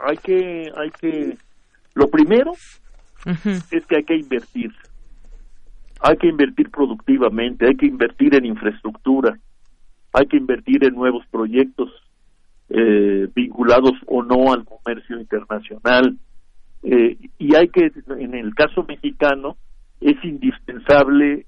[0.00, 1.36] hay que, hay que,
[1.94, 2.52] lo primero
[3.26, 4.70] es que hay que invertir.
[6.00, 9.36] Hay que invertir productivamente, hay que invertir en infraestructura,
[10.12, 11.90] hay que invertir en nuevos proyectos
[12.70, 16.16] eh, vinculados o no al comercio internacional.
[16.82, 19.56] Eh, y hay que, en el caso mexicano,
[20.00, 21.46] es indispensable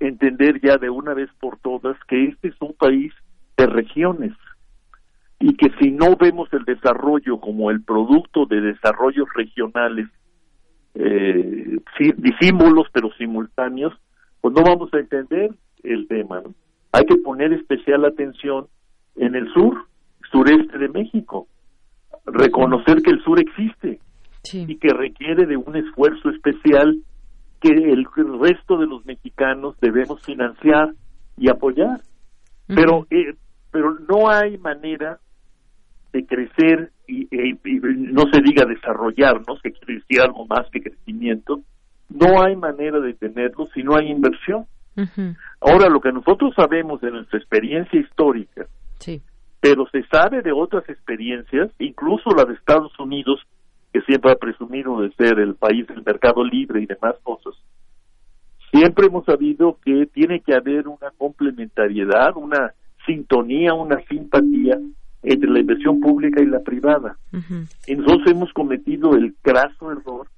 [0.00, 3.12] entender ya de una vez por todas que este es un país
[3.56, 4.32] de regiones
[5.40, 10.08] y que si no vemos el desarrollo como el producto de desarrollos regionales,
[10.94, 11.78] eh,
[12.16, 13.92] disímbolos pero simultáneos,
[14.40, 15.50] pues no vamos a entender
[15.82, 16.42] el tema.
[16.92, 18.68] Hay que poner especial atención
[19.16, 19.86] en el sur,
[20.34, 21.46] sureste de México.
[22.26, 24.00] Reconocer que el sur existe
[24.52, 26.98] y que requiere de un esfuerzo especial
[27.60, 28.04] que el
[28.40, 30.90] resto de los mexicanos debemos financiar
[31.38, 32.00] y apoyar.
[32.66, 33.34] Pero eh,
[33.70, 35.18] pero no hay manera
[36.12, 37.28] de crecer y,
[37.64, 41.60] no se diga desarrollarnos, que quiere decir algo más que crecimiento,
[42.08, 44.66] no hay manera de tenerlo si no hay inversión.
[45.60, 48.66] Ahora, lo que nosotros sabemos de nuestra experiencia histórica
[48.98, 49.20] sí
[49.64, 53.40] pero se sabe de otras experiencias, incluso la de Estados Unidos,
[53.94, 57.54] que siempre ha presumido de ser el país del mercado libre y demás cosas.
[58.70, 62.74] Siempre hemos sabido que tiene que haber una complementariedad, una
[63.06, 64.78] sintonía, una simpatía
[65.22, 67.16] entre la inversión pública y la privada.
[67.86, 70.28] Y nosotros hemos cometido el craso error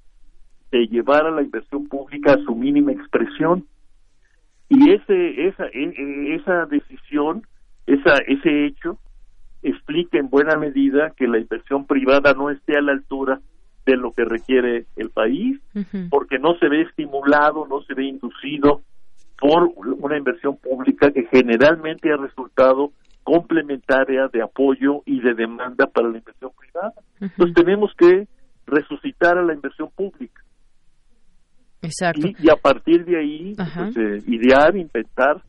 [0.71, 3.65] de llevar a la inversión pública a su mínima expresión.
[4.69, 7.45] Y ese, esa, e, e, esa decisión,
[7.87, 8.97] esa, ese hecho,
[9.63, 13.39] explica en buena medida que la inversión privada no esté a la altura
[13.85, 15.59] de lo que requiere el país,
[16.09, 18.81] porque no se ve estimulado, no se ve inducido
[19.39, 22.91] por una inversión pública que generalmente ha resultado
[23.23, 26.93] complementaria de apoyo y de demanda para la inversión privada.
[27.19, 28.27] Entonces tenemos que
[28.65, 30.41] resucitar a la inversión pública.
[31.81, 32.27] Exacto.
[32.39, 35.41] Y, a partir de ahí, pues, eh, idear, inventar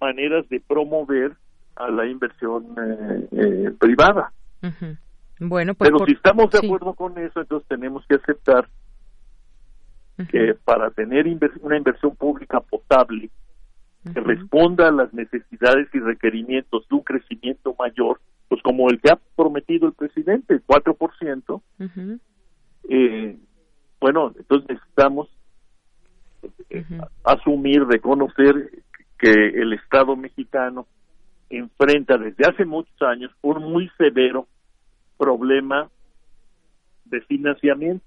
[0.00, 1.36] maneras de promover
[1.76, 4.32] a la inversión eh, eh, privada.
[5.38, 8.68] Bueno, pues pero si estamos de acuerdo con eso, entonces tenemos que aceptar
[10.30, 11.26] que para tener
[11.60, 13.30] una inversión pública potable
[14.14, 19.10] que responda a las necesidades y requerimientos de un crecimiento mayor, pues como el que
[19.10, 21.60] ha prometido el presidente, el 4%,
[22.88, 23.36] eh,
[24.00, 25.28] bueno, entonces necesitamos
[27.24, 28.70] asumir, reconocer
[29.18, 30.86] que el Estado mexicano
[31.50, 34.46] enfrenta desde hace muchos años un muy severo
[35.18, 35.88] problema
[37.04, 38.04] de financiamiento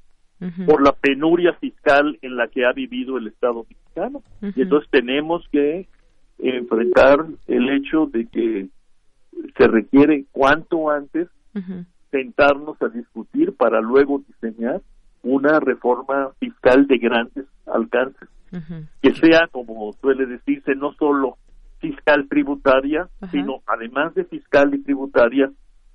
[0.66, 4.24] por la penuria fiscal en la que ha vivido el Estado mexicano.
[4.56, 5.88] Y entonces tenemos que
[6.38, 8.70] enfrentar el hecho de que
[9.58, 11.28] se requiere cuanto antes
[12.12, 14.82] sentarnos a discutir para luego diseñar
[15.24, 18.30] una reforma fiscal de grandes alcances,
[19.02, 21.38] que sea, como suele decirse, no solo
[22.10, 25.52] fiscal tributaria, sino además de fiscal y tributaria,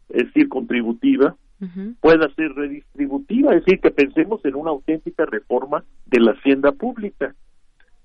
[0.08, 1.36] es decir, contributiva,
[2.00, 7.34] pueda ser redistributiva, es decir, que pensemos en una auténtica reforma de la hacienda pública.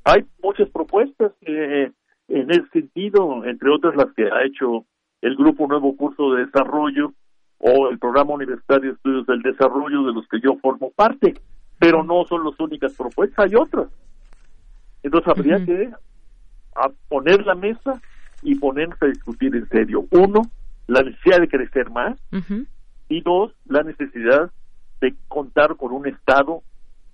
[0.06, 1.92] Hay muchas propuestas eh,
[2.30, 4.86] en ese sentido, entre otras las que ha hecho
[5.22, 7.12] el Grupo Nuevo Curso de Desarrollo
[7.58, 11.34] o el Programa Universitario de Estudios del Desarrollo de los que yo formo parte,
[11.78, 13.90] pero no son las únicas propuestas, hay otras.
[15.04, 15.92] Entonces habría que
[17.08, 18.02] poner la mesa
[18.42, 20.06] y ponerse a discutir en serio.
[20.12, 20.44] Uno,
[20.88, 22.18] la necesidad de crecer más
[23.10, 24.52] y dos, la necesidad
[25.02, 26.62] de contar con un Estado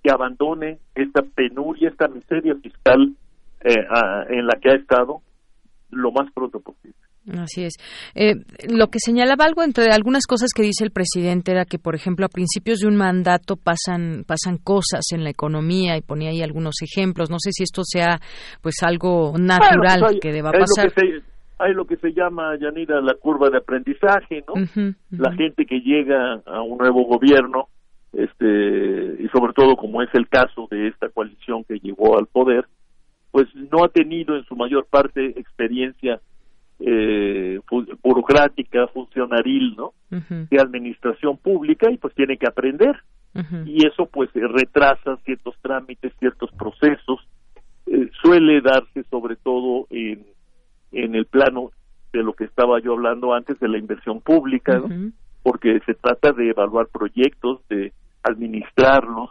[0.02, 3.14] que abandone esta penuria, esta miseria fiscal
[3.60, 3.86] eh,
[4.28, 5.22] en la que ha estado
[5.90, 6.94] lo más pronto posible.
[7.32, 7.74] Así es.
[8.14, 8.34] Eh,
[8.68, 12.26] lo que señalaba algo entre algunas cosas que dice el presidente era que, por ejemplo,
[12.26, 16.76] a principios de un mandato pasan pasan cosas en la economía y ponía ahí algunos
[16.82, 17.30] ejemplos.
[17.30, 18.18] No sé si esto sea
[18.62, 20.92] pues algo natural pues que deba pasar.
[21.58, 24.54] hay lo que se llama, Yanira, la curva de aprendizaje, ¿no?
[25.10, 27.68] La gente que llega a un nuevo gobierno,
[28.12, 32.66] este, y sobre todo como es el caso de esta coalición que llegó al poder,
[33.32, 36.20] pues no ha tenido en su mayor parte experiencia
[36.78, 37.60] eh,
[38.02, 39.92] burocrática, funcionaril, ¿no?
[40.10, 42.96] De administración pública y pues tiene que aprender.
[43.66, 47.20] Y eso pues retrasa ciertos trámites, ciertos procesos.
[47.86, 50.24] Eh, suele darse sobre todo en,
[50.92, 51.70] en el plano
[52.12, 54.80] de lo que estaba yo hablando antes de la inversión pública,
[55.42, 57.92] porque se trata de evaluar proyectos, de
[58.22, 59.30] administrarlos,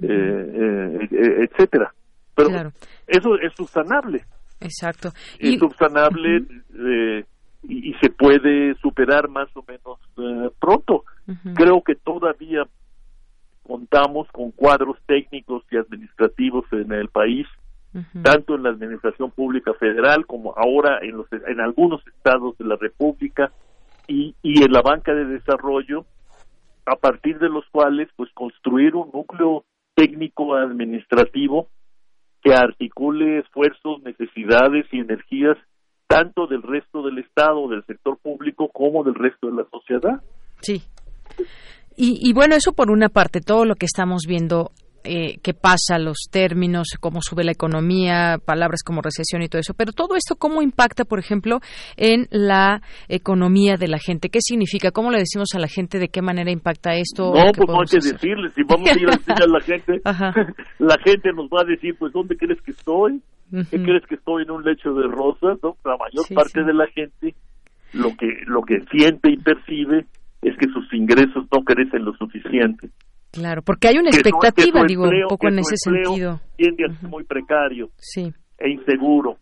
[0.00, 1.92] eh, eh, etcétera.
[2.34, 2.72] Pero
[3.06, 4.24] eso es subsanable.
[4.64, 5.10] Exacto.
[5.38, 7.24] Es subsanable eh,
[7.62, 11.04] y, se puede superar más o menos eh, pronto.
[11.54, 12.66] Creo que todavía
[13.62, 17.46] contamos con cuadros técnicos y administrativos en el país,
[18.22, 22.76] tanto en la administración pública federal como ahora en, los, en algunos estados de la
[22.76, 23.52] República
[24.08, 26.04] y, y en la banca de desarrollo,
[26.86, 29.64] a partir de los cuales pues construir un núcleo
[29.94, 31.68] técnico administrativo
[32.44, 35.56] que articule esfuerzos, necesidades y energías
[36.06, 40.22] tanto del resto del Estado, del sector público, como del resto de la sociedad.
[40.60, 40.82] Sí.
[41.96, 44.70] Y, y bueno, eso por una parte, todo lo que estamos viendo
[45.04, 49.74] eh, qué pasa, los términos, cómo sube la economía, palabras como recesión y todo eso.
[49.74, 51.60] Pero todo esto, ¿cómo impacta, por ejemplo,
[51.96, 54.30] en la economía de la gente?
[54.30, 54.90] ¿Qué significa?
[54.90, 57.32] ¿Cómo le decimos a la gente de qué manera impacta esto?
[57.34, 58.50] No, pues no hay que decirle.
[58.54, 60.00] Si vamos a ir a decirle a la gente,
[60.78, 63.20] la gente nos va a decir, pues, ¿dónde crees que estoy?
[63.50, 65.58] ¿Qué crees que estoy en un lecho de rosas?
[65.62, 65.76] ¿no?
[65.84, 67.34] La mayor parte de la gente
[67.94, 70.06] lo que, lo que siente y percibe
[70.42, 72.90] es que sus ingresos no crecen lo suficiente.
[73.34, 76.40] Claro, porque hay una expectativa, digo, un poco en ese sentido.
[76.56, 78.32] Tiende a ser muy precario sí.
[78.58, 79.38] e inseguro,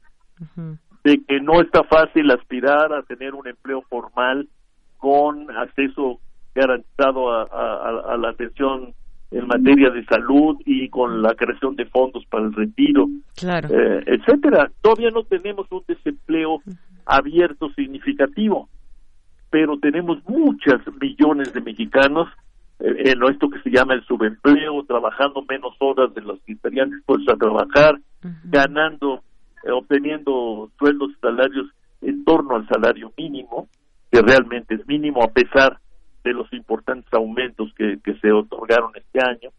[1.05, 4.48] de que no está fácil aspirar a tener un empleo formal
[4.97, 6.20] con acceso
[6.55, 8.94] garantizado a, la atención
[9.31, 13.69] en materia de salud y con la creación de fondos para el retiro, claro.
[13.69, 14.70] eh, etcétera.
[14.81, 16.60] Todavía no tenemos un desempleo
[17.05, 18.70] abierto significativo,
[19.51, 22.28] pero tenemos muchas millones de mexicanos
[22.83, 27.33] en esto que se llama el subempleo, trabajando menos horas de las que estarían dispuestos
[27.33, 27.99] a trabajar,
[28.45, 29.23] ganando,
[29.65, 31.67] eh, obteniendo sueldos y salarios
[32.01, 33.69] en torno al salario mínimo,
[34.11, 35.79] que realmente es mínimo a pesar
[36.25, 39.51] de los importantes aumentos que, que se otorgaron este año,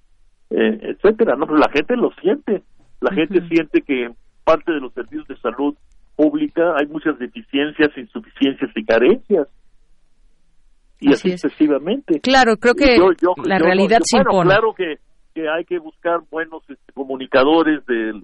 [0.50, 1.36] eh, etcétera.
[1.38, 2.62] No, pero la gente lo siente,
[3.00, 4.12] la gente siente que
[4.44, 5.76] parte de los servicios de salud
[6.18, 9.48] pública hay muchas deficiencias, insuficiencias y carencias
[11.04, 12.20] y así, sucesivamente.
[12.20, 12.98] Claro, creo que
[13.44, 14.50] la realidad se impone.
[14.50, 14.98] Claro que,
[15.34, 18.22] que hay que buscar buenos este, comunicadores de,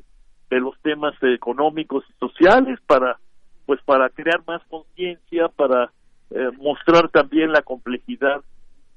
[0.50, 3.18] de los temas económicos y sociales para
[3.66, 5.92] pues para crear más conciencia, para
[6.32, 8.42] eh, mostrar también la complejidad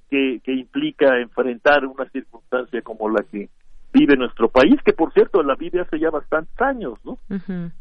[0.09, 3.51] que, que implica enfrentar una circunstancia como la que
[3.93, 7.19] vive nuestro país, que por cierto la vive hace ya bastantes años, ¿no?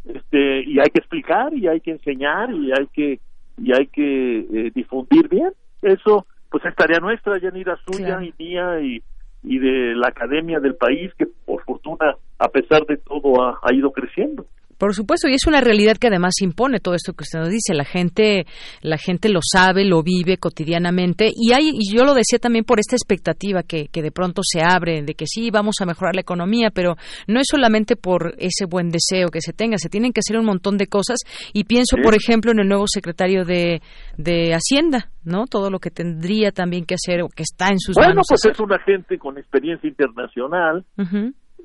[0.04, 3.20] Este y hay que explicar y hay que enseñar y hay que
[3.58, 8.82] y hay que eh, difundir bien eso pues es tarea nuestra, Yanira, suya y mía
[8.82, 9.02] y,
[9.44, 13.92] y de la academia del país que por fortuna a pesar de todo ha, ido
[13.92, 14.46] creciendo.
[14.82, 17.76] Por supuesto, y es una realidad que además impone todo esto que usted nos dice.
[17.76, 18.48] La gente,
[18.82, 22.80] la gente lo sabe, lo vive cotidianamente y hay, y yo lo decía también por
[22.80, 26.22] esta expectativa que, que de pronto se abre de que sí vamos a mejorar la
[26.22, 26.96] economía, pero
[27.28, 30.48] no es solamente por ese buen deseo que se tenga, se tienen que hacer un
[30.48, 31.20] montón de cosas
[31.54, 33.84] y pienso, por ejemplo, en el nuevo secretario de,
[34.18, 35.46] de Hacienda, ¿no?
[35.46, 38.16] Todo lo que tendría también que hacer o que está en sus manos.
[38.16, 40.84] Bueno, pues es una gente con experiencia internacional,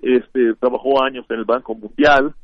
[0.03, 2.35] este, trabajó años en el Banco Mundial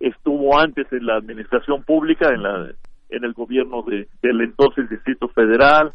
[0.00, 2.72] estuvo antes en la administración pública, en la
[3.10, 5.92] en el gobierno de, del entonces Distrito Federal,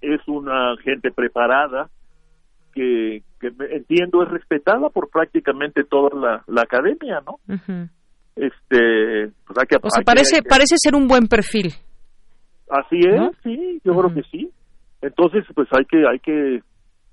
[0.00, 1.88] es una gente preparada
[2.74, 7.38] que, que entiendo es respetada por prácticamente toda la, academia, ¿no?
[8.34, 11.72] Este, pues que, o sea, parece parece ser un buen perfil.
[12.70, 14.50] Así es, sí, yo creo que sí.
[15.02, 16.62] Entonces, pues hay que hay que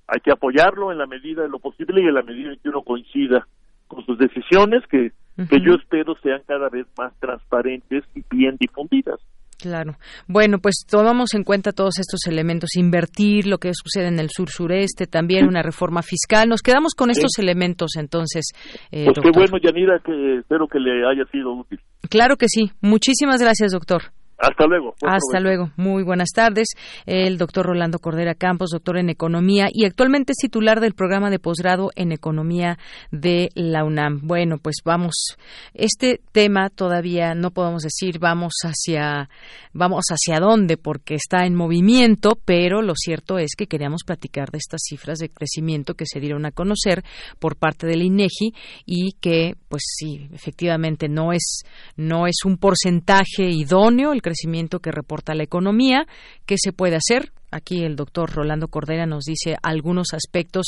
[0.07, 2.69] hay que apoyarlo en la medida de lo posible y en la medida en que
[2.69, 3.45] uno coincida
[3.87, 5.11] con sus decisiones que
[5.47, 9.19] que yo espero sean cada vez más transparentes y bien difundidas.
[9.59, 9.95] Claro.
[10.25, 15.05] Bueno, pues tomamos en cuenta todos estos elementos, invertir lo que sucede en el sur-sureste,
[15.05, 16.47] también una reforma fiscal.
[16.47, 18.51] Nos quedamos con estos elementos entonces.
[18.91, 21.79] Eh, pues qué bueno, Yanira, que espero que le haya sido útil.
[22.09, 22.71] Claro que sí.
[22.79, 24.13] Muchísimas gracias, doctor.
[24.39, 24.95] Hasta luego.
[25.05, 25.71] Hasta luego.
[25.75, 26.69] Muy buenas tardes.
[27.05, 31.39] El doctor Rolando Cordera Campos, doctor en Economía y actualmente es titular del programa de
[31.39, 32.77] posgrado en Economía
[33.11, 34.21] de la UNAM.
[34.23, 35.35] Bueno, pues vamos.
[35.73, 39.29] Este tema todavía no podemos decir vamos hacia
[39.73, 44.57] vamos hacia dónde porque está en movimiento, pero lo cierto es que queríamos platicar de
[44.57, 47.03] estas cifras de crecimiento que se dieron a conocer
[47.39, 48.53] por parte del INEGI
[48.85, 51.63] y que, pues sí, efectivamente no es
[51.97, 56.05] no es un porcentaje idóneo el crecimiento que reporta la economía.
[56.45, 57.31] ¿Qué se puede hacer?
[57.51, 60.67] Aquí el doctor Rolando Cordera nos dice algunos aspectos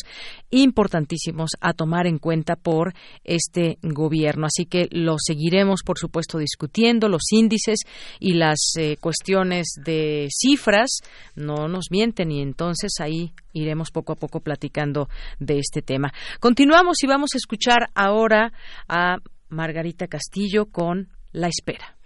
[0.49, 4.47] importantísimos a tomar en cuenta por este gobierno.
[4.47, 7.07] Así que lo seguiremos, por supuesto, discutiendo.
[7.07, 7.81] Los índices
[8.19, 11.01] y las eh, cuestiones de cifras
[11.35, 15.07] no nos mienten y entonces ahí iremos poco a poco platicando
[15.39, 16.11] de este tema.
[16.39, 18.53] Continuamos y vamos a escuchar ahora
[18.87, 19.17] a
[19.49, 22.00] Margarita Castillo con La Espera.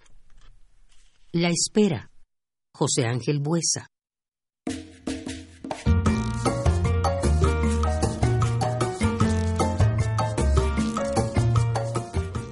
[1.37, 2.09] La espera.
[2.73, 3.89] José Ángel Buesa.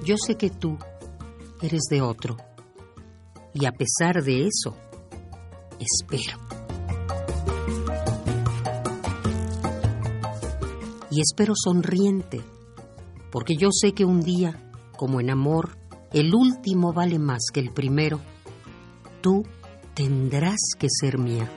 [0.04, 0.76] Yo sé que tú
[1.62, 2.36] eres de otro.
[3.54, 4.76] Y a pesar de eso,
[5.80, 6.38] espero.
[11.10, 12.42] Y espero sonriente,
[13.32, 15.78] porque yo sé que un día, como en amor,
[16.12, 18.20] el último vale más que el primero
[19.24, 19.42] tú
[19.94, 21.50] tendrás que ser mía.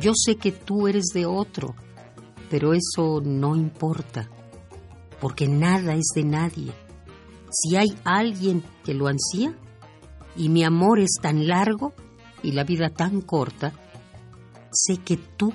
[0.00, 1.74] Yo sé que tú eres de otro,
[2.48, 4.30] pero eso no importa,
[5.20, 6.72] porque nada es de nadie.
[7.50, 9.58] Si hay alguien que lo ansía,
[10.36, 11.94] y mi amor es tan largo
[12.44, 13.72] y la vida tan corta,
[14.70, 15.52] sé que tú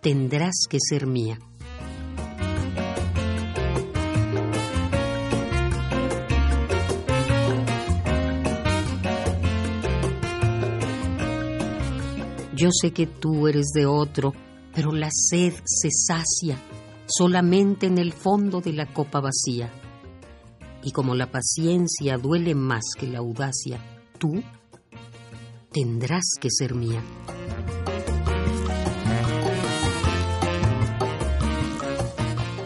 [0.00, 1.38] tendrás que ser mía.
[12.58, 14.34] Yo sé que tú eres de otro,
[14.74, 16.60] pero la sed se sacia
[17.06, 19.70] solamente en el fondo de la copa vacía.
[20.82, 23.78] Y como la paciencia duele más que la audacia,
[24.18, 24.42] tú
[25.70, 27.00] tendrás que ser mía.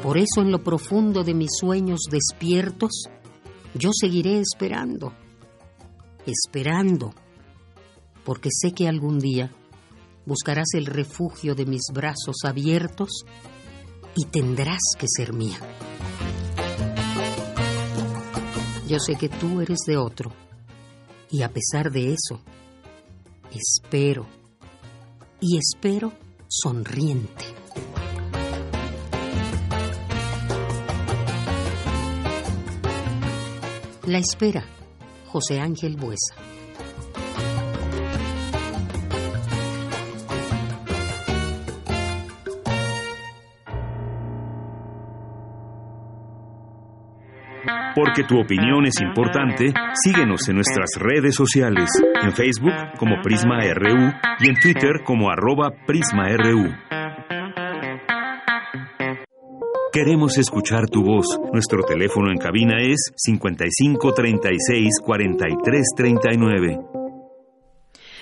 [0.03, 3.11] Por eso en lo profundo de mis sueños despiertos,
[3.75, 5.13] yo seguiré esperando,
[6.25, 7.13] esperando,
[8.25, 9.51] porque sé que algún día
[10.27, 13.25] buscarás el refugio de mis brazos abiertos
[14.15, 15.59] y tendrás que ser mía.
[18.87, 20.33] Yo sé que tú eres de otro
[21.31, 22.41] y a pesar de eso,
[23.51, 24.27] espero
[25.41, 26.13] y espero
[26.49, 27.45] sonriente.
[34.07, 34.65] La espera,
[35.29, 36.52] José Ángel Buesa.
[47.95, 49.73] Porque tu opinión es importante,
[50.05, 51.91] síguenos en nuestras redes sociales,
[52.23, 56.71] en Facebook como Prisma RU y en Twitter como arroba PrismaRU.
[59.93, 61.27] Queremos escuchar tu voz.
[61.53, 66.79] Nuestro teléfono en cabina es 55 36 43 39.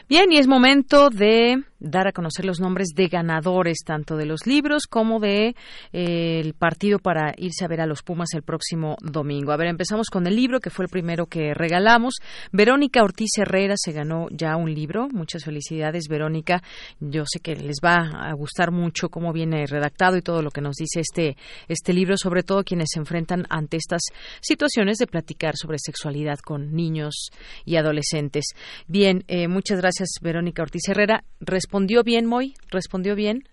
[0.08, 4.46] Bien, y es momento de dar a conocer los nombres de ganadores tanto de los
[4.46, 5.56] libros como de
[5.92, 9.52] eh, el partido para irse a ver a los Pumas el próximo domingo.
[9.52, 12.14] A ver, empezamos con el libro que fue el primero que regalamos.
[12.52, 15.08] Verónica Ortiz Herrera se ganó ya un libro.
[15.12, 16.62] Muchas felicidades, Verónica.
[17.00, 20.60] Yo sé que les va a gustar mucho cómo viene redactado y todo lo que
[20.60, 21.36] nos dice este
[21.68, 24.02] este libro, sobre todo quienes se enfrentan ante estas
[24.40, 27.30] situaciones de platicar sobre sexualidad con niños
[27.64, 28.44] y adolescentes.
[28.86, 31.24] Bien, eh, muchas gracias, Verónica Ortiz Herrera.
[31.70, 32.54] ¿Respondió bien, Moy?
[32.72, 33.44] ¿Respondió bien?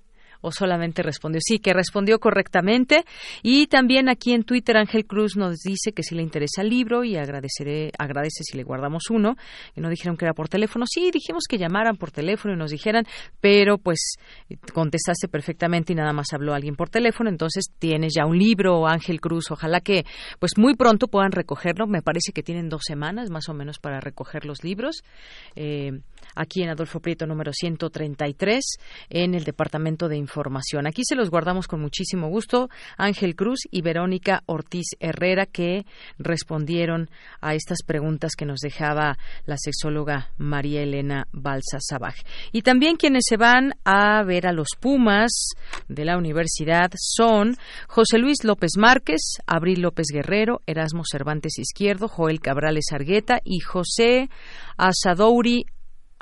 [0.41, 3.05] o solamente respondió sí, que respondió correctamente.
[3.43, 7.03] Y también aquí en Twitter Ángel Cruz nos dice que si le interesa el libro
[7.03, 9.35] y agradeceré, agradece si le guardamos uno.
[9.75, 10.85] Y no dijeron que era por teléfono.
[10.87, 13.05] Sí, dijimos que llamaran por teléfono y nos dijeran,
[13.39, 14.15] pero pues
[14.73, 17.29] contestaste perfectamente y nada más habló alguien por teléfono.
[17.29, 19.51] Entonces tienes ya un libro, Ángel Cruz.
[19.51, 20.05] Ojalá que
[20.39, 21.87] pues muy pronto puedan recogerlo.
[21.87, 25.03] Me parece que tienen dos semanas más o menos para recoger los libros.
[25.55, 25.99] Eh,
[26.35, 28.63] aquí en Adolfo Prieto número 133
[29.09, 30.87] en el Departamento de Información.
[30.87, 35.85] Aquí se los guardamos con muchísimo gusto Ángel Cruz y Verónica Ortiz Herrera que
[36.17, 37.09] respondieron
[37.41, 42.15] a estas preguntas que nos dejaba la sexóloga María Elena Balsa Sabaj.
[42.51, 45.31] Y también quienes se van a ver a los Pumas
[45.87, 47.55] de la universidad son
[47.87, 54.29] José Luis López Márquez, Abril López Guerrero, Erasmo Cervantes Izquierdo, Joel Cabrales Argueta y José
[54.77, 55.65] Asadouri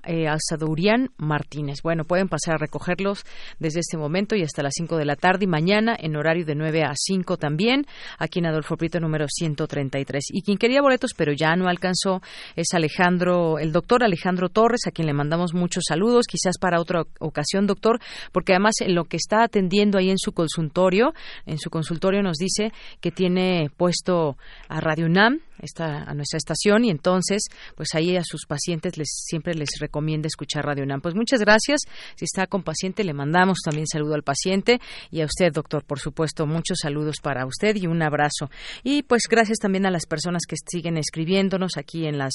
[0.05, 1.81] eh, Asadurian Martínez.
[1.83, 3.23] Bueno, pueden pasar a recogerlos
[3.59, 6.55] desde este momento y hasta las 5 de la tarde y mañana en horario de
[6.55, 7.85] 9 a 5 también,
[8.17, 10.25] aquí en Adolfo Prieto número 133.
[10.31, 12.21] Y quien quería boletos pero ya no alcanzó
[12.55, 17.03] es Alejandro, el doctor Alejandro Torres, a quien le mandamos muchos saludos, quizás para otra
[17.19, 17.99] ocasión, doctor,
[18.31, 21.13] porque además en lo que está atendiendo ahí en su consultorio,
[21.45, 22.71] en su consultorio nos dice
[23.01, 24.37] que tiene puesto
[24.67, 27.43] a Radio UNAM, esta, a nuestra estación y entonces
[27.75, 31.01] pues ahí a sus pacientes les siempre les recomienda escuchar Radio UNAM.
[31.01, 31.81] Pues muchas gracias.
[32.15, 34.79] Si está con paciente le mandamos también saludo al paciente
[35.11, 38.49] y a usted, doctor, por supuesto, muchos saludos para usted y un abrazo.
[38.83, 42.33] Y pues gracias también a las personas que siguen escribiéndonos aquí en las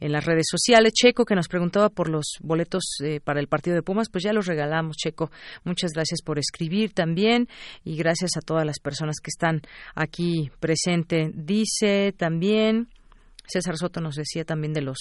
[0.00, 0.92] en las redes sociales.
[0.92, 4.32] Checo que nos preguntaba por los boletos eh, para el partido de Pumas, pues ya
[4.32, 5.30] los regalamos, Checo.
[5.64, 7.48] Muchas gracias por escribir también
[7.84, 9.62] y gracias a todas las personas que están
[9.94, 11.30] aquí presente.
[11.34, 12.61] Dice también
[13.46, 14.98] César Soto nos decía también de los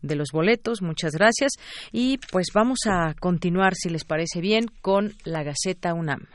[0.00, 1.52] de los boletos, muchas gracias
[1.92, 6.26] y pues vamos a continuar si les parece bien con la Gaceta UNAM.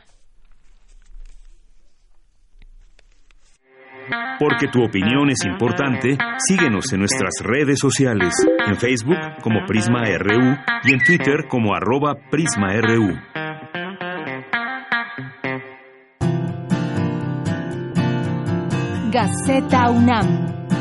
[4.40, 6.18] Porque tu opinión es importante,
[6.48, 8.34] síguenos en nuestras redes sociales,
[8.66, 13.47] en Facebook como Prisma RU y en Twitter como arroba PrismaRU.
[19.18, 20.77] Gaceta UNAM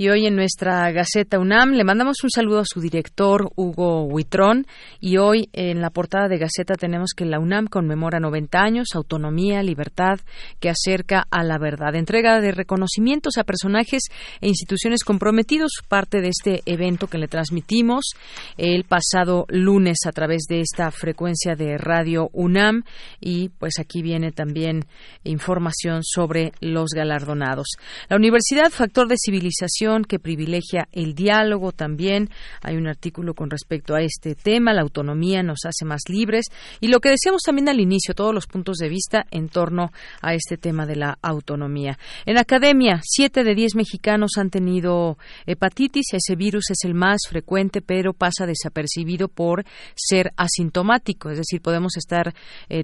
[0.00, 4.64] Y hoy en nuestra Gaceta UNAM le mandamos un saludo a su director, Hugo Huitrón.
[5.00, 9.60] Y hoy en la portada de Gaceta tenemos que la UNAM conmemora 90 años, autonomía,
[9.64, 10.20] libertad,
[10.60, 11.96] que acerca a la verdad.
[11.96, 14.04] Entrega de reconocimientos a personajes
[14.40, 18.12] e instituciones comprometidos, parte de este evento que le transmitimos
[18.56, 22.84] el pasado lunes a través de esta frecuencia de Radio UNAM.
[23.18, 24.84] Y pues aquí viene también
[25.24, 27.66] información sobre los galardonados.
[28.08, 32.30] La Universidad, factor de civilización que privilegia el diálogo también.
[32.62, 34.74] Hay un artículo con respecto a este tema.
[34.74, 36.46] La autonomía nos hace más libres.
[36.80, 40.34] Y lo que decíamos también al inicio, todos los puntos de vista en torno a
[40.34, 41.98] este tema de la autonomía.
[42.26, 46.12] En academia, siete de diez mexicanos han tenido hepatitis.
[46.12, 51.30] Ese virus es el más frecuente, pero pasa desapercibido por ser asintomático.
[51.30, 52.34] Es decir, podemos estar,
[52.68, 52.82] eh,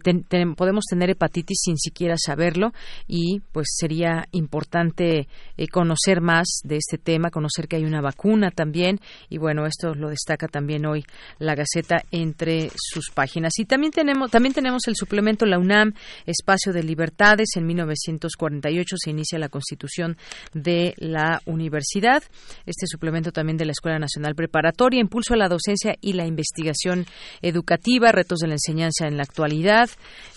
[0.57, 2.73] podemos tener hepatitis sin siquiera saberlo
[3.07, 8.01] y pues sería importante eh, conocer más de este este tema, conocer que hay una
[8.01, 11.05] vacuna también y bueno, esto lo destaca también hoy
[11.39, 13.59] la Gaceta entre sus páginas.
[13.59, 15.95] Y también tenemos también tenemos el suplemento La UNAM
[16.27, 20.17] Espacio de Libertades en 1948 se inicia la Constitución
[20.53, 22.23] de la Universidad.
[22.65, 27.07] Este suplemento también de la Escuela Nacional Preparatoria impulso a la docencia y la investigación
[27.43, 29.91] educativa, retos de la enseñanza en la actualidad,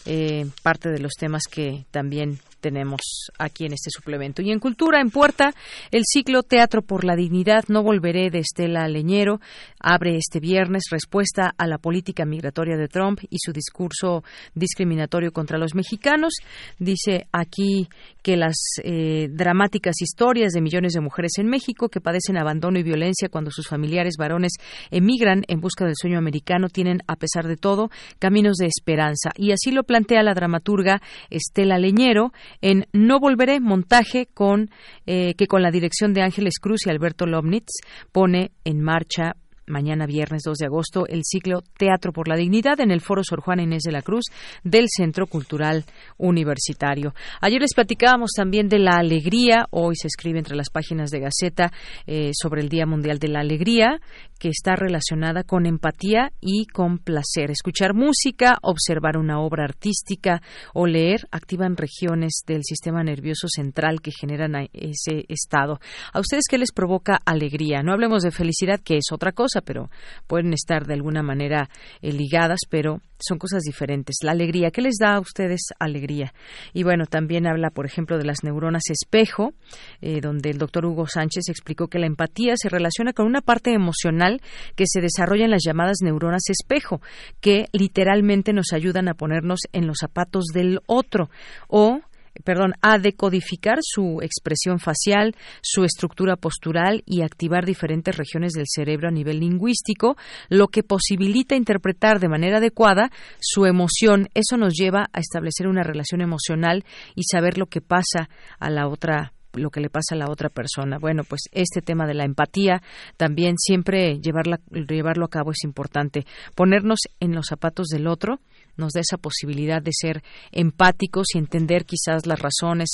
[0.06, 3.02] eh, parte de los temas que también tenemos
[3.38, 4.42] aquí en este suplemento.
[4.42, 5.54] Y en Cultura, en Puerta,
[5.92, 9.40] el ciclo Teatro por la Dignidad, No Volveré de Estela Leñero,
[9.80, 14.24] abre este viernes respuesta a la política migratoria de Trump y su discurso
[14.54, 16.34] discriminatorio contra los mexicanos.
[16.80, 17.88] Dice aquí
[18.28, 22.84] que las eh, dramáticas historias de millones de mujeres en México que padecen abandono y
[22.84, 24.56] violencia cuando sus familiares varones
[24.92, 27.90] emigran en busca del sueño americano tienen, a pesar de todo,
[28.20, 29.30] caminos de esperanza.
[29.38, 34.72] Y así lo plantea la dramaturga Estela Leñero en No Volveré, montaje con
[35.06, 37.72] eh, que con la dirección de Ángeles Cruz y Alberto Lomnitz
[38.12, 39.38] pone en marcha
[39.68, 43.42] mañana viernes 2 de agosto el ciclo Teatro por la Dignidad en el Foro Sor
[43.42, 44.26] Juana Inés de la Cruz
[44.64, 45.86] del Centro Cultural
[46.18, 47.14] Universitario.
[47.42, 51.72] Ayer les platicábamos también de la alegría, hoy se escribe entre las páginas de Gaceta
[52.06, 54.00] eh, sobre el Día Mundial de la Alegría,
[54.40, 57.52] que está relacionada con empatía y con placer.
[57.52, 60.42] Escuchar música, observar una obra artística
[60.74, 65.80] o leer activan regiones del sistema nervioso central que generan ese estado.
[66.14, 67.82] ¿A ustedes qué les provoca alegría?
[67.82, 69.90] No hablemos de felicidad, que es otra cosa, pero
[70.28, 71.70] pueden estar de alguna manera
[72.02, 74.18] eh, ligadas, pero son cosas diferentes.
[74.24, 76.34] La alegría, ¿qué les da a ustedes alegría?
[76.74, 79.54] Y bueno, también habla, por ejemplo, de las neuronas espejo,
[80.02, 83.74] eh, donde el doctor Hugo Sánchez explicó que la empatía se relaciona con una parte
[83.74, 84.42] emocional
[84.76, 87.02] que se desarrolla en las llamadas neuronas espejo,
[87.42, 91.30] que literalmente nos ayudan a ponernos en los zapatos del otro
[91.68, 92.02] o
[92.44, 99.10] perdón, a decodificar su expresión facial, su estructura postural y activar diferentes regiones del cerebro
[99.10, 100.18] a nivel lingüístico,
[100.50, 104.30] lo que posibilita interpretar de manera adecuada su emoción.
[104.34, 106.86] Eso nos lleva a establecer una relación emocional
[107.16, 110.50] y saber lo que pasa a la otra lo que le pasa a la otra
[110.50, 110.98] persona.
[111.00, 112.82] Bueno, pues este tema de la empatía
[113.18, 116.26] también siempre llevarla, llevarlo a cabo es importante.
[116.56, 118.40] Ponernos en los zapatos del otro
[118.78, 122.90] nos da esa posibilidad de ser empáticos y entender quizás las razones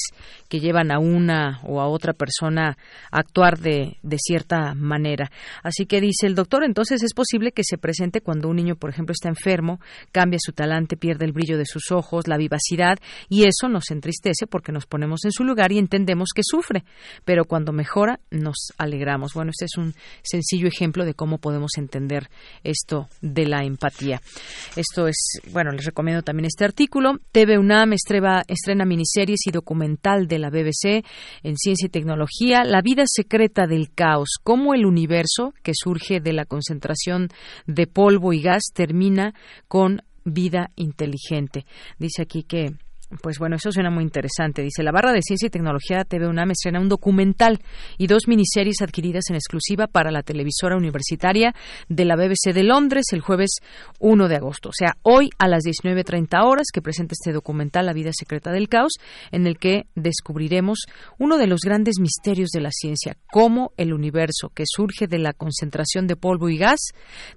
[0.50, 2.78] que llevan a una o a otra persona
[3.12, 5.32] a actuar de, de cierta manera.
[5.62, 8.90] Así que dice el doctor, entonces es posible que se presente cuando un niño, por
[8.90, 9.80] ejemplo, está enfermo,
[10.12, 12.98] cambia su talante, pierde el brillo de sus ojos, la vivacidad,
[13.30, 16.84] y eso nos entristece porque nos ponemos en su lugar y entendemos que sufre.
[17.26, 19.34] Pero cuando mejora, nos alegramos.
[19.34, 22.30] Bueno, este es un sencillo ejemplo de cómo podemos entender
[22.64, 24.22] esto de la empatía.
[24.76, 27.20] Esto es, bueno, les recomiendo también este artículo.
[27.32, 31.06] TV UNAM estrena, miniseries y documental de la BBC
[31.44, 36.34] en ciencia y tecnología, La vida secreta del caos, cómo el universo que surge de
[36.34, 37.30] la concentración
[37.68, 39.34] de polvo y gas termina
[39.68, 41.66] con vida inteligente.
[42.00, 42.74] Dice aquí que
[43.22, 44.62] pues bueno, eso suena muy interesante.
[44.62, 47.60] Dice, la barra de Ciencia y Tecnología TV UNAM estrena un documental
[47.98, 51.54] y dos miniseries adquiridas en exclusiva para la televisora universitaria
[51.90, 53.58] de la BBC de Londres el jueves
[54.00, 54.70] 1 de agosto.
[54.70, 58.70] O sea, hoy a las 19.30 horas que presenta este documental La vida secreta del
[58.70, 58.94] caos,
[59.32, 60.86] en el que descubriremos
[61.20, 65.34] uno de los grandes misterios de la ciencia, cómo el universo que surge de la
[65.34, 66.80] concentración de polvo y gas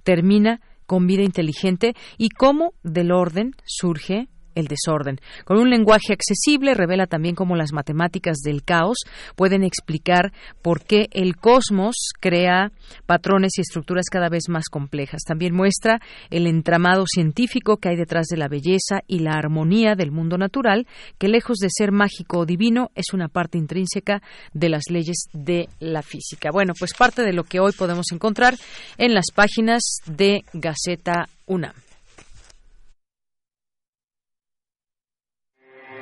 [0.02, 5.20] termina con vida inteligente y cómo del orden surge el desorden.
[5.44, 8.98] Con un lenguaje accesible revela también cómo las matemáticas del caos
[9.36, 12.72] pueden explicar por qué el cosmos crea
[13.06, 15.22] patrones y estructuras cada vez más complejas.
[15.22, 16.00] También muestra
[16.30, 20.86] el entramado científico que hay detrás de la belleza y la armonía del mundo natural,
[21.18, 24.22] que lejos de ser mágico o divino es una parte intrínseca
[24.52, 26.50] de las leyes de la física.
[26.50, 28.54] Bueno, pues parte de lo que hoy podemos encontrar
[28.96, 31.85] en las páginas de Gaceta UNAM.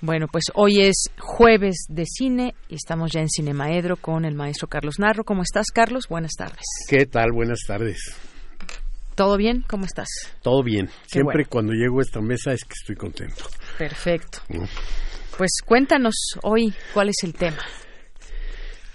[0.00, 4.68] Bueno, pues hoy es jueves de cine y estamos ya en Cinemaedro con el maestro
[4.68, 5.24] Carlos Narro.
[5.24, 6.04] ¿Cómo estás, Carlos?
[6.08, 6.64] Buenas tardes.
[6.88, 7.32] ¿Qué tal?
[7.32, 7.98] Buenas tardes.
[9.16, 9.64] ¿Todo bien?
[9.66, 10.08] ¿Cómo estás?
[10.40, 10.88] Todo bien.
[11.06, 13.44] Siempre cuando llego a esta mesa es que estoy contento.
[13.76, 14.38] Perfecto.
[15.36, 16.14] Pues cuéntanos
[16.44, 17.58] hoy cuál es el tema.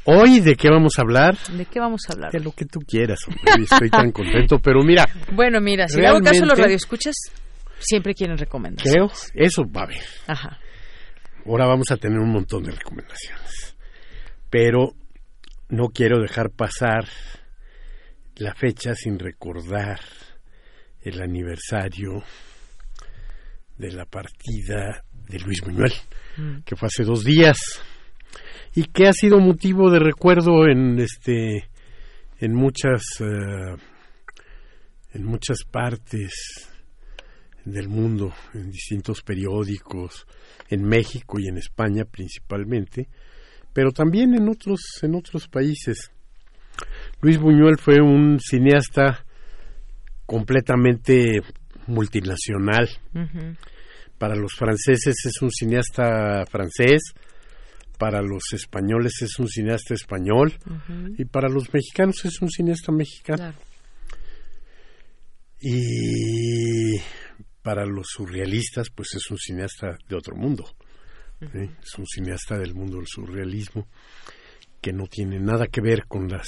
[0.05, 1.37] Hoy, ¿de qué vamos a hablar?
[1.49, 2.31] ¿De qué vamos a hablar?
[2.31, 3.63] De lo que tú quieras, hombre.
[3.63, 5.05] Estoy tan contento, pero mira.
[5.33, 7.15] Bueno, mira, si realmente, hago caso a los radioescuchas,
[7.79, 9.31] siempre quieren recomendaciones.
[9.33, 10.03] Creo, eso va a haber.
[10.27, 10.59] Ajá.
[11.45, 13.75] Ahora vamos a tener un montón de recomendaciones.
[14.49, 14.93] Pero
[15.69, 17.05] no quiero dejar pasar
[18.35, 19.99] la fecha sin recordar
[21.01, 22.23] el aniversario
[23.77, 25.93] de la partida de Luis Buñuel,
[26.37, 26.61] mm.
[26.65, 27.57] que fue hace dos días
[28.75, 31.69] y que ha sido motivo de recuerdo en este
[32.39, 33.77] en muchas uh,
[35.13, 36.72] en muchas partes
[37.65, 40.25] del mundo, en distintos periódicos,
[40.69, 43.07] en México y en España principalmente,
[43.73, 46.11] pero también en otros, en otros países.
[47.21, 49.25] Luis Buñuel fue un cineasta
[50.25, 51.41] completamente
[51.87, 52.89] multinacional.
[54.17, 57.13] para los franceses es un cineasta francés,
[57.97, 60.53] para los españoles es un cineasta español
[61.17, 63.53] y para los mexicanos es un cineasta mexicano.
[65.61, 66.97] Y
[67.63, 70.65] para los surrealistas pues es un cineasta de otro mundo.
[71.41, 73.87] Es un cineasta del mundo del surrealismo
[74.81, 76.47] que no tiene nada que ver con las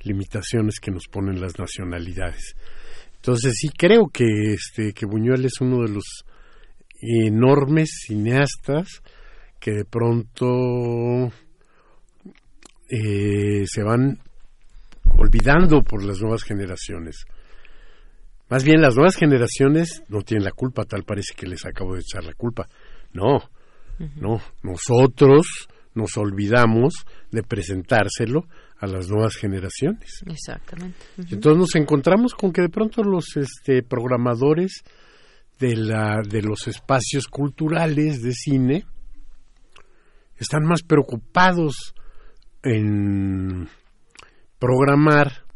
[0.00, 2.54] limitaciones que nos ponen las nacionalidades.
[3.16, 6.24] Entonces sí creo que este que Buñuel es uno de los
[7.00, 9.02] enormes cineastas
[9.60, 11.30] que de pronto
[12.88, 14.18] eh, se van
[15.16, 17.24] olvidando por las nuevas generaciones.
[18.48, 22.00] Más bien las nuevas generaciones no tienen la culpa, tal parece que les acabo de
[22.00, 22.66] echar la culpa.
[23.12, 23.38] No,
[24.16, 26.94] no, nosotros nos olvidamos
[27.30, 28.46] de presentárselo
[28.78, 30.22] a las nuevas generaciones.
[30.26, 30.98] Exactamente.
[31.16, 34.82] Entonces nos encontramos con que de pronto los este, programadores
[35.58, 38.84] de, la, de los espacios culturales de cine
[40.36, 41.94] están más preocupados
[42.62, 43.68] en
[44.58, 45.47] programar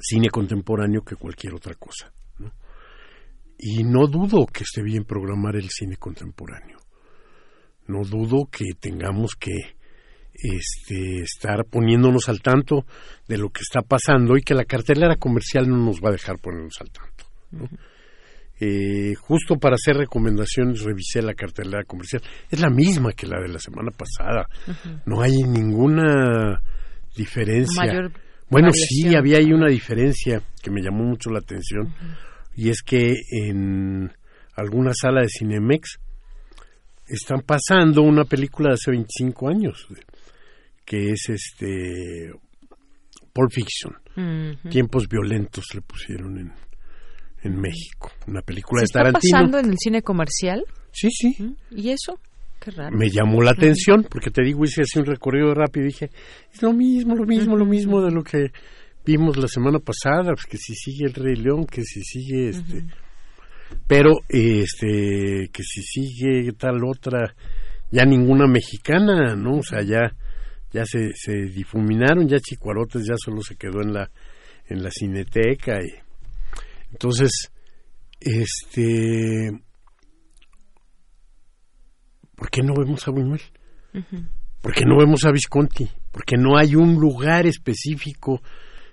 [0.00, 2.12] cine contemporáneo que cualquier otra cosa.
[3.58, 6.78] Y no dudo que esté bien programar el cine contemporáneo.
[7.86, 9.76] No dudo que tengamos que
[10.34, 12.84] este, estar poniéndonos al tanto
[13.28, 16.38] de lo que está pasando y que la cartelera comercial no nos va a dejar
[16.38, 17.24] ponernos al tanto.
[18.60, 22.22] Eh, justo para hacer recomendaciones revisé la cartelera comercial.
[22.50, 24.46] Es la misma que la de la semana pasada.
[25.06, 26.60] No hay ninguna
[27.16, 28.10] diferencia.
[28.54, 31.92] Bueno, sí, había ahí una diferencia que me llamó mucho la atención.
[32.56, 34.12] Y es que en
[34.54, 35.98] alguna sala de Cinemex
[37.08, 39.88] están pasando una película de hace 25 años,
[40.84, 42.30] que es este
[43.32, 43.94] Pulp Fiction.
[44.70, 46.52] Tiempos violentos le pusieron en,
[47.42, 49.18] en México, una película de Tarantino.
[49.18, 50.64] ¿Está pasando en el cine comercial?
[50.92, 51.56] Sí, sí.
[51.70, 52.20] ¿Y eso?
[52.92, 56.10] Me llamó la atención porque te digo, hice así un recorrido rápido y dije,
[56.52, 58.52] es lo mismo, lo mismo, lo mismo de lo que
[59.04, 62.84] vimos la semana pasada, pues que si sigue el Rey León, que si sigue este
[63.86, 67.34] pero este que si sigue tal otra
[67.90, 70.14] ya ninguna mexicana no o sea ya
[70.72, 74.10] ya se, se difuminaron ya Chicuarotes ya solo se quedó en la
[74.66, 75.92] en la cineteca y
[76.92, 77.30] entonces
[78.20, 79.50] este
[82.34, 83.40] ¿por qué no vemos a Buñuel?
[84.60, 85.88] ¿Por qué no vemos a Visconti?
[86.10, 88.42] Porque no hay un lugar específico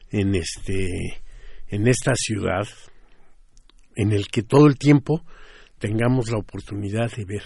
[0.09, 1.22] en este
[1.69, 2.68] en esta ciudad
[3.95, 5.23] en el que todo el tiempo
[5.80, 7.43] tengamos la oportunidad de ver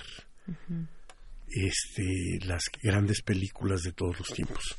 [1.48, 4.76] este, las grandes películas de todos los tiempos.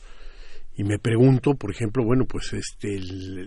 [0.77, 2.97] Y me pregunto, por ejemplo, bueno, pues este,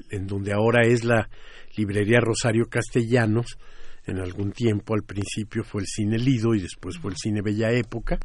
[0.10, 1.30] en donde ahora es la
[1.76, 3.58] librería Rosario Castellanos,
[4.06, 7.72] en algún tiempo al principio fue el cine Lido y después fue el cine Bella
[7.72, 8.20] Época.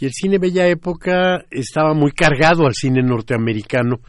[0.00, 4.00] Y el cine Bella Época estaba muy cargado al cine norteamericano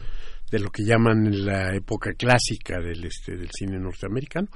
[0.50, 4.48] de lo que llaman la época clásica del este del cine norteamericano,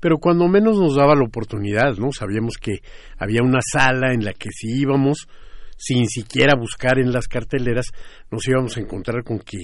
[0.00, 2.10] pero cuando menos nos daba la oportunidad, ¿no?
[2.10, 2.80] Sabíamos que
[3.18, 5.28] había una sala en la que si íbamos
[5.76, 7.86] sin siquiera buscar en las carteleras,
[8.32, 9.58] nos íbamos a encontrar con que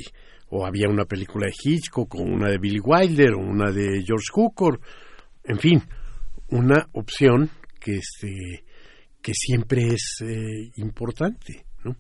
[0.51, 4.27] o había una película de Hitchcock, o una de Billy Wilder, o una de George
[4.33, 4.81] Cukor,
[5.45, 5.83] en fin,
[6.49, 7.51] una opción
[7.81, 8.65] que este
[9.23, 11.95] que siempre es eh, importante, ¿no?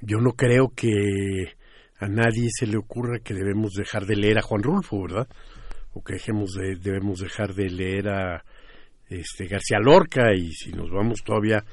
[0.00, 1.56] Yo no creo que
[1.98, 5.28] a nadie se le ocurra que debemos dejar de leer a Juan Rulfo, ¿verdad?
[5.94, 8.44] O que dejemos de, debemos dejar de leer a
[9.08, 11.64] este García Lorca y si nos vamos todavía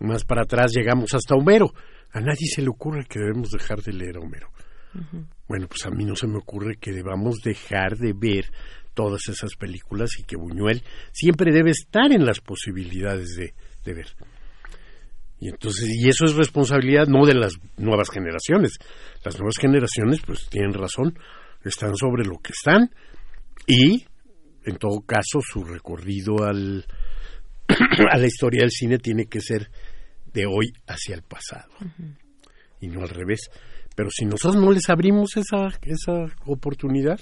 [0.00, 1.72] más para atrás llegamos hasta Homero.
[2.12, 4.48] A nadie se le ocurre que debemos dejar de leer a Homero.
[5.48, 8.50] Bueno, pues a mí no se me ocurre que debamos dejar de ver
[8.94, 13.54] todas esas películas y que Buñuel siempre debe estar en las posibilidades de,
[13.84, 14.06] de ver.
[15.40, 18.78] Y entonces, y eso es responsabilidad no de las nuevas generaciones.
[19.24, 21.18] Las nuevas generaciones, pues tienen razón,
[21.64, 22.90] están sobre lo que están
[23.66, 24.06] y,
[24.64, 26.86] en todo caso, su recorrido al,
[28.10, 29.70] a la historia del cine tiene que ser
[30.32, 31.72] de hoy hacia el pasado
[32.80, 33.50] y no al revés.
[33.96, 37.20] Pero si nosotros no les abrimos esa, esa oportunidad,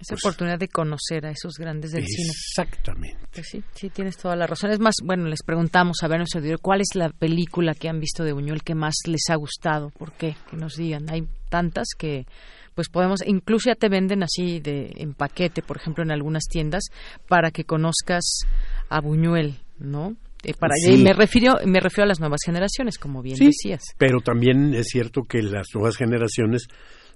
[0.00, 2.30] esa pues oportunidad de conocer a esos grandes del cine.
[2.30, 3.18] Exactamente.
[3.32, 4.70] Pues sí, sí, tienes toda la razón.
[4.70, 8.24] Es más, bueno, les preguntamos a ver nuestro cuál es la película que han visto
[8.24, 9.90] de Buñuel que más les ha gustado.
[9.90, 10.36] ¿Por qué?
[10.50, 11.08] Que nos digan.
[11.10, 12.26] Hay tantas que
[12.74, 16.82] pues podemos, incluso ya te venden así de en paquete, por ejemplo, en algunas tiendas,
[17.28, 18.40] para que conozcas
[18.88, 20.16] a Buñuel, ¿no?
[20.42, 23.82] Eh, para y me refiero me refiero a las nuevas generaciones, como bien decías.
[23.96, 26.66] Pero también es cierto que las nuevas generaciones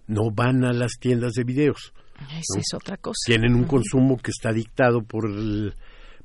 [0.06, 1.92] no van a las tiendas de videos
[2.30, 3.18] esa es otra cosa.
[3.26, 5.24] Tienen un consumo que está dictado por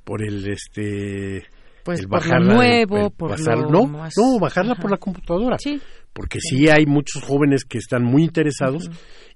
[0.03, 1.45] por el este
[1.83, 2.55] pues el por bajarla lo del-
[2.87, 4.81] nuevo, el por pasar- lo no, más- no, bajarla Ajá.
[4.81, 5.57] por la computadora.
[5.59, 5.81] Sí.
[6.13, 8.89] Porque sí hay muchos jóvenes que están muy interesados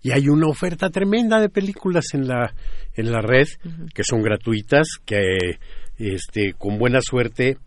[0.04, 2.54] y hay una oferta tremenda de películas en la
[2.94, 3.48] en la red
[3.94, 5.58] que son gratuitas, que
[5.98, 7.58] este con buena suerte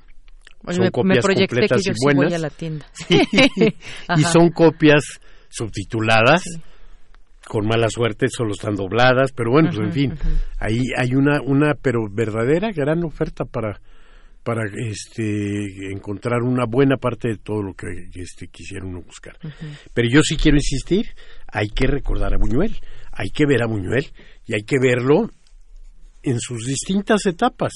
[0.69, 2.35] son me- me copias que completas yo y sí voy buenas.
[2.35, 2.87] a la tienda.
[3.09, 3.21] Sí.
[4.17, 5.03] y son copias
[5.49, 6.43] subtituladas
[7.51, 10.15] con mala suerte solo están dobladas pero bueno pues en fin
[10.61, 13.81] ahí hay una una pero verdadera gran oferta para
[14.45, 19.37] para este encontrar una buena parte de todo lo que este quisiera uno buscar.
[19.93, 21.09] Pero yo sí quiero insistir
[21.49, 22.77] hay que recordar a Buñuel
[23.11, 24.07] hay que ver a Buñuel
[24.47, 25.29] y hay que verlo
[26.23, 27.73] en sus distintas etapas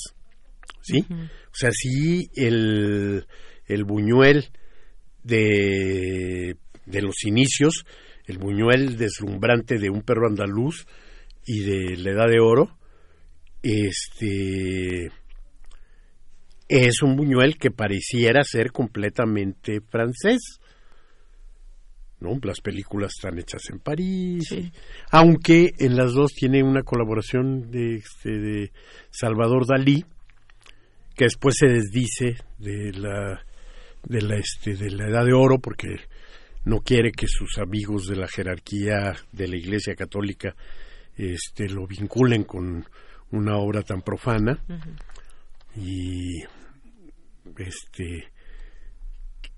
[0.83, 3.27] sí o sea sí el
[3.67, 4.51] el Buñuel
[5.25, 6.57] de,
[6.87, 7.85] de los inicios,
[8.27, 10.87] el Buñuel deslumbrante de un perro andaluz
[11.47, 12.77] y de la Edad de Oro,
[13.63, 15.11] este
[16.69, 20.61] es un Buñuel que pareciera ser completamente francés.
[22.21, 22.39] ¿no?
[22.43, 24.49] Las películas están hechas en París,
[25.11, 28.73] aunque en las dos tiene una colaboración de, este, de
[29.11, 30.05] Salvador Dalí,
[31.15, 33.45] que después se desdice de la
[34.07, 35.89] de la este de la edad de oro porque
[36.65, 40.55] no quiere que sus amigos de la jerarquía de la Iglesia Católica
[41.17, 42.85] este lo vinculen con
[43.31, 44.59] una obra tan profana.
[45.77, 46.43] Y
[47.59, 48.33] este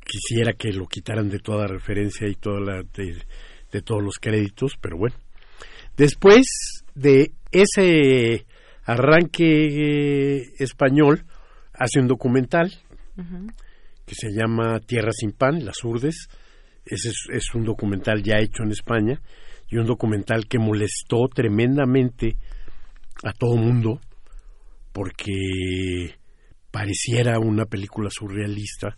[0.04, 3.22] quisiera que lo quitaran de toda referencia y toda la de,
[3.72, 5.16] de todos los créditos pero bueno.
[5.96, 8.46] Después de ese
[8.84, 11.24] arranque eh, español
[11.72, 12.72] hace un documental
[14.04, 16.28] que se llama Tierra sin Pan, Las Urdes.
[16.86, 19.20] Ese es, es un documental ya hecho en España
[19.68, 22.36] y un documental que molestó tremendamente
[23.24, 24.00] a todo mundo
[24.92, 26.14] porque
[26.70, 28.96] pareciera una película surrealista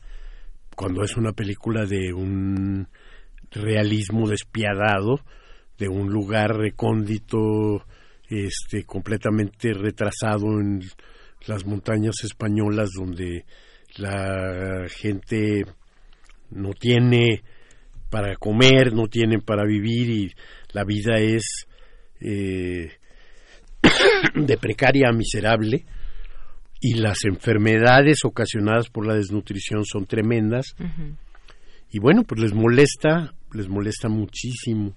[0.77, 2.87] cuando es una película de un
[3.51, 5.21] realismo despiadado,
[5.77, 7.85] de un lugar recóndito,
[8.29, 10.83] este, completamente retrasado en
[11.47, 13.45] las montañas españolas donde
[13.97, 15.65] la gente
[16.51, 17.43] no tiene
[18.11, 20.33] para comer, no tienen para vivir y
[20.73, 21.67] la vida es
[22.21, 22.91] eh,
[24.35, 25.85] de precaria a miserable.
[26.81, 30.77] Y las enfermedades ocasionadas por la desnutrición son tremendas.
[31.91, 34.95] Y bueno pues les molesta les molesta muchísimo.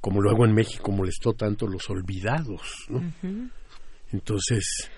[0.00, 3.02] Como luego en México molestó tanto los olvidados ¿no?
[4.12, 4.88] entonces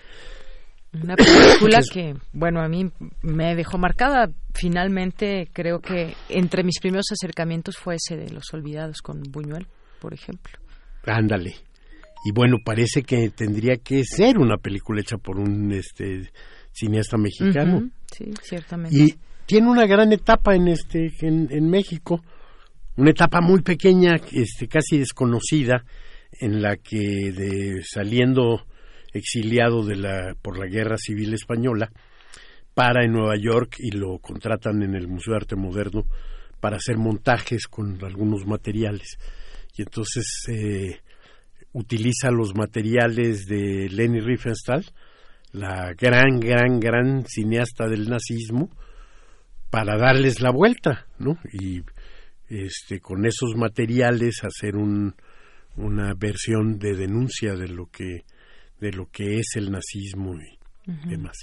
[1.03, 2.91] Una película que, bueno, a mí
[3.23, 4.31] me dejó marcada.
[4.55, 9.67] Finalmente, creo que entre mis primeros acercamientos fue ese de Los Olvidados con Buñuel,
[10.01, 10.59] por ejemplo.
[11.07, 11.55] Ándale.
[12.25, 16.31] Y bueno, parece que tendría que ser una película hecha por un este
[16.73, 17.91] cineasta mexicano.
[18.13, 18.97] Sí, ciertamente.
[18.97, 19.15] Y
[19.47, 22.23] tiene una gran etapa en este en, en México,
[22.97, 25.85] una etapa muy pequeña, este casi desconocida
[26.41, 28.67] en la que de saliendo
[29.13, 31.91] exiliado de la por la Guerra Civil española
[32.75, 36.05] para en Nueva York y lo contratan en el Museo de Arte Moderno
[36.61, 39.19] para hacer montajes con algunos materiales.
[39.77, 41.01] Y entonces eh,
[41.73, 44.85] utiliza los materiales de Leni Riefenstahl,
[45.53, 48.71] la gran, gran, gran cineasta del nazismo,
[49.71, 51.39] para darles la vuelta, ¿no?
[51.53, 51.83] Y
[52.49, 55.15] este, con esos materiales hacer un,
[55.77, 58.25] una versión de denuncia de lo que
[58.81, 61.37] de lo que es el nazismo y demás.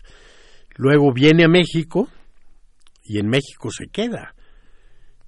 [0.75, 2.09] Luego viene a México
[3.03, 4.33] y en México se queda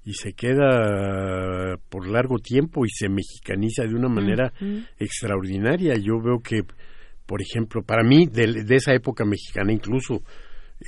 [0.03, 4.53] y se queda por largo tiempo y se mexicaniza de una manera
[4.97, 5.95] extraordinaria.
[5.95, 6.61] Yo veo que,
[7.25, 10.23] por ejemplo, para mí, de, de esa época mexicana incluso,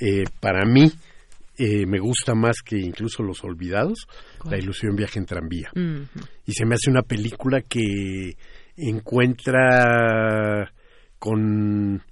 [0.00, 0.90] eh, para mí
[1.58, 4.06] eh, me gusta más que incluso Los Olvidados,
[4.48, 5.70] La ilusión viaja en tranvía.
[6.46, 8.34] Y se me hace una película que
[8.78, 10.72] encuentra
[11.20, 12.02] con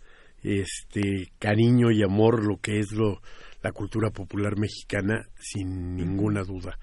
[0.45, 3.21] este cariño y amor lo que es lo
[3.63, 6.79] la cultura popular mexicana sin ninguna duda.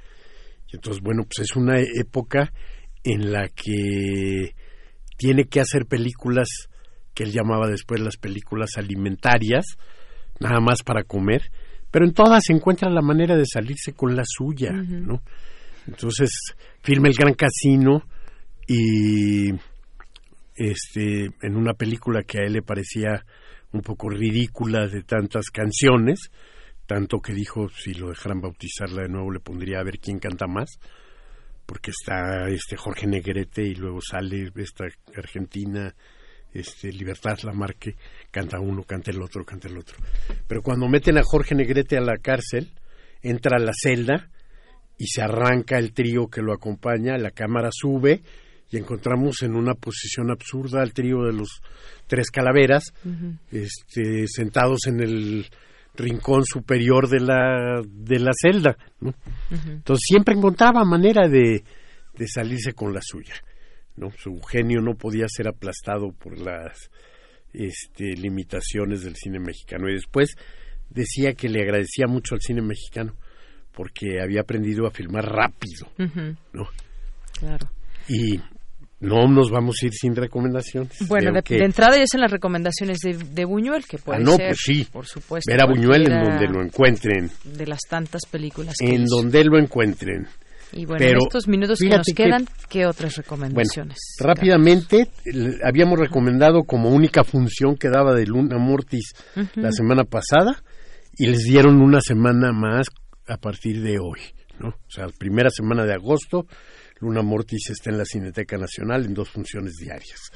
[0.67, 2.51] Y entonces, bueno, pues es una época
[3.03, 4.55] en la que
[5.17, 6.49] tiene que hacer películas
[7.13, 9.77] que él llamaba después las películas alimentarias,
[10.39, 11.49] nada más para comer,
[11.91, 15.21] pero en todas se encuentra la manera de salirse con la suya, ¿no?
[15.87, 16.29] Entonces,
[16.81, 18.03] filma El Gran Casino
[18.67, 19.51] y
[20.55, 23.25] este en una película que a él le parecía
[23.71, 26.31] un poco ridícula de tantas canciones,
[26.85, 30.47] tanto que dijo si lo dejaran bautizarla de nuevo le pondría a ver quién canta
[30.47, 30.79] más,
[31.65, 35.93] porque está este Jorge Negrete y luego sale esta argentina
[36.53, 37.95] este, Libertad Lamarque,
[38.31, 39.97] canta uno, canta el otro, canta el otro.
[40.47, 42.71] Pero cuando meten a Jorge Negrete a la cárcel,
[43.21, 44.29] entra a la celda
[44.97, 48.21] y se arranca el trío que lo acompaña, la cámara sube
[48.71, 51.61] y encontramos en una posición absurda al trío de los
[52.07, 52.93] tres calaveras,
[53.51, 55.45] este, sentados en el
[55.95, 58.77] rincón superior de la, de la celda.
[59.49, 61.63] Entonces siempre encontraba manera de,
[62.17, 63.35] de salirse con la suya.
[63.95, 64.11] ¿no?
[64.17, 66.89] Su genio no podía ser aplastado por las
[67.53, 69.89] este, limitaciones del cine mexicano.
[69.89, 70.35] Y después
[70.89, 73.15] decía que le agradecía mucho al cine mexicano
[73.71, 75.91] porque había aprendido a filmar rápido,
[76.53, 76.67] ¿no?
[77.37, 77.69] Claro.
[78.07, 78.39] Y
[78.99, 81.07] no nos vamos a ir sin recomendaciones.
[81.07, 84.59] Bueno, de, entrada ya son las recomendaciones de, Buñuel, que puede ah, no, ser, pues
[84.63, 84.87] sí.
[84.91, 85.51] por supuesto.
[85.51, 87.29] Ver a Buñuel en donde lo encuentren.
[87.43, 90.27] De las tantas películas que En donde lo encuentren.
[90.71, 93.97] Y bueno, en estos minutos que nos quedan, ¿qué otras recomendaciones?
[94.19, 95.09] rápidamente,
[95.63, 99.13] habíamos recomendado como única función que daba de Luna Mortis
[99.55, 100.63] la semana pasada
[101.17, 102.87] y les dieron una semana más
[103.27, 104.19] a partir de hoy,
[104.59, 104.69] ¿no?
[104.69, 106.45] O sea, primera semana de agosto,
[106.99, 110.31] Luna Mortis está en la Cineteca Nacional en dos funciones diarias.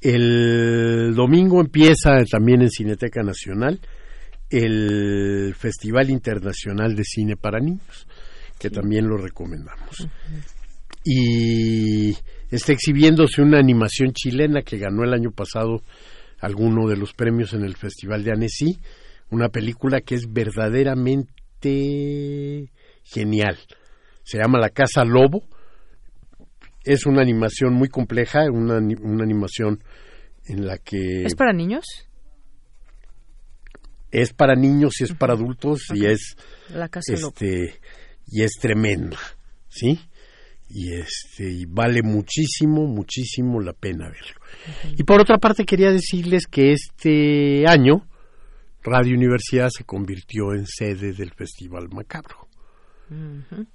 [0.00, 3.80] El domingo empieza también en Cineteca Nacional
[4.50, 8.06] el Festival Internacional de Cine para Niños
[8.58, 10.08] que también lo recomendamos.
[11.04, 12.16] Y
[12.50, 15.82] está exhibiéndose una animación chilena que ganó el año pasado
[16.40, 18.78] alguno de los premios en el Festival de Annecy,
[19.30, 22.70] una película que es verdaderamente
[23.02, 23.58] genial.
[24.22, 25.44] Se llama La Casa Lobo.
[26.84, 29.82] Es una animación muy compleja, una, una animación
[30.46, 31.24] en la que...
[31.24, 31.84] ¿Es para niños?
[34.10, 36.36] Es para niños y es para adultos y es...
[36.68, 37.80] La Casa este,
[38.26, 39.18] y es tremenda,
[39.68, 39.98] ¿sí?
[40.68, 44.40] Y este y vale muchísimo, muchísimo la pena verlo.
[44.96, 48.06] Y por otra parte quería decirles que este año
[48.82, 52.43] Radio Universidad se convirtió en sede del Festival Macabro.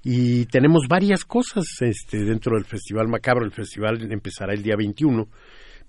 [0.04, 3.46] Y tenemos varias cosas este, dentro del Festival Macabro.
[3.46, 5.28] El festival empezará el día 21,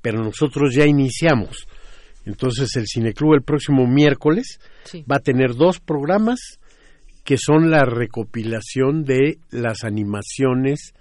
[0.00, 1.66] pero nosotros ya iniciamos.
[2.24, 4.58] Entonces el Cineclub el próximo miércoles
[5.10, 6.38] va a tener dos programas
[7.24, 10.92] que son la recopilación de las animaciones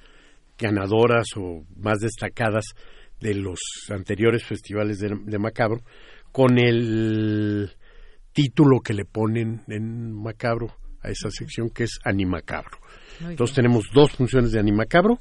[0.57, 2.65] ganadoras o más destacadas
[3.19, 3.59] de los
[3.89, 5.81] anteriores festivales de, Macabro,
[6.31, 7.71] con el
[8.33, 12.77] título que le ponen en Macabro a esa sección que es Animacabro.
[13.21, 15.19] Entonces tenemos dos funciones de Animacabro.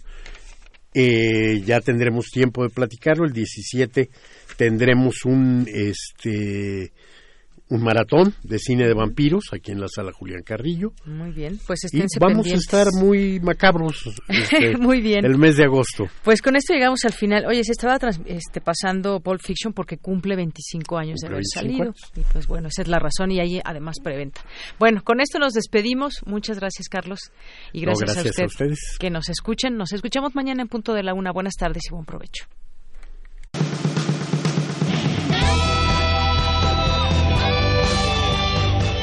[0.94, 3.24] Eh, ya tendremos tiempo de platicarlo.
[3.24, 4.08] El 17
[4.56, 6.92] tendremos un este
[7.70, 10.92] un maratón de cine de vampiros aquí en la sala Julián Carrillo.
[11.04, 15.24] Muy bien, pues y vamos a estar muy macabros este, muy bien.
[15.24, 16.04] el mes de agosto.
[16.22, 17.46] Pues con esto llegamos al final.
[17.46, 21.92] Oye, se estaba este, pasando Pulp Fiction porque cumple 25 años de haber salido.
[22.16, 24.40] Y pues bueno, esa es la razón y ahí además preventa.
[24.78, 26.22] Bueno, con esto nos despedimos.
[26.26, 27.20] Muchas gracias, Carlos.
[27.72, 28.96] Y gracias, a, usted, ustedes.
[28.98, 29.76] que nos escuchen.
[29.76, 31.32] Nos escuchamos mañana en punto de la una.
[31.32, 32.46] Buenas tardes y buen provecho.